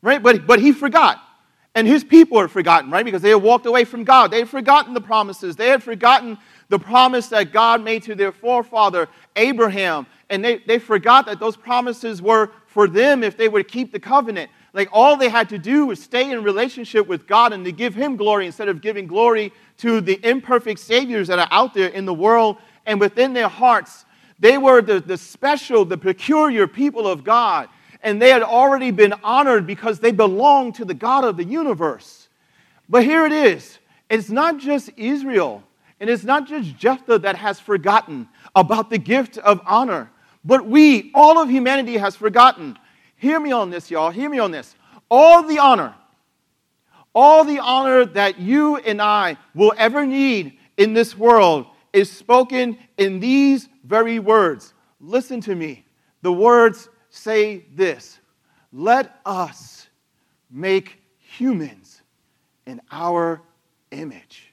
right? 0.00 0.22
But, 0.22 0.46
but 0.46 0.60
he 0.60 0.72
forgot. 0.72 1.18
And 1.74 1.86
his 1.86 2.04
people 2.04 2.40
had 2.40 2.50
forgotten, 2.50 2.90
right? 2.90 3.04
Because 3.04 3.22
they 3.22 3.30
had 3.30 3.42
walked 3.42 3.64
away 3.64 3.84
from 3.84 4.04
God. 4.04 4.30
They 4.30 4.40
had 4.40 4.48
forgotten 4.48 4.92
the 4.92 5.00
promises. 5.00 5.56
They 5.56 5.68
had 5.68 5.82
forgotten 5.82 6.36
the 6.68 6.78
promise 6.78 7.28
that 7.28 7.52
God 7.52 7.82
made 7.82 8.02
to 8.04 8.14
their 8.14 8.32
forefather, 8.32 9.08
Abraham. 9.36 10.06
And 10.32 10.44
they, 10.44 10.58
they 10.58 10.78
forgot 10.80 11.26
that 11.26 11.38
those 11.38 11.56
promises 11.56 12.20
were 12.20 12.50
for 12.66 12.88
them 12.88 13.22
if 13.22 13.36
they 13.36 13.48
would 13.48 13.68
keep 13.68 13.92
the 13.92 14.00
covenant. 14.00 14.50
Like 14.72 14.88
all 14.90 15.16
they 15.16 15.28
had 15.28 15.48
to 15.50 15.58
do 15.58 15.86
was 15.86 16.02
stay 16.02 16.30
in 16.30 16.42
relationship 16.42 17.06
with 17.06 17.26
God 17.26 17.52
and 17.52 17.64
to 17.64 17.72
give 17.72 17.94
him 17.94 18.16
glory 18.16 18.46
instead 18.46 18.68
of 18.68 18.80
giving 18.80 19.06
glory 19.06 19.52
to 19.78 20.00
the 20.00 20.18
imperfect 20.28 20.80
saviors 20.80 21.28
that 21.28 21.38
are 21.38 21.48
out 21.50 21.74
there 21.74 21.88
in 21.88 22.06
the 22.06 22.14
world 22.14 22.56
and 22.86 22.98
within 22.98 23.34
their 23.34 23.48
hearts. 23.48 24.04
They 24.38 24.58
were 24.58 24.82
the, 24.82 24.98
the 25.00 25.18
special, 25.18 25.84
the 25.84 25.98
peculiar 25.98 26.66
people 26.66 27.06
of 27.06 27.22
God 27.22 27.68
and 28.02 28.20
they 28.20 28.30
had 28.30 28.42
already 28.42 28.90
been 28.90 29.14
honored 29.22 29.66
because 29.66 30.00
they 30.00 30.12
belonged 30.12 30.74
to 30.76 30.84
the 30.84 30.94
God 30.94 31.24
of 31.24 31.36
the 31.36 31.44
universe. 31.44 32.28
But 32.88 33.04
here 33.04 33.24
it 33.24 33.32
is 33.32 33.78
it's 34.10 34.28
not 34.28 34.58
just 34.58 34.90
Israel, 34.96 35.62
and 36.00 36.10
it's 36.10 36.24
not 36.24 36.46
just 36.46 36.76
Jephthah 36.76 37.20
that 37.20 37.36
has 37.36 37.60
forgotten 37.60 38.28
about 38.54 38.90
the 38.90 38.98
gift 38.98 39.38
of 39.38 39.60
honor, 39.64 40.10
but 40.44 40.66
we, 40.66 41.10
all 41.14 41.40
of 41.40 41.48
humanity, 41.48 41.96
has 41.96 42.16
forgotten. 42.16 42.78
Hear 43.16 43.38
me 43.38 43.52
on 43.52 43.70
this, 43.70 43.90
y'all. 43.90 44.10
Hear 44.10 44.28
me 44.28 44.38
on 44.38 44.50
this. 44.50 44.74
All 45.10 45.42
the 45.42 45.58
honor, 45.58 45.94
all 47.14 47.44
the 47.44 47.58
honor 47.58 48.04
that 48.06 48.38
you 48.40 48.76
and 48.76 49.00
I 49.00 49.36
will 49.54 49.72
ever 49.76 50.06
need 50.06 50.58
in 50.76 50.94
this 50.94 51.16
world 51.16 51.66
is 51.92 52.10
spoken 52.10 52.78
in 52.96 53.20
these 53.20 53.68
very 53.84 54.18
words. 54.18 54.74
Listen 55.00 55.40
to 55.42 55.54
me. 55.54 55.84
The 56.22 56.32
words 56.32 56.88
say 57.10 57.66
this 57.74 58.18
Let 58.72 59.20
us 59.26 59.86
make 60.50 60.98
humans 61.18 62.02
in 62.66 62.80
our 62.90 63.42
image. 63.90 64.52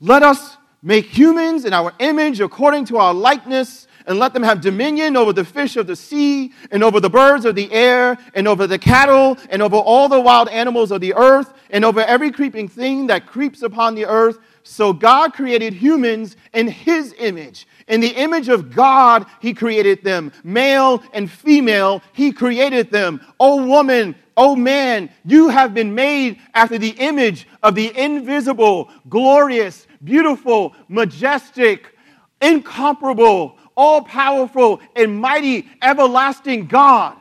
Let 0.00 0.22
us 0.22 0.56
make 0.82 1.06
humans 1.06 1.64
in 1.64 1.72
our 1.72 1.92
image 1.98 2.40
according 2.40 2.84
to 2.86 2.98
our 2.98 3.12
likeness, 3.12 3.86
and 4.06 4.18
let 4.18 4.32
them 4.32 4.42
have 4.42 4.62
dominion 4.62 5.16
over 5.16 5.34
the 5.34 5.44
fish 5.44 5.76
of 5.76 5.86
the 5.86 5.96
sea, 5.96 6.52
and 6.70 6.82
over 6.82 6.98
the 6.98 7.10
birds 7.10 7.44
of 7.44 7.54
the 7.54 7.70
air, 7.70 8.16
and 8.34 8.48
over 8.48 8.66
the 8.66 8.78
cattle, 8.78 9.36
and 9.50 9.60
over 9.60 9.76
all 9.76 10.08
the 10.08 10.20
wild 10.20 10.48
animals 10.48 10.90
of 10.90 11.00
the 11.00 11.14
earth, 11.14 11.52
and 11.70 11.84
over 11.84 12.00
every 12.00 12.30
creeping 12.30 12.68
thing 12.68 13.08
that 13.08 13.26
creeps 13.26 13.62
upon 13.62 13.94
the 13.94 14.06
earth. 14.06 14.38
So 14.68 14.92
God 14.92 15.32
created 15.32 15.72
humans 15.72 16.36
in 16.52 16.68
his 16.68 17.14
image. 17.18 17.66
In 17.88 18.02
the 18.02 18.10
image 18.10 18.50
of 18.50 18.74
God, 18.74 19.24
he 19.40 19.54
created 19.54 20.04
them. 20.04 20.30
Male 20.44 21.02
and 21.14 21.30
female, 21.30 22.02
he 22.12 22.32
created 22.32 22.90
them. 22.90 23.22
O 23.40 23.64
woman, 23.66 24.14
O 24.36 24.54
man, 24.54 25.08
you 25.24 25.48
have 25.48 25.72
been 25.72 25.94
made 25.94 26.38
after 26.52 26.76
the 26.76 26.90
image 26.90 27.48
of 27.62 27.74
the 27.74 27.98
invisible, 27.98 28.90
glorious, 29.08 29.86
beautiful, 30.04 30.74
majestic, 30.86 31.96
incomparable, 32.42 33.56
all 33.74 34.02
powerful, 34.02 34.82
and 34.94 35.18
mighty, 35.18 35.66
everlasting 35.80 36.66
God. 36.66 37.16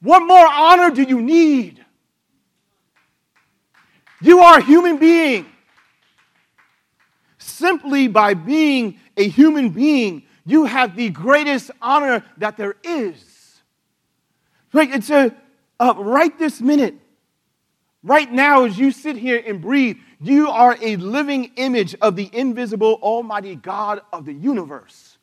What 0.00 0.20
more 0.20 0.48
honor 0.50 0.90
do 0.90 1.02
you 1.02 1.20
need? 1.20 1.84
You 4.22 4.40
are 4.40 4.58
a 4.58 4.62
human 4.62 4.96
being. 4.96 5.49
Simply 7.60 8.08
by 8.08 8.32
being 8.32 8.98
a 9.18 9.28
human 9.28 9.68
being, 9.68 10.22
you 10.46 10.64
have 10.64 10.96
the 10.96 11.10
greatest 11.10 11.70
honor 11.82 12.24
that 12.38 12.56
there 12.56 12.76
is. 12.82 13.60
Right? 14.72 14.90
It's 14.94 15.10
a 15.10 15.36
uh, 15.78 15.92
right 15.98 16.38
this 16.38 16.62
minute, 16.62 16.94
right 18.02 18.32
now, 18.32 18.64
as 18.64 18.78
you 18.78 18.90
sit 18.92 19.16
here 19.16 19.42
and 19.46 19.60
breathe, 19.60 19.98
you 20.22 20.48
are 20.48 20.74
a 20.80 20.96
living 20.96 21.52
image 21.56 21.94
of 22.00 22.16
the 22.16 22.30
invisible, 22.32 22.94
almighty 23.02 23.56
God 23.56 24.00
of 24.10 24.24
the 24.24 24.32
universe. 24.32 25.18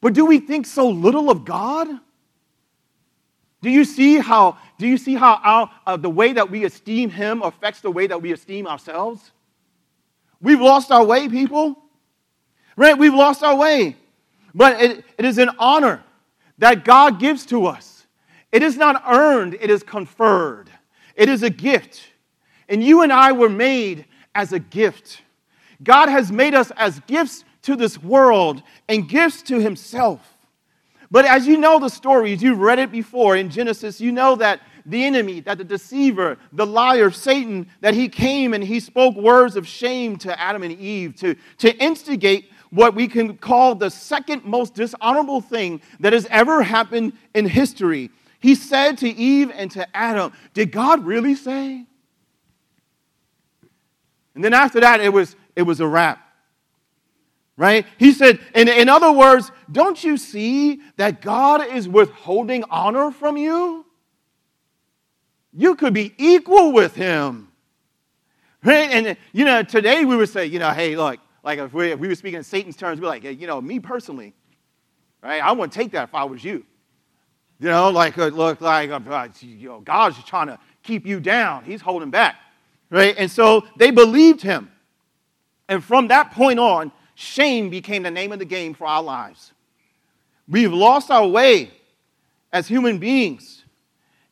But 0.00 0.12
do 0.12 0.24
we 0.24 0.38
think 0.38 0.66
so 0.66 0.88
little 0.88 1.30
of 1.30 1.44
God? 1.44 1.88
Do 3.60 3.70
you 3.70 3.84
see 3.84 4.18
how, 4.18 4.56
do 4.78 4.86
you 4.86 4.96
see 4.96 5.16
how 5.16 5.40
our, 5.42 5.70
uh, 5.84 5.96
the 5.96 6.08
way 6.08 6.32
that 6.32 6.48
we 6.48 6.64
esteem 6.64 7.10
Him 7.10 7.42
affects 7.42 7.80
the 7.80 7.90
way 7.90 8.06
that 8.06 8.22
we 8.22 8.30
esteem 8.30 8.68
ourselves? 8.68 9.32
We've 10.40 10.60
lost 10.60 10.90
our 10.90 11.04
way, 11.04 11.28
people. 11.28 11.76
Right? 12.76 12.96
We've 12.96 13.14
lost 13.14 13.42
our 13.42 13.56
way. 13.56 13.96
But 14.54 14.80
it, 14.80 15.04
it 15.18 15.24
is 15.24 15.38
an 15.38 15.50
honor 15.58 16.02
that 16.58 16.84
God 16.84 17.20
gives 17.20 17.46
to 17.46 17.66
us. 17.66 18.06
It 18.52 18.62
is 18.62 18.76
not 18.76 19.02
earned, 19.06 19.56
it 19.60 19.70
is 19.70 19.82
conferred. 19.82 20.70
It 21.14 21.28
is 21.28 21.42
a 21.42 21.50
gift. 21.50 22.02
And 22.68 22.82
you 22.82 23.02
and 23.02 23.12
I 23.12 23.32
were 23.32 23.48
made 23.48 24.06
as 24.34 24.52
a 24.52 24.58
gift. 24.58 25.22
God 25.82 26.08
has 26.08 26.30
made 26.32 26.54
us 26.54 26.70
as 26.76 27.00
gifts 27.00 27.44
to 27.62 27.76
this 27.76 28.02
world 28.02 28.62
and 28.88 29.08
gifts 29.08 29.42
to 29.42 29.60
Himself. 29.60 30.36
But 31.10 31.24
as 31.24 31.46
you 31.46 31.58
know 31.58 31.78
the 31.78 31.88
stories, 31.88 32.42
you've 32.42 32.58
read 32.58 32.78
it 32.78 32.92
before 32.92 33.36
in 33.36 33.50
Genesis, 33.50 34.00
you 34.00 34.12
know 34.12 34.36
that 34.36 34.60
the 34.86 35.04
enemy, 35.04 35.40
that 35.40 35.58
the 35.58 35.64
deceiver, 35.64 36.38
the 36.52 36.66
liar, 36.66 37.10
Satan, 37.10 37.68
that 37.80 37.94
he 37.94 38.08
came 38.08 38.54
and 38.54 38.62
he 38.62 38.80
spoke 38.80 39.16
words 39.16 39.56
of 39.56 39.66
shame 39.66 40.16
to 40.18 40.40
Adam 40.40 40.62
and 40.62 40.78
Eve 40.78 41.14
to, 41.16 41.36
to 41.58 41.76
instigate 41.76 42.50
what 42.70 42.94
we 42.94 43.08
can 43.08 43.36
call 43.36 43.74
the 43.74 43.90
second 43.90 44.44
most 44.44 44.74
dishonorable 44.74 45.40
thing 45.40 45.80
that 46.00 46.12
has 46.12 46.26
ever 46.30 46.62
happened 46.62 47.12
in 47.34 47.46
history. 47.46 48.10
He 48.38 48.54
said 48.54 48.98
to 48.98 49.08
Eve 49.08 49.50
and 49.54 49.70
to 49.72 49.96
Adam, 49.96 50.32
Did 50.54 50.72
God 50.72 51.04
really 51.04 51.34
say? 51.34 51.84
And 54.34 54.44
then 54.44 54.54
after 54.54 54.80
that, 54.80 55.00
it 55.00 55.12
was, 55.12 55.34
it 55.56 55.62
was 55.62 55.80
a 55.80 55.86
wrap 55.86 56.30
right? 57.60 57.84
He 57.98 58.12
said, 58.12 58.40
in, 58.54 58.68
in 58.68 58.88
other 58.88 59.12
words, 59.12 59.52
don't 59.70 60.02
you 60.02 60.16
see 60.16 60.80
that 60.96 61.20
God 61.20 61.66
is 61.66 61.86
withholding 61.86 62.64
honor 62.70 63.10
from 63.10 63.36
you? 63.36 63.84
You 65.52 65.74
could 65.74 65.94
be 65.94 66.14
equal 66.18 66.72
with 66.72 66.94
him. 66.94 67.48
Right? 68.62 68.90
And, 68.90 69.16
you 69.32 69.44
know, 69.44 69.62
today 69.62 70.04
we 70.04 70.16
would 70.16 70.28
say, 70.28 70.46
you 70.46 70.58
know, 70.58 70.70
hey, 70.70 70.96
look, 70.96 71.18
like 71.42 71.58
if 71.58 71.72
we, 71.72 71.92
if 71.92 71.98
we 71.98 72.08
were 72.08 72.14
speaking 72.14 72.38
in 72.38 72.44
Satan's 72.44 72.76
terms, 72.76 73.00
we'd 73.00 73.06
be 73.06 73.08
like, 73.08 73.22
hey, 73.22 73.32
you 73.32 73.46
know, 73.46 73.60
me 73.60 73.80
personally, 73.80 74.34
right? 75.22 75.42
I 75.42 75.52
wouldn't 75.52 75.72
take 75.72 75.92
that 75.92 76.04
if 76.04 76.14
I 76.14 76.24
was 76.24 76.44
you. 76.44 76.64
You 77.58 77.68
know, 77.68 77.90
like, 77.90 78.16
uh, 78.18 78.26
look, 78.26 78.60
like, 78.60 78.90
uh, 78.90 79.28
you 79.40 79.68
know, 79.68 79.80
God's 79.80 80.22
trying 80.24 80.48
to 80.48 80.58
keep 80.82 81.06
you 81.06 81.20
down. 81.20 81.64
He's 81.64 81.80
holding 81.80 82.10
back, 82.10 82.36
right? 82.90 83.14
And 83.18 83.30
so 83.30 83.66
they 83.76 83.90
believed 83.90 84.42
him. 84.42 84.70
And 85.68 85.82
from 85.82 86.08
that 86.08 86.32
point 86.32 86.58
on, 86.58 86.92
Shame 87.14 87.68
became 87.68 88.02
the 88.02 88.10
name 88.10 88.32
of 88.32 88.38
the 88.38 88.46
game 88.46 88.72
for 88.72 88.86
our 88.86 89.02
lives. 89.02 89.52
We've 90.48 90.72
lost 90.72 91.10
our 91.10 91.28
way 91.28 91.70
as 92.50 92.66
human 92.66 92.98
beings, 92.98 93.59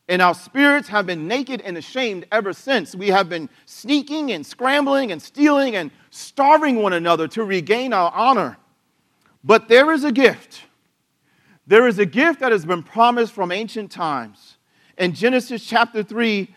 and 0.09 0.23
our 0.23 0.33
spirits 0.33 0.87
have 0.87 1.05
been 1.05 1.27
naked 1.27 1.61
and 1.61 1.77
ashamed 1.77 2.25
ever 2.31 2.51
since. 2.51 2.95
We 2.95 3.09
have 3.09 3.29
been 3.29 3.47
sneaking 3.65 4.31
and 4.31 4.43
scrambling 4.43 5.11
and 5.11 5.21
stealing 5.21 5.75
and 5.75 5.91
starving 6.09 6.77
one 6.77 6.93
another 6.93 7.27
to 7.29 7.43
regain 7.43 7.93
our 7.93 8.11
honor. 8.11 8.57
But 9.43 9.69
there 9.69 9.91
is 9.91 10.03
a 10.03 10.11
gift. 10.11 10.63
There 11.67 11.87
is 11.87 11.99
a 11.99 12.07
gift 12.07 12.39
that 12.39 12.51
has 12.51 12.65
been 12.65 12.81
promised 12.81 13.33
from 13.33 13.51
ancient 13.51 13.91
times. 13.91 14.57
In 14.97 15.13
Genesis 15.13 15.63
chapter 15.63 16.01
3, 16.01 16.55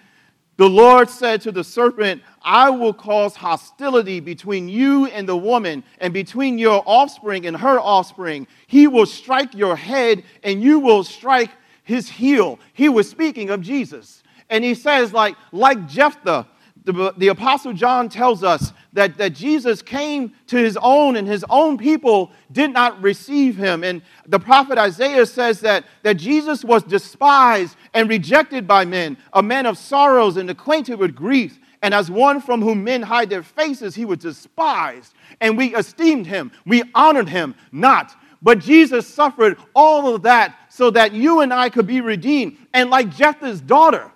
the 0.56 0.68
Lord 0.68 1.10
said 1.10 1.42
to 1.42 1.52
the 1.52 1.62
serpent, 1.62 2.22
I 2.40 2.70
will 2.70 2.94
cause 2.94 3.36
hostility 3.36 4.20
between 4.20 4.68
you 4.68 5.06
and 5.06 5.28
the 5.28 5.36
woman, 5.36 5.84
and 5.98 6.14
between 6.14 6.58
your 6.58 6.82
offspring 6.86 7.46
and 7.46 7.56
her 7.56 7.78
offspring. 7.78 8.46
He 8.66 8.86
will 8.86 9.06
strike 9.06 9.54
your 9.54 9.76
head, 9.76 10.24
and 10.42 10.62
you 10.62 10.78
will 10.78 11.04
strike 11.04 11.50
his 11.82 12.08
heel. 12.08 12.58
He 12.72 12.88
was 12.88 13.08
speaking 13.08 13.50
of 13.50 13.60
Jesus. 13.60 14.22
And 14.50 14.62
he 14.64 14.74
says, 14.74 15.12
like, 15.12 15.36
like 15.50 15.88
Jephthah, 15.88 16.46
the, 16.84 17.14
the 17.16 17.28
Apostle 17.28 17.72
John 17.72 18.08
tells 18.08 18.42
us 18.42 18.72
that, 18.92 19.16
that 19.18 19.34
Jesus 19.34 19.82
came 19.82 20.32
to 20.48 20.56
his 20.56 20.76
own 20.82 21.16
and 21.16 21.26
his 21.26 21.44
own 21.48 21.78
people 21.78 22.32
did 22.50 22.72
not 22.72 23.00
receive 23.00 23.56
him. 23.56 23.84
And 23.84 24.02
the 24.26 24.40
prophet 24.40 24.78
Isaiah 24.78 25.26
says 25.26 25.60
that, 25.60 25.84
that 26.02 26.16
Jesus 26.16 26.64
was 26.64 26.82
despised 26.82 27.76
and 27.94 28.08
rejected 28.08 28.66
by 28.66 28.84
men, 28.84 29.16
a 29.32 29.42
man 29.42 29.66
of 29.66 29.78
sorrows 29.78 30.36
and 30.36 30.50
acquainted 30.50 30.98
with 30.98 31.14
grief. 31.14 31.58
And 31.82 31.94
as 31.94 32.10
one 32.10 32.40
from 32.40 32.62
whom 32.62 32.84
men 32.84 33.02
hide 33.02 33.30
their 33.30 33.42
faces, 33.42 33.94
he 33.94 34.04
was 34.04 34.18
despised. 34.18 35.14
And 35.40 35.56
we 35.56 35.74
esteemed 35.74 36.26
him, 36.26 36.52
we 36.66 36.82
honored 36.94 37.28
him 37.28 37.54
not. 37.70 38.14
But 38.42 38.58
Jesus 38.58 39.06
suffered 39.06 39.56
all 39.74 40.12
of 40.14 40.22
that 40.22 40.56
so 40.74 40.88
that 40.90 41.12
you 41.12 41.40
and 41.40 41.52
I 41.52 41.68
could 41.68 41.86
be 41.86 42.00
redeemed. 42.00 42.56
And 42.72 42.88
like 42.88 43.14
Jephthah's 43.14 43.60
daughter, 43.60 44.10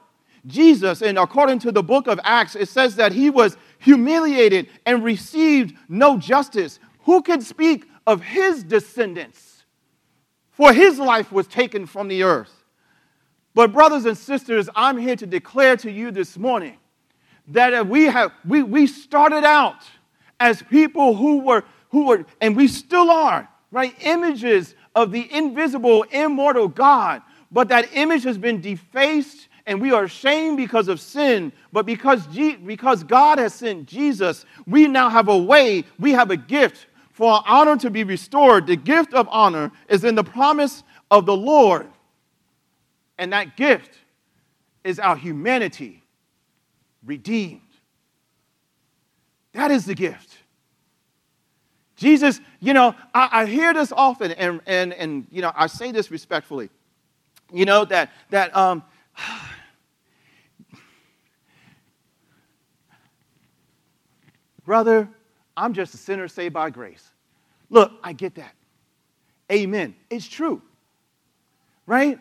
Jesus, 0.46 1.02
and 1.02 1.18
according 1.18 1.58
to 1.60 1.70
the 1.70 1.82
book 1.82 2.06
of 2.06 2.18
Acts, 2.24 2.56
it 2.56 2.70
says 2.70 2.96
that 2.96 3.12
he 3.12 3.28
was 3.28 3.58
humiliated 3.78 4.68
and 4.86 5.04
received 5.04 5.76
no 5.86 6.16
justice. 6.16 6.80
Who 7.00 7.20
can 7.20 7.42
speak 7.42 7.84
of 8.06 8.22
his 8.22 8.64
descendants? 8.64 9.64
For 10.50 10.72
his 10.72 10.98
life 10.98 11.30
was 11.30 11.46
taken 11.46 11.84
from 11.84 12.08
the 12.08 12.22
earth. 12.22 12.64
But, 13.54 13.74
brothers 13.74 14.06
and 14.06 14.16
sisters, 14.16 14.70
I'm 14.74 14.96
here 14.96 15.16
to 15.16 15.26
declare 15.26 15.76
to 15.76 15.90
you 15.90 16.10
this 16.10 16.38
morning 16.38 16.78
that 17.48 17.86
we 17.86 18.04
have 18.04 18.32
we, 18.48 18.62
we 18.62 18.86
started 18.86 19.44
out 19.44 19.82
as 20.40 20.62
people 20.62 21.16
who 21.16 21.40
were 21.40 21.64
who 21.90 22.06
were 22.06 22.24
and 22.40 22.56
we 22.56 22.66
still 22.66 23.10
are 23.10 23.46
right 23.70 23.94
images 24.00 24.74
of 24.96 25.12
the 25.12 25.32
invisible 25.32 26.02
immortal 26.10 26.66
god 26.66 27.22
but 27.52 27.68
that 27.68 27.88
image 27.92 28.24
has 28.24 28.36
been 28.36 28.60
defaced 28.60 29.46
and 29.66 29.80
we 29.80 29.90
are 29.92 30.04
ashamed 30.04 30.56
because 30.56 30.86
of 30.86 31.00
sin, 31.00 31.52
but 31.72 31.84
because, 31.86 32.26
because 32.26 33.02
God 33.02 33.38
has 33.38 33.52
sent 33.52 33.86
Jesus, 33.86 34.44
we 34.66 34.86
now 34.86 35.08
have 35.08 35.28
a 35.28 35.36
way, 35.36 35.84
we 35.98 36.12
have 36.12 36.30
a 36.30 36.36
gift 36.36 36.86
for 37.10 37.32
our 37.32 37.42
honor 37.46 37.76
to 37.78 37.90
be 37.90 38.04
restored. 38.04 38.66
The 38.66 38.76
gift 38.76 39.12
of 39.12 39.28
honor 39.30 39.72
is 39.88 40.04
in 40.04 40.14
the 40.14 40.22
promise 40.22 40.84
of 41.10 41.26
the 41.26 41.36
Lord. 41.36 41.88
And 43.18 43.32
that 43.32 43.56
gift 43.56 43.98
is 44.84 45.00
our 45.00 45.16
humanity 45.16 46.04
redeemed. 47.04 47.62
That 49.52 49.70
is 49.70 49.84
the 49.86 49.94
gift. 49.94 50.35
Jesus, 51.96 52.40
you 52.60 52.74
know, 52.74 52.94
I, 53.14 53.28
I, 53.32 53.46
hear 53.46 53.72
this 53.72 53.90
often, 53.90 54.32
and, 54.32 54.60
and, 54.66 54.92
and, 54.92 55.26
you 55.30 55.40
know, 55.40 55.50
I 55.56 55.66
say 55.66 55.92
this 55.92 56.10
respectfully. 56.10 56.68
You 57.52 57.64
know, 57.64 57.86
that, 57.86 58.12
that 58.30 58.54
um, 58.54 58.82
Brother, 64.66 65.08
I'm 65.56 65.72
just 65.72 65.94
a 65.94 65.96
sinner 65.96 66.28
saved 66.28 66.52
by 66.52 66.68
grace. 66.70 67.10
Look, 67.70 67.92
I 68.02 68.12
get 68.12 68.34
that. 68.34 68.52
Amen. 69.50 69.94
It's 70.10 70.28
true. 70.28 70.60
Right? 71.86 72.18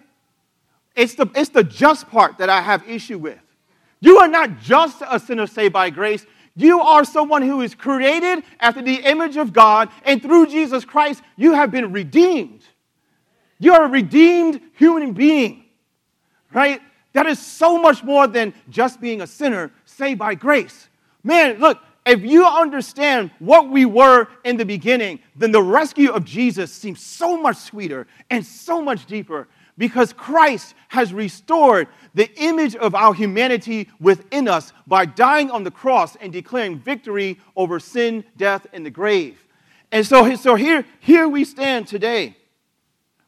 It's 0.95 1.15
the, 1.15 1.28
it's 1.36 1.49
the 1.49 1.63
just 1.63 2.09
part 2.09 2.38
that 2.38 2.49
I 2.49 2.61
have 2.61 2.88
issue 2.88 3.17
with. 3.17 3.39
You 3.99 4.19
are 4.19 4.28
not 4.28 4.59
just 4.59 5.01
a 5.05 5.19
sinner 5.19 5.47
saved 5.47 5.73
by 5.73 5.89
grace. 5.89 6.26
You 6.55 6.81
are 6.81 7.03
someone 7.03 7.41
who 7.41 7.61
is 7.61 7.75
created 7.75 8.43
after 8.59 8.81
the 8.81 8.95
image 8.95 9.35
of 9.35 9.51
God, 9.51 9.89
and 10.03 10.21
through 10.21 10.47
Jesus 10.47 10.85
Christ, 10.85 11.21
you 11.35 11.53
have 11.53 11.69
been 11.69 11.91
redeemed. 11.91 12.61
You 13.59 13.73
are 13.73 13.85
a 13.85 13.89
redeemed 13.89 14.61
human 14.77 15.13
being, 15.13 15.65
right? 16.53 16.81
That 17.13 17.25
is 17.25 17.39
so 17.39 17.77
much 17.77 18.03
more 18.03 18.27
than 18.27 18.53
just 18.69 19.01
being 19.01 19.21
a 19.21 19.27
sinner 19.27 19.71
saved 19.85 20.19
by 20.19 20.35
grace. 20.35 20.89
Man, 21.23 21.59
look, 21.59 21.79
if 22.05 22.21
you 22.21 22.45
understand 22.45 23.31
what 23.39 23.69
we 23.69 23.85
were 23.85 24.27
in 24.43 24.57
the 24.57 24.65
beginning, 24.65 25.19
then 25.35 25.51
the 25.51 25.63
rescue 25.63 26.11
of 26.11 26.23
Jesus 26.23 26.71
seems 26.71 27.01
so 27.01 27.35
much 27.35 27.57
sweeter 27.57 28.05
and 28.29 28.45
so 28.45 28.81
much 28.81 29.07
deeper 29.07 29.47
because 29.78 30.13
Christ 30.13 30.73
has 30.88 31.13
restored 31.13 31.88
the 32.13 32.32
image 32.39 32.76
of 32.76 32.95
our 32.95 33.13
humanity 33.13 33.89
within 33.99 34.47
us 34.47 34.71
by 34.88 35.05
dying 35.05 35.51
on 35.51 35.63
the 35.63 35.71
cross 35.71 36.15
and 36.15 36.32
declaring 36.32 36.80
victory 36.80 37.39
over 37.55 37.80
sin, 37.80 38.23
death, 38.38 38.65
and 38.71 38.86
the 38.86 38.89
grave. 38.89 39.45
And 39.91 40.05
so, 40.05 40.36
so 40.36 40.55
here, 40.55 40.86
here 40.99 41.28
we 41.28 41.43
stand 41.43 41.88
today 41.88 42.38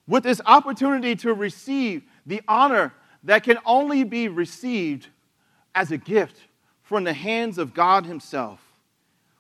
with 0.08 0.24
this 0.24 0.42
opportunity 0.46 1.16
to 1.18 1.34
receive 1.34 2.04
the 2.26 2.42
honor 2.48 2.94
that 3.24 3.44
can 3.44 3.58
only 3.66 4.04
be 4.04 4.28
received 4.30 5.08
as 5.76 5.92
a 5.92 5.98
gift 5.98 6.40
from 6.82 7.04
the 7.04 7.14
hands 7.14 7.58
of 7.58 7.74
God 7.74 8.06
Himself. 8.06 8.62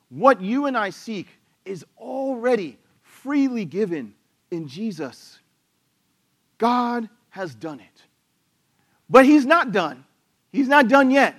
What 0.09 0.41
you 0.41 0.65
and 0.65 0.77
I 0.77 0.89
seek 0.89 1.27
is 1.65 1.85
already 1.97 2.77
freely 3.01 3.65
given 3.65 4.13
in 4.51 4.67
Jesus. 4.67 5.39
God 6.57 7.09
has 7.29 7.53
done 7.53 7.79
it. 7.79 8.03
But 9.09 9.25
He's 9.25 9.45
not 9.45 9.71
done. 9.71 10.05
He's 10.51 10.67
not 10.67 10.87
done 10.87 11.11
yet. 11.11 11.35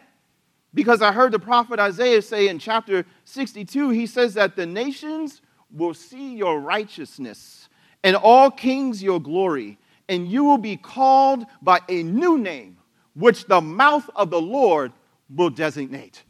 Because 0.75 1.03
I 1.03 1.13
heard 1.13 1.33
the 1.33 1.39
prophet 1.39 1.81
Isaiah 1.81 2.23
say 2.23 2.49
in 2.49 2.59
chapter 2.59 3.05
62, 3.25 3.91
he 3.91 4.07
says 4.07 4.35
that 4.35 4.55
the 4.55 4.67
nations 4.67 5.41
will 5.73 5.95
see 5.95 6.37
your 6.37 6.61
righteousness 6.61 7.69
and 8.05 8.15
all 8.15 8.51
kings 8.51 9.03
your 9.03 9.21
glory, 9.21 9.79
and 10.09 10.29
you 10.29 10.45
will 10.45 10.59
be 10.59 10.77
called 10.77 11.45
by 11.63 11.81
a 11.89 12.03
new 12.03 12.39
name, 12.39 12.77
which 13.15 13.47
the 13.47 13.61
mouth 13.61 14.09
of 14.15 14.31
the 14.31 14.41
Lord 14.41 14.93
will 15.35 15.51
designate. 15.51 16.23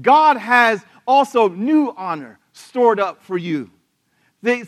God 0.00 0.36
has 0.36 0.84
also 1.06 1.48
new 1.48 1.92
honor 1.96 2.38
stored 2.52 3.00
up 3.00 3.22
for 3.22 3.36
you. 3.36 3.70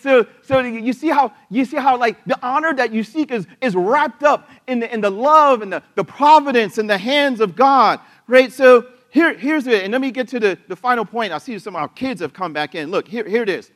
So, 0.01 0.27
so 0.43 0.61
you 0.61 0.95
see 0.95 1.09
how 1.09 1.35
you 1.51 1.67
see 1.67 1.77
how 1.77 1.99
like 1.99 2.25
the 2.25 2.39
honor 2.43 2.73
that 2.75 2.93
you 2.93 3.03
seek 3.03 3.31
is, 3.31 3.47
is 3.61 3.75
wrapped 3.75 4.23
up 4.23 4.49
in 4.67 4.81
the, 4.81 4.93
in 4.93 5.03
the 5.03 5.11
love 5.11 5.61
and 5.61 5.71
the, 5.71 5.83
the 5.97 6.05
providence 6.05 6.79
in 6.79 6.87
the 6.87 6.97
hands 6.97 7.41
of 7.41 7.55
God. 7.55 8.01
Right? 8.27 8.51
So 8.51 8.87
here, 9.11 9.35
here's 9.35 9.67
it. 9.67 9.83
And 9.83 9.93
let 9.93 10.01
me 10.01 10.11
get 10.11 10.29
to 10.29 10.41
the, 10.41 10.59
the 10.69 10.77
final 10.77 11.05
point. 11.05 11.33
I 11.33 11.39
see 11.39 11.59
some 11.59 11.77
of 11.77 11.83
our 11.83 11.89
kids 11.89 12.23
have 12.23 12.33
come 12.33 12.55
back 12.55 12.75
in. 12.75 12.91
Look, 12.91 13.07
here, 13.07 13.29
here 13.29 13.43
it 13.43 13.51
is. 13.51 13.71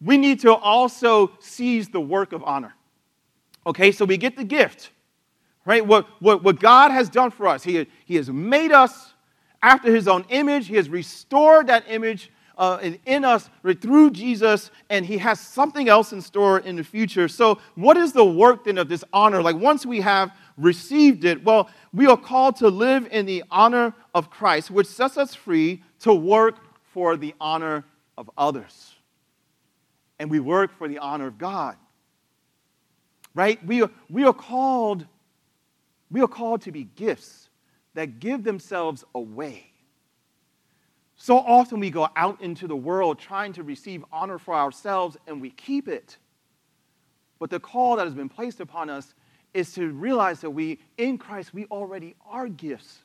We 0.00 0.16
need 0.16 0.40
to 0.40 0.54
also 0.54 1.32
seize 1.38 1.88
the 1.88 2.00
work 2.00 2.32
of 2.32 2.42
honor. 2.42 2.74
Okay, 3.64 3.92
so 3.92 4.04
we 4.04 4.16
get 4.16 4.36
the 4.36 4.44
gift. 4.44 4.90
Right? 5.64 5.86
What, 5.86 6.08
what, 6.20 6.42
what 6.42 6.58
God 6.58 6.90
has 6.90 7.08
done 7.08 7.30
for 7.30 7.46
us. 7.46 7.62
He, 7.62 7.86
he 8.04 8.16
has 8.16 8.28
made 8.28 8.72
us 8.72 9.14
after 9.62 9.94
his 9.94 10.08
own 10.08 10.24
image. 10.30 10.66
He 10.66 10.74
has 10.74 10.88
restored 10.88 11.68
that 11.68 11.84
image 11.88 12.32
uh, 12.62 12.78
in, 13.06 13.24
us 13.24 13.50
through 13.80 14.08
Jesus, 14.12 14.70
and 14.88 15.04
he 15.04 15.18
has 15.18 15.40
something 15.40 15.88
else 15.88 16.12
in 16.12 16.20
store 16.20 16.60
in 16.60 16.76
the 16.76 16.84
future. 16.84 17.26
So, 17.26 17.58
what 17.74 17.96
is 17.96 18.12
the 18.12 18.24
work 18.24 18.66
then 18.66 18.78
of 18.78 18.88
this 18.88 19.02
honor? 19.12 19.42
Like, 19.42 19.56
once 19.56 19.84
we 19.84 20.00
have 20.02 20.30
received 20.56 21.24
it, 21.24 21.42
well, 21.42 21.68
we 21.92 22.06
are 22.06 22.16
called 22.16 22.54
to 22.58 22.68
live 22.68 23.08
in 23.10 23.26
the 23.26 23.42
honor 23.50 23.92
of 24.14 24.30
Christ, 24.30 24.70
which 24.70 24.86
sets 24.86 25.18
us 25.18 25.34
free 25.34 25.82
to 26.02 26.14
work 26.14 26.54
for 26.92 27.16
the 27.16 27.34
honor 27.40 27.84
of 28.16 28.30
others. 28.38 28.94
And 30.20 30.30
we 30.30 30.38
work 30.38 30.70
for 30.78 30.86
the 30.86 30.98
honor 30.98 31.26
of 31.26 31.38
God. 31.38 31.74
Right? 33.34 33.64
We 33.66 33.82
are, 33.82 33.90
we 34.08 34.22
are 34.24 34.32
called 34.32 35.04
we 36.12 36.20
are 36.20 36.28
called 36.28 36.60
to 36.62 36.70
be 36.70 36.84
gifts 36.84 37.48
that 37.94 38.20
give 38.20 38.44
themselves 38.44 39.02
away. 39.14 39.71
So 41.22 41.38
often 41.38 41.78
we 41.78 41.88
go 41.88 42.08
out 42.16 42.42
into 42.42 42.66
the 42.66 42.74
world 42.74 43.16
trying 43.16 43.52
to 43.52 43.62
receive 43.62 44.04
honor 44.10 44.38
for 44.38 44.54
ourselves 44.54 45.16
and 45.28 45.40
we 45.40 45.50
keep 45.50 45.86
it. 45.86 46.16
But 47.38 47.48
the 47.48 47.60
call 47.60 47.94
that 47.94 48.06
has 48.06 48.14
been 48.14 48.28
placed 48.28 48.58
upon 48.58 48.90
us 48.90 49.14
is 49.54 49.72
to 49.74 49.92
realize 49.92 50.40
that 50.40 50.50
we, 50.50 50.80
in 50.98 51.18
Christ, 51.18 51.54
we 51.54 51.66
already 51.66 52.16
are 52.28 52.48
gifts 52.48 53.02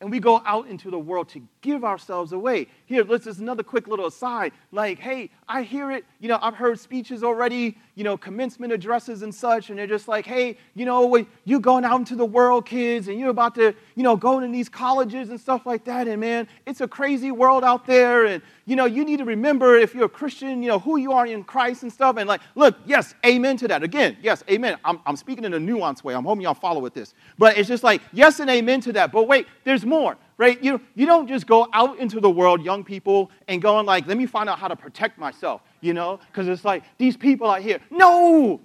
and 0.00 0.10
we 0.10 0.18
go 0.18 0.40
out 0.46 0.66
into 0.66 0.90
the 0.90 0.98
world 0.98 1.28
to 1.28 1.46
give 1.60 1.84
ourselves 1.84 2.32
away. 2.32 2.68
Here, 2.86 3.04
let's 3.04 3.26
just 3.26 3.38
another 3.38 3.62
quick 3.62 3.86
little 3.86 4.06
aside. 4.06 4.52
Like, 4.70 4.98
hey, 4.98 5.28
I 5.46 5.60
hear 5.60 5.90
it. 5.90 6.06
You 6.20 6.28
know, 6.28 6.38
I've 6.40 6.54
heard 6.54 6.80
speeches 6.80 7.22
already, 7.22 7.76
you 7.94 8.04
know, 8.04 8.16
commencement 8.16 8.72
addresses 8.72 9.22
and 9.22 9.34
such, 9.34 9.68
and 9.68 9.78
they're 9.78 9.86
just 9.86 10.08
like, 10.08 10.24
hey, 10.24 10.56
you 10.74 10.86
know, 10.86 11.26
you're 11.44 11.60
going 11.60 11.84
out 11.84 11.98
into 11.98 12.16
the 12.16 12.24
world, 12.24 12.64
kids, 12.64 13.08
and 13.08 13.18
you're 13.20 13.28
about 13.28 13.54
to, 13.56 13.74
you 13.96 14.02
know, 14.02 14.16
go 14.16 14.40
to 14.40 14.48
these 14.48 14.68
colleges 14.68 15.28
and 15.28 15.38
stuff 15.38 15.66
like 15.66 15.84
that. 15.84 16.08
And 16.08 16.18
man, 16.18 16.48
it's 16.66 16.80
a 16.80 16.88
crazy 16.88 17.30
world 17.30 17.64
out 17.64 17.86
there. 17.86 18.24
And, 18.24 18.42
you 18.64 18.76
know, 18.76 18.86
you 18.86 19.04
need 19.04 19.18
to 19.18 19.24
remember 19.24 19.76
if 19.76 19.94
you're 19.94 20.06
a 20.06 20.08
Christian, 20.08 20.62
you 20.62 20.68
know, 20.68 20.78
who 20.78 20.96
you 20.96 21.12
are 21.12 21.26
in 21.26 21.44
Christ 21.44 21.82
and 21.82 21.92
stuff. 21.92 22.16
And 22.16 22.26
like, 22.26 22.40
look, 22.54 22.76
yes, 22.86 23.14
amen 23.26 23.58
to 23.58 23.68
that. 23.68 23.82
Again, 23.82 24.16
yes, 24.22 24.42
amen. 24.50 24.78
I'm, 24.84 24.98
I'm 25.04 25.16
speaking 25.16 25.44
in 25.44 25.52
a 25.52 25.58
nuanced 25.58 26.02
way. 26.02 26.14
I'm 26.14 26.24
hoping 26.24 26.42
y'all 26.42 26.54
follow 26.54 26.80
with 26.80 26.94
this. 26.94 27.12
But 27.38 27.58
it's 27.58 27.68
just 27.68 27.84
like, 27.84 28.00
yes 28.12 28.40
and 28.40 28.48
amen 28.48 28.80
to 28.82 28.92
that. 28.94 29.12
But 29.12 29.28
wait, 29.28 29.46
there's 29.64 29.84
more, 29.84 30.16
right? 30.38 30.62
You, 30.62 30.80
you 30.94 31.06
don't 31.06 31.28
just 31.28 31.46
go 31.46 31.68
out 31.72 31.98
into 31.98 32.20
the 32.20 32.30
world, 32.30 32.62
young 32.62 32.84
people, 32.84 33.30
and 33.48 33.60
going 33.60 33.86
like, 33.86 34.06
let 34.06 34.16
me 34.16 34.26
find 34.26 34.48
out 34.48 34.58
how 34.58 34.68
to 34.68 34.76
protect 34.76 35.18
myself, 35.18 35.62
you 35.80 35.94
know? 35.94 36.18
Because 36.28 36.48
it's 36.48 36.64
like, 36.64 36.84
these 36.98 37.16
people 37.16 37.48
out 37.48 37.62
here. 37.62 37.80
No! 37.90 38.60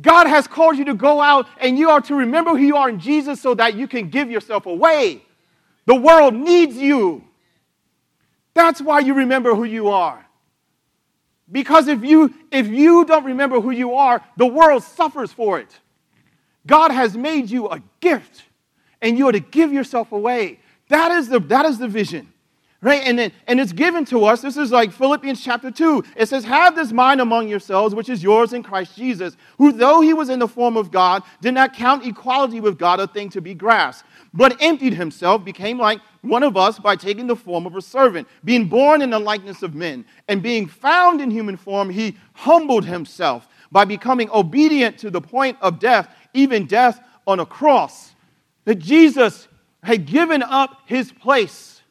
God 0.00 0.26
has 0.28 0.46
called 0.46 0.78
you 0.78 0.84
to 0.86 0.94
go 0.94 1.20
out 1.20 1.48
and 1.60 1.76
you 1.76 1.90
are 1.90 2.00
to 2.02 2.14
remember 2.14 2.50
who 2.50 2.62
you 2.62 2.76
are 2.76 2.88
in 2.88 3.00
Jesus 3.00 3.40
so 3.40 3.54
that 3.54 3.74
you 3.74 3.88
can 3.88 4.10
give 4.10 4.30
yourself 4.30 4.66
away. 4.66 5.22
The 5.86 5.94
world 5.94 6.34
needs 6.34 6.76
you. 6.76 7.24
That's 8.54 8.80
why 8.80 9.00
you 9.00 9.14
remember 9.14 9.54
who 9.54 9.64
you 9.64 9.88
are. 9.88 10.24
Because 11.50 11.88
if 11.88 12.04
you, 12.04 12.34
if 12.52 12.68
you 12.68 13.04
don't 13.04 13.24
remember 13.24 13.60
who 13.60 13.70
you 13.70 13.94
are, 13.94 14.22
the 14.36 14.46
world 14.46 14.82
suffers 14.82 15.32
for 15.32 15.58
it. 15.58 15.78
God 16.66 16.90
has 16.90 17.16
made 17.16 17.48
you 17.48 17.68
a 17.68 17.82
gift, 18.00 18.44
and 19.00 19.16
you 19.16 19.28
are 19.28 19.32
to 19.32 19.40
give 19.40 19.72
yourself 19.72 20.12
away. 20.12 20.60
That 20.88 21.12
is 21.12 21.28
the, 21.28 21.40
that 21.40 21.66
is 21.66 21.78
the 21.78 21.88
vision. 21.88 22.32
Right? 22.80 23.02
And, 23.04 23.18
then, 23.18 23.32
and 23.48 23.58
it's 23.58 23.72
given 23.72 24.04
to 24.04 24.24
us. 24.24 24.40
This 24.40 24.56
is 24.56 24.70
like 24.70 24.92
Philippians 24.92 25.42
chapter 25.42 25.68
2. 25.68 26.04
It 26.16 26.28
says, 26.28 26.44
Have 26.44 26.76
this 26.76 26.92
mind 26.92 27.20
among 27.20 27.48
yourselves, 27.48 27.92
which 27.92 28.08
is 28.08 28.22
yours 28.22 28.52
in 28.52 28.62
Christ 28.62 28.96
Jesus, 28.96 29.36
who, 29.56 29.72
though 29.72 30.00
he 30.00 30.14
was 30.14 30.28
in 30.28 30.38
the 30.38 30.46
form 30.46 30.76
of 30.76 30.92
God, 30.92 31.24
did 31.40 31.54
not 31.54 31.74
count 31.74 32.06
equality 32.06 32.60
with 32.60 32.78
God 32.78 33.00
a 33.00 33.08
thing 33.08 33.30
to 33.30 33.40
be 33.40 33.52
grasped, 33.52 34.08
but 34.32 34.56
emptied 34.62 34.94
himself, 34.94 35.44
became 35.44 35.76
like 35.76 36.00
one 36.22 36.44
of 36.44 36.56
us 36.56 36.78
by 36.78 36.94
taking 36.94 37.26
the 37.26 37.34
form 37.34 37.66
of 37.66 37.74
a 37.74 37.82
servant, 37.82 38.28
being 38.44 38.68
born 38.68 39.02
in 39.02 39.10
the 39.10 39.18
likeness 39.18 39.64
of 39.64 39.74
men, 39.74 40.04
and 40.28 40.40
being 40.40 40.68
found 40.68 41.20
in 41.20 41.32
human 41.32 41.56
form, 41.56 41.90
he 41.90 42.16
humbled 42.32 42.84
himself 42.84 43.48
by 43.72 43.84
becoming 43.84 44.30
obedient 44.30 44.98
to 44.98 45.10
the 45.10 45.20
point 45.20 45.58
of 45.60 45.80
death, 45.80 46.14
even 46.32 46.64
death 46.64 47.00
on 47.26 47.40
a 47.40 47.46
cross. 47.46 48.14
That 48.66 48.76
Jesus 48.76 49.48
had 49.82 50.06
given 50.06 50.42
up 50.42 50.82
his 50.86 51.12
place 51.12 51.82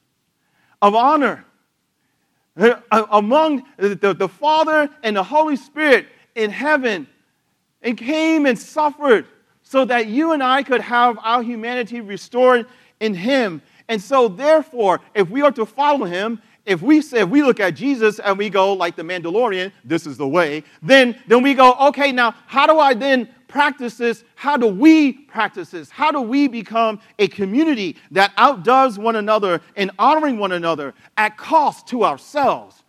of 0.82 0.96
honor 0.96 1.46
uh, 2.58 2.80
among 3.12 3.64
the, 3.78 4.16
the 4.18 4.28
Father 4.28 4.90
and 5.04 5.16
the 5.16 5.24
Holy 5.24 5.56
Spirit 5.56 6.08
in 6.36 6.50
heaven 6.50 7.08
and 7.82 7.98
came 7.98 8.46
and 8.46 8.58
suffered 8.58 9.26
so 9.64 9.86
that 9.86 10.08
you 10.08 10.32
and 10.32 10.42
I 10.42 10.64
could 10.64 10.82
have 10.82 11.20
our 11.22 11.44
humanity 11.44 12.02
restored 12.02 12.66
in 13.00 13.14
Him. 13.14 13.62
And 13.88 14.02
so, 14.02 14.28
therefore, 14.28 15.02
if 15.14 15.30
we 15.30 15.42
are 15.42 15.52
to 15.52 15.66
follow 15.66 16.06
Him, 16.06 16.42
if 16.66 16.82
we 16.82 17.02
say 17.02 17.22
if 17.22 17.30
we 17.30 17.44
look 17.44 17.60
at 17.60 17.76
Jesus 17.76 18.20
and 18.20 18.38
we 18.38 18.50
go 18.50 18.74
like 18.74 18.96
the 18.96 19.04
Mandalorian, 19.04 19.72
this 19.86 20.06
is 20.06 20.18
the 20.18 20.28
way, 20.28 20.64
then 20.82 21.18
then 21.28 21.42
we 21.42 21.54
go, 21.54 21.74
okay, 21.90 22.12
now 22.12 22.36
how 22.46 22.66
do 22.68 22.80
I 22.80 22.94
then 22.94 23.30
practice 23.58 23.98
this? 23.98 24.24
How 24.36 24.56
do 24.56 24.68
we 24.68 25.14
practice 25.14 25.72
this? 25.72 25.90
How 25.90 26.12
do 26.12 26.22
we 26.22 26.48
become 26.48 27.00
a 27.18 27.28
community 27.28 27.96
that 28.12 28.32
outdoes 28.38 29.00
one 29.00 29.16
another 29.16 29.62
in 29.76 29.90
honoring 29.98 30.38
one 30.38 30.52
another 30.52 30.94
at 31.18 31.38
cost 31.38 31.88
to 31.88 32.04
ourselves? 32.04 32.84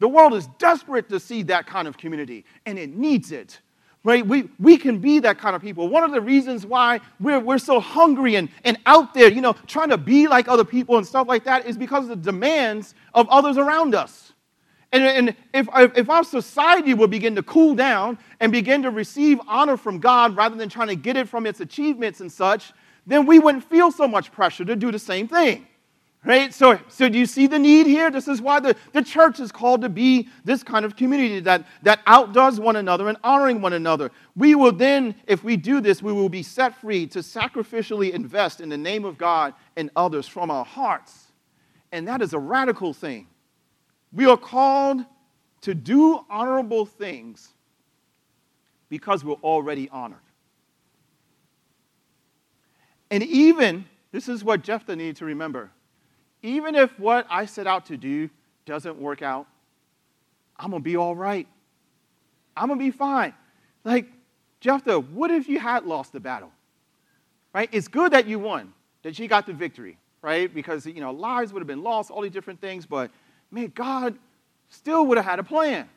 The 0.00 0.08
world 0.08 0.34
is 0.34 0.48
desperate 0.58 1.08
to 1.10 1.20
see 1.20 1.44
that 1.44 1.68
kind 1.68 1.86
of 1.86 1.96
community, 1.96 2.44
and 2.66 2.76
it 2.76 2.90
needs 2.90 3.30
it. 3.30 3.60
Right? 4.02 4.26
We, 4.26 4.48
we 4.58 4.78
can 4.78 4.98
be 4.98 5.20
that 5.20 5.38
kind 5.38 5.54
of 5.54 5.62
people. 5.62 5.88
One 5.88 6.02
of 6.02 6.10
the 6.10 6.20
reasons 6.20 6.66
why 6.66 7.00
we're, 7.20 7.38
we're 7.38 7.58
so 7.58 7.78
hungry 7.78 8.34
and, 8.34 8.48
and 8.64 8.78
out 8.86 9.14
there, 9.14 9.30
you 9.30 9.40
know, 9.40 9.54
trying 9.68 9.90
to 9.90 9.98
be 9.98 10.26
like 10.26 10.48
other 10.48 10.64
people 10.64 10.96
and 10.96 11.06
stuff 11.06 11.28
like 11.28 11.44
that 11.44 11.66
is 11.66 11.76
because 11.76 12.04
of 12.04 12.08
the 12.08 12.32
demands 12.32 12.96
of 13.14 13.28
others 13.28 13.58
around 13.58 13.94
us. 13.94 14.29
And, 14.92 15.04
and 15.04 15.36
if, 15.54 15.68
if 15.96 16.10
our 16.10 16.24
society 16.24 16.94
would 16.94 17.10
begin 17.10 17.36
to 17.36 17.42
cool 17.42 17.74
down 17.74 18.18
and 18.40 18.50
begin 18.50 18.82
to 18.82 18.90
receive 18.90 19.40
honor 19.46 19.76
from 19.76 20.00
God 20.00 20.36
rather 20.36 20.56
than 20.56 20.68
trying 20.68 20.88
to 20.88 20.96
get 20.96 21.16
it 21.16 21.28
from 21.28 21.46
its 21.46 21.60
achievements 21.60 22.20
and 22.20 22.30
such, 22.30 22.72
then 23.06 23.24
we 23.24 23.38
wouldn't 23.38 23.64
feel 23.64 23.90
so 23.90 24.08
much 24.08 24.32
pressure 24.32 24.64
to 24.64 24.74
do 24.74 24.90
the 24.90 24.98
same 24.98 25.28
thing. 25.28 25.66
Right? 26.22 26.52
So, 26.52 26.78
so 26.88 27.08
do 27.08 27.18
you 27.18 27.24
see 27.24 27.46
the 27.46 27.58
need 27.58 27.86
here? 27.86 28.10
This 28.10 28.28
is 28.28 28.42
why 28.42 28.60
the, 28.60 28.76
the 28.92 29.00
church 29.00 29.40
is 29.40 29.50
called 29.50 29.80
to 29.80 29.88
be 29.88 30.28
this 30.44 30.62
kind 30.62 30.84
of 30.84 30.94
community 30.94 31.40
that, 31.40 31.66
that 31.82 32.00
outdoes 32.06 32.60
one 32.60 32.76
another 32.76 33.08
and 33.08 33.16
honoring 33.24 33.62
one 33.62 33.72
another. 33.72 34.10
We 34.36 34.54
will 34.54 34.72
then, 34.72 35.14
if 35.26 35.42
we 35.42 35.56
do 35.56 35.80
this, 35.80 36.02
we 36.02 36.12
will 36.12 36.28
be 36.28 36.42
set 36.42 36.78
free 36.78 37.06
to 37.06 37.20
sacrificially 37.20 38.12
invest 38.12 38.60
in 38.60 38.68
the 38.68 38.76
name 38.76 39.06
of 39.06 39.16
God 39.16 39.54
and 39.76 39.88
others 39.96 40.28
from 40.28 40.50
our 40.50 40.64
hearts. 40.64 41.32
And 41.90 42.06
that 42.06 42.20
is 42.20 42.34
a 42.34 42.38
radical 42.38 42.92
thing. 42.92 43.26
We 44.12 44.26
are 44.26 44.36
called 44.36 45.04
to 45.62 45.74
do 45.74 46.24
honorable 46.28 46.86
things 46.86 47.52
because 48.88 49.24
we're 49.24 49.34
already 49.34 49.88
honored. 49.90 50.18
And 53.10 53.22
even, 53.22 53.86
this 54.12 54.28
is 54.28 54.42
what 54.42 54.62
Jephthah 54.62 54.96
needed 54.96 55.16
to 55.16 55.24
remember 55.24 55.70
even 56.42 56.74
if 56.74 56.98
what 56.98 57.26
I 57.28 57.46
set 57.46 57.66
out 57.66 57.86
to 57.86 57.96
do 57.96 58.30
doesn't 58.64 58.98
work 58.98 59.22
out, 59.22 59.46
I'm 60.56 60.70
going 60.70 60.82
to 60.82 60.84
be 60.84 60.96
all 60.96 61.14
right. 61.14 61.46
I'm 62.56 62.68
going 62.68 62.78
to 62.78 62.84
be 62.84 62.90
fine. 62.90 63.34
Like, 63.84 64.06
Jephthah, 64.60 65.00
what 65.00 65.30
if 65.30 65.48
you 65.48 65.58
had 65.58 65.84
lost 65.84 66.12
the 66.12 66.20
battle? 66.20 66.52
Right? 67.54 67.68
It's 67.72 67.88
good 67.88 68.12
that 68.12 68.26
you 68.26 68.38
won, 68.38 68.72
that 69.02 69.18
you 69.18 69.26
got 69.26 69.46
the 69.46 69.52
victory, 69.52 69.98
right? 70.22 70.52
Because, 70.52 70.86
you 70.86 71.00
know, 71.00 71.10
lives 71.10 71.52
would 71.52 71.60
have 71.60 71.66
been 71.66 71.82
lost, 71.82 72.10
all 72.10 72.22
these 72.22 72.32
different 72.32 72.60
things, 72.60 72.86
but 72.86 73.10
man, 73.50 73.72
God 73.74 74.16
still 74.68 75.06
would 75.06 75.18
have 75.18 75.26
had 75.26 75.38
a 75.38 75.44
plan. 75.44 75.88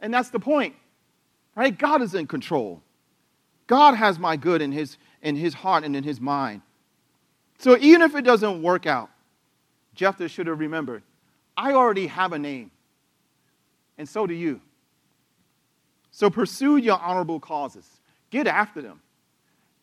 And 0.00 0.12
that's 0.12 0.30
the 0.30 0.40
point, 0.40 0.74
right? 1.54 1.76
God 1.76 2.02
is 2.02 2.14
in 2.14 2.26
control. 2.26 2.82
God 3.66 3.94
has 3.94 4.18
my 4.18 4.36
good 4.36 4.62
in 4.62 4.72
his, 4.72 4.96
in 5.22 5.36
his 5.36 5.54
heart 5.54 5.84
and 5.84 5.94
in 5.94 6.02
his 6.02 6.20
mind. 6.20 6.62
So 7.58 7.76
even 7.78 8.02
if 8.02 8.14
it 8.14 8.22
doesn't 8.22 8.62
work 8.62 8.86
out, 8.86 9.10
Jephthah 9.94 10.28
should 10.28 10.46
have 10.46 10.58
remembered 10.58 11.02
I 11.56 11.72
already 11.72 12.06
have 12.06 12.32
a 12.32 12.38
name, 12.38 12.70
and 13.98 14.08
so 14.08 14.26
do 14.26 14.32
you. 14.32 14.60
So 16.10 16.30
pursue 16.30 16.78
your 16.78 16.98
honorable 16.98 17.38
causes, 17.38 17.86
get 18.30 18.46
after 18.46 18.80
them. 18.80 19.00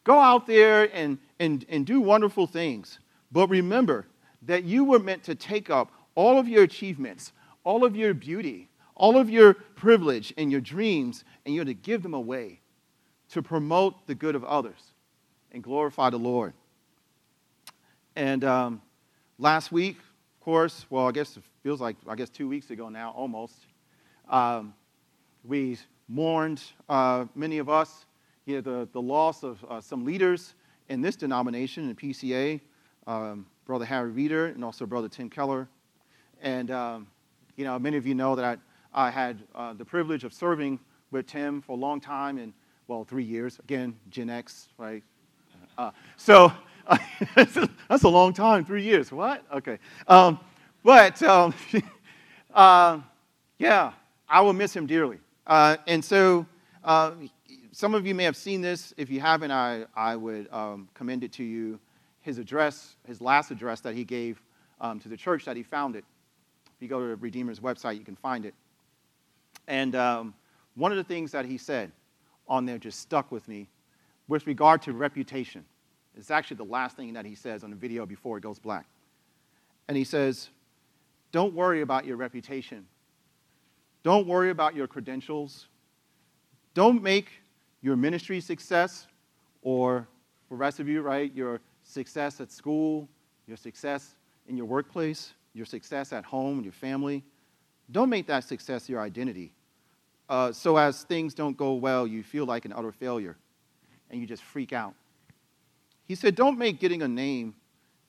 Go 0.04 0.18
out 0.18 0.48
there 0.48 0.90
and, 0.94 1.20
and, 1.40 1.66
and 1.70 1.86
do 1.86 2.00
wonderful 2.00 2.48
things. 2.48 3.00
But 3.32 3.50
remember 3.50 4.08
that 4.44 4.64
you 4.64 4.86
were 4.86 5.00
meant 5.00 5.24
to 5.26 5.36
take 5.36 5.70
up 5.70 5.92
all 6.18 6.40
of 6.40 6.48
your 6.48 6.64
achievements, 6.64 7.32
all 7.64 7.86
of 7.86 7.96
your 7.96 8.12
beauty, 8.12 8.70
all 8.96 9.18
of 9.18 9.30
your 9.30 9.54
privilege 9.54 10.34
and 10.36 10.52
your 10.52 10.60
dreams, 10.60 11.24
and 11.46 11.54
you're 11.54 11.64
to 11.64 11.76
give 11.76 12.02
them 12.02 12.16
away 12.16 12.60
to 13.30 13.44
promote 13.44 14.08
the 14.08 14.16
good 14.16 14.34
of 14.34 14.44
others 14.44 14.80
and 15.52 15.64
glorify 15.64 16.10
the 16.10 16.18
Lord. 16.18 16.54
And 18.16 18.44
um, 18.44 18.82
last 19.38 19.72
week, 19.72 19.98
of 19.98 20.44
course, 20.44 20.88
well, 20.90 21.08
I 21.08 21.12
guess 21.12 21.38
it 21.38 21.44
feels 21.62 21.80
like, 21.80 21.96
I 22.08 22.16
guess 22.16 22.32
two 22.32 22.50
weeks 22.50 22.72
ago 22.72 22.90
now, 22.90 23.12
almost, 23.12 23.54
um, 24.28 24.74
we 25.44 25.78
mourned, 26.08 26.64
uh, 26.90 27.26
many 27.36 27.60
of 27.60 27.70
us, 27.70 28.06
you 28.48 28.56
know, 28.56 28.62
the, 28.62 28.90
the 28.92 29.02
loss 29.02 29.44
of 29.44 29.64
uh, 29.70 29.80
some 29.80 30.04
leaders 30.04 30.56
in 30.90 31.00
this 31.00 31.16
denomination, 31.16 31.92
in 31.92 31.96
PCA, 31.96 32.60
um, 33.06 33.46
Brother 33.66 33.86
Harry 33.86 34.10
Reeder 34.10 34.48
and 34.48 34.66
also 34.66 34.88
Brother 34.88 35.10
Tim 35.10 35.30
Keller. 35.30 35.68
And, 36.42 36.72
um, 36.72 37.08
you 37.56 37.66
know, 37.66 37.78
many 37.80 37.98
of 37.98 38.06
you 38.06 38.16
know 38.16 38.36
that 38.36 38.60
I, 38.94 39.08
I 39.08 39.10
had 39.10 39.40
uh, 39.56 39.74
the 39.74 39.86
privilege 39.86 40.24
of 40.24 40.34
serving 40.34 40.80
with 41.12 41.28
Tim 41.28 41.62
for 41.62 41.74
a 41.74 41.80
long 41.80 42.00
time, 42.00 42.38
and, 42.38 42.54
well, 42.88 43.04
three 43.04 43.24
years. 43.24 43.60
Again, 43.60 43.96
Gen 44.10 44.30
X, 44.30 44.70
right? 44.78 45.04
Uh, 45.78 45.92
so 46.16 46.52
that's 47.36 48.04
a 48.04 48.10
long 48.10 48.34
time, 48.34 48.66
three 48.66 48.84
years. 48.84 49.12
What? 49.12 49.44
Okay. 49.54 49.80
Um, 50.08 50.40
but, 50.84 51.22
um, 51.24 51.54
uh, 52.54 53.00
yeah, 53.58 53.94
I 54.30 54.42
will 54.42 54.54
miss 54.54 54.76
him 54.76 54.86
dearly. 54.86 55.20
Uh, 55.46 55.78
and 55.88 56.04
so, 56.04 56.46
uh, 56.84 57.12
some 57.72 57.94
of 57.94 58.08
you 58.08 58.16
may 58.16 58.24
have 58.24 58.36
seen 58.36 58.62
this. 58.62 58.94
If 58.98 59.10
you 59.10 59.20
haven't, 59.20 59.52
I, 59.52 59.86
I 59.96 60.16
would 60.16 60.52
um, 60.52 60.90
commend 60.94 61.24
it 61.24 61.32
to 61.34 61.44
you. 61.44 61.80
His 62.22 62.40
address, 62.40 62.96
his 63.06 63.22
last 63.22 63.52
address 63.52 63.82
that 63.82 63.94
he 63.94 64.04
gave 64.04 64.42
um, 64.82 65.00
to 65.00 65.10
the 65.10 65.16
church 65.16 65.46
that 65.46 65.56
he 65.56 65.64
founded. 65.64 66.04
If 66.78 66.84
you 66.84 66.88
go 66.88 67.00
to 67.00 67.16
Redeemer's 67.16 67.60
website, 67.60 67.98
you 67.98 68.06
can 68.06 68.16
find 68.16 68.46
it. 68.46 68.54
And 69.68 69.96
um, 69.96 70.36
one 70.76 70.92
of 70.92 70.98
the 70.98 71.04
things 71.04 71.32
that 71.32 71.46
he 71.46 71.58
said 71.58 71.92
on 72.48 72.66
there 72.66 72.78
just 72.78 73.00
stuck 73.00 73.32
with 73.32 73.48
me 73.48 73.68
with 74.28 74.46
regard 74.46 74.84
to 74.84 74.94
reputation. 74.94 75.66
It's 76.16 76.30
actually 76.30 76.58
the 76.58 76.66
last 76.66 76.96
thing 76.96 77.14
that 77.14 77.26
he 77.26 77.34
says 77.34 77.64
on 77.64 77.72
the 77.72 77.76
video 77.76 78.06
before 78.06 78.38
it 78.38 78.42
goes 78.42 78.60
black. 78.60 78.86
And 79.88 79.98
he 79.98 80.04
says, 80.04 80.50
Don't 81.32 81.54
worry 81.54 81.82
about 81.82 82.06
your 82.06 82.18
reputation. 82.18 82.86
Don't 84.04 84.28
worry 84.28 84.52
about 84.52 84.76
your 84.76 84.88
credentials. 84.88 85.68
Don't 86.74 87.02
make 87.02 87.30
your 87.82 87.96
ministry 87.96 88.40
success, 88.40 89.08
or 89.64 90.08
for 90.48 90.56
the 90.56 90.60
rest 90.60 90.80
of 90.80 90.88
you, 90.88 91.02
right, 91.02 91.34
your 91.34 91.60
success 91.84 92.40
at 92.40 92.52
school, 92.52 93.08
your 93.48 93.58
success 93.58 94.16
in 94.48 94.58
your 94.58 94.66
workplace, 94.66 95.34
your 95.58 95.66
success 95.66 96.14
at 96.14 96.24
home, 96.24 96.56
and 96.56 96.64
your 96.64 96.74
family. 96.74 97.24
Don't 97.92 98.10
make 98.10 98.28
that 98.28 98.44
success 98.44 98.88
your 98.88 99.02
identity. 99.02 99.54
Uh, 100.30 100.52
so 100.52 100.78
as 100.78 101.04
things 101.04 101.34
don't 101.34 101.58
go 101.58 101.74
well, 101.74 102.06
you 102.06 102.22
feel 102.22 102.46
like 102.46 102.66
an 102.66 102.74
utter 102.74 102.92
failure 102.92 103.38
and 104.10 104.20
you 104.22 104.28
just 104.28 104.44
freak 104.44 104.74
out. 104.74 104.94
He 106.06 106.16
said, 106.16 106.36
don't 106.36 106.58
make 106.58 106.80
getting 106.80 107.02
a 107.02 107.08
name, 107.08 107.54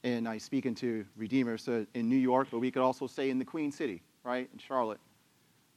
and 0.05 0.29
I 0.29 0.39
speak 0.39 0.67
into 0.67 1.05
Redeemer, 1.17 1.59
so 1.59 1.85
in 1.95 2.09
New 2.09 2.17
York, 2.17 2.49
but 2.51 2.61
we 2.61 2.71
could 2.71 2.83
also 2.83 3.07
say 3.07 3.31
in 3.31 3.39
the 3.39 3.45
Queen 3.45 3.73
City, 3.73 4.03
right, 4.23 4.49
in 4.53 4.59
Charlotte. 4.59 5.01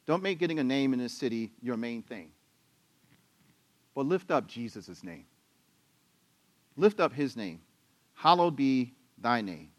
Don't 0.06 0.22
make 0.22 0.38
getting 0.38 0.60
a 0.60 0.64
name 0.64 0.94
in 0.94 1.00
this 1.00 1.14
city 1.14 1.52
your 1.62 1.78
main 1.78 2.04
thing. 2.04 2.30
But 3.96 4.06
lift 4.06 4.30
up 4.30 4.48
Jesus' 4.48 5.04
name. 5.04 5.26
Lift 6.78 7.00
up 7.00 7.14
his 7.14 7.36
name. 7.36 7.62
Hallowed 8.14 8.56
be 8.56 8.94
thy 9.18 9.42
name. 9.42 9.71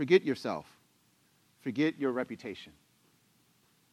Forget 0.00 0.24
yourself. 0.24 0.64
Forget 1.60 1.98
your 1.98 2.12
reputation. 2.12 2.72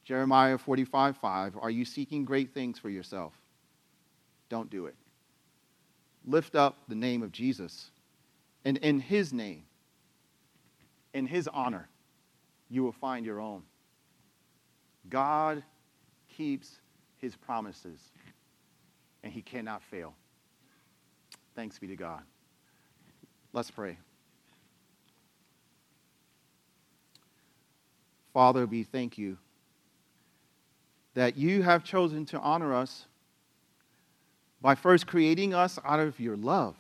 Jeremiah 0.06 0.58
45 0.58 1.18
5. 1.18 1.58
Are 1.62 1.70
you 1.70 1.84
seeking 1.84 2.24
great 2.24 2.54
things 2.54 2.80
for 2.80 2.90
yourself? 2.90 3.34
Don't 4.50 4.70
do 4.70 4.86
it 4.86 4.96
lift 6.28 6.56
up 6.56 6.78
the 6.88 6.96
name 6.96 7.24
of 7.24 7.32
Jesus. 7.32 7.90
And 8.66 8.78
in 8.78 9.00
his 9.00 9.34
name, 9.34 9.64
in 11.14 11.26
his 11.26 11.48
honor, 11.48 11.88
you 12.70 12.84
will 12.84 12.92
find 12.92 13.26
your 13.26 13.40
own. 13.40 13.64
God 15.10 15.64
keeps 16.28 16.80
his 17.18 17.36
promises, 17.36 18.00
and 19.24 19.32
he 19.32 19.42
cannot 19.42 19.82
fail. 19.82 20.14
Thanks 21.56 21.80
be 21.80 21.88
to 21.88 21.96
God. 21.96 22.22
Let's 23.54 23.72
pray. 23.72 23.98
Father, 28.38 28.68
we 28.68 28.84
thank 28.84 29.18
you 29.18 29.36
that 31.16 31.38
you 31.38 31.64
have 31.64 31.84
chosen 31.84 32.24
to 32.28 32.40
honor 32.40 32.72
us 32.72 33.08
by 34.62 34.76
first 34.76 35.08
creating 35.08 35.56
us 35.56 35.80
out 35.84 36.00
of 36.00 36.20
your 36.20 36.38
love. 36.38 36.76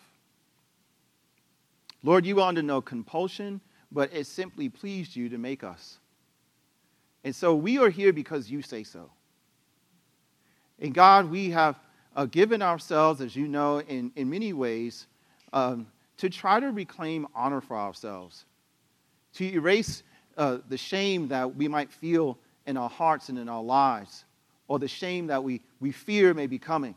Lord, 2.04 2.28
you 2.28 2.42
are 2.42 2.48
under 2.48 2.62
no 2.62 2.80
compulsion, 2.80 3.60
but 3.92 4.14
it 4.14 4.28
simply 4.28 4.70
pleased 4.70 5.16
you 5.16 5.30
to 5.30 5.40
make 5.40 5.64
us. 5.64 5.98
And 7.24 7.36
so 7.36 7.56
we 7.56 7.80
are 7.80 7.90
here 7.90 8.14
because 8.14 8.52
you 8.52 8.62
say 8.62 8.84
so. 8.84 9.10
And 10.80 10.94
God, 10.94 11.28
we 11.32 11.50
have 11.50 11.80
uh, 12.16 12.26
given 12.26 12.62
ourselves, 12.62 13.20
as 13.20 13.36
you 13.36 13.48
know, 13.48 13.80
in, 13.80 14.12
in 14.16 14.30
many 14.30 14.54
ways, 14.54 15.08
um, 15.54 15.88
to 16.18 16.30
try 16.30 16.60
to 16.60 16.68
reclaim 16.68 17.26
honor 17.34 17.62
for 17.62 17.78
ourselves, 17.78 18.46
to 19.34 19.44
erase 19.44 20.04
uh, 20.38 20.60
the 20.70 20.78
shame 20.78 21.28
that 21.30 21.56
we 21.56 21.68
might 21.68 21.92
feel 21.92 22.38
in 22.66 22.78
our 22.78 22.90
hearts 22.90 23.30
and 23.30 23.40
in 23.40 23.50
our 23.50 23.64
lives, 23.64 24.26
or 24.68 24.78
the 24.78 24.88
shame 24.88 25.28
that 25.28 25.44
we, 25.44 25.62
we 25.80 25.92
fear 25.92 26.34
may 26.34 26.48
be 26.48 26.60
coming. 26.60 26.96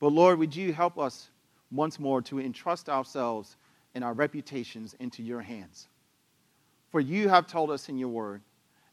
But 0.00 0.08
Lord, 0.08 0.38
would 0.38 0.54
you 0.56 0.72
help 0.72 0.98
us 0.98 1.30
once 1.70 2.00
more 2.00 2.22
to 2.22 2.40
entrust 2.40 2.88
ourselves 2.88 3.56
and 3.94 4.02
our 4.02 4.14
reputations 4.14 4.94
into 4.98 5.22
your 5.22 5.40
hands? 5.40 5.88
For 6.90 7.00
you 7.00 7.28
have 7.28 7.46
told 7.46 7.70
us 7.70 7.88
in 7.88 7.98
your 7.98 8.08
word 8.08 8.42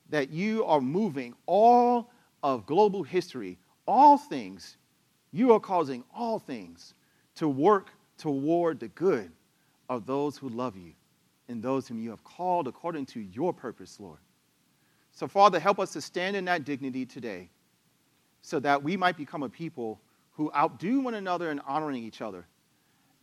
that 0.10 0.30
you 0.30 0.64
are 0.66 0.82
moving 0.82 1.34
all 1.46 2.12
of 2.44 2.66
global 2.66 3.04
history, 3.04 3.58
all 3.88 4.18
things, 4.18 4.78
you 5.32 5.54
are 5.54 5.60
causing 5.60 6.04
all 6.14 6.38
things 6.40 6.94
to 7.36 7.48
work 7.48 7.92
toward 8.18 8.80
the 8.80 8.88
good 8.90 9.32
of 9.90 10.06
those 10.06 10.38
who 10.38 10.50
love 10.50 10.76
you 10.76 10.94
and 11.48 11.62
those 11.62 11.88
whom 11.88 12.00
you 12.00 12.10
have 12.10 12.24
called 12.24 12.68
according 12.68 13.06
to 13.08 13.20
your 13.20 13.54
purpose, 13.54 14.00
Lord. 14.00 14.20
So, 15.12 15.28
Father, 15.28 15.60
help 15.60 15.80
us 15.80 15.94
to 15.94 16.02
stand 16.02 16.36
in 16.36 16.46
that 16.46 16.64
dignity 16.64 17.06
today 17.06 17.50
so 18.42 18.60
that 18.60 18.84
we 18.84 18.96
might 18.96 19.18
become 19.18 19.44
a 19.44 19.50
people 19.50 20.00
who 20.32 20.52
outdo 20.56 21.00
one 21.00 21.16
another 21.16 21.50
in 21.52 21.60
honoring 21.62 22.04
each 22.04 22.22
other, 22.22 22.46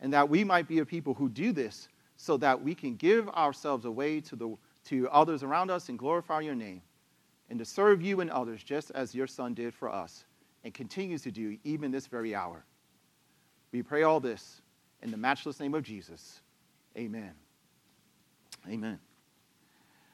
and 0.00 0.12
that 0.12 0.28
we 0.28 0.42
might 0.42 0.66
be 0.66 0.80
a 0.80 0.84
people 0.84 1.14
who 1.14 1.28
do 1.28 1.52
this 1.52 1.88
so 2.16 2.36
that 2.36 2.60
we 2.60 2.74
can 2.74 2.96
give 2.96 3.28
ourselves 3.30 3.84
away 3.84 4.20
to, 4.20 4.36
the, 4.36 4.56
to 4.84 5.08
others 5.10 5.42
around 5.42 5.70
us 5.70 5.88
and 5.88 5.98
glorify 5.98 6.40
your 6.40 6.54
name, 6.54 6.82
and 7.50 7.58
to 7.58 7.64
serve 7.64 8.02
you 8.02 8.20
and 8.20 8.30
others 8.30 8.62
just 8.62 8.90
as 8.90 9.14
your 9.14 9.26
Son 9.26 9.54
did 9.54 9.72
for 9.72 9.88
us 9.88 10.24
and 10.64 10.74
continues 10.74 11.22
to 11.22 11.30
do 11.30 11.56
even 11.62 11.90
this 11.90 12.06
very 12.06 12.34
hour. 12.34 12.64
We 13.70 13.82
pray 13.82 14.02
all 14.02 14.18
this 14.18 14.62
in 15.02 15.10
the 15.10 15.16
matchless 15.16 15.60
name 15.60 15.74
of 15.74 15.82
Jesus. 15.84 16.40
Amen. 16.96 17.32
Amen. 18.68 18.98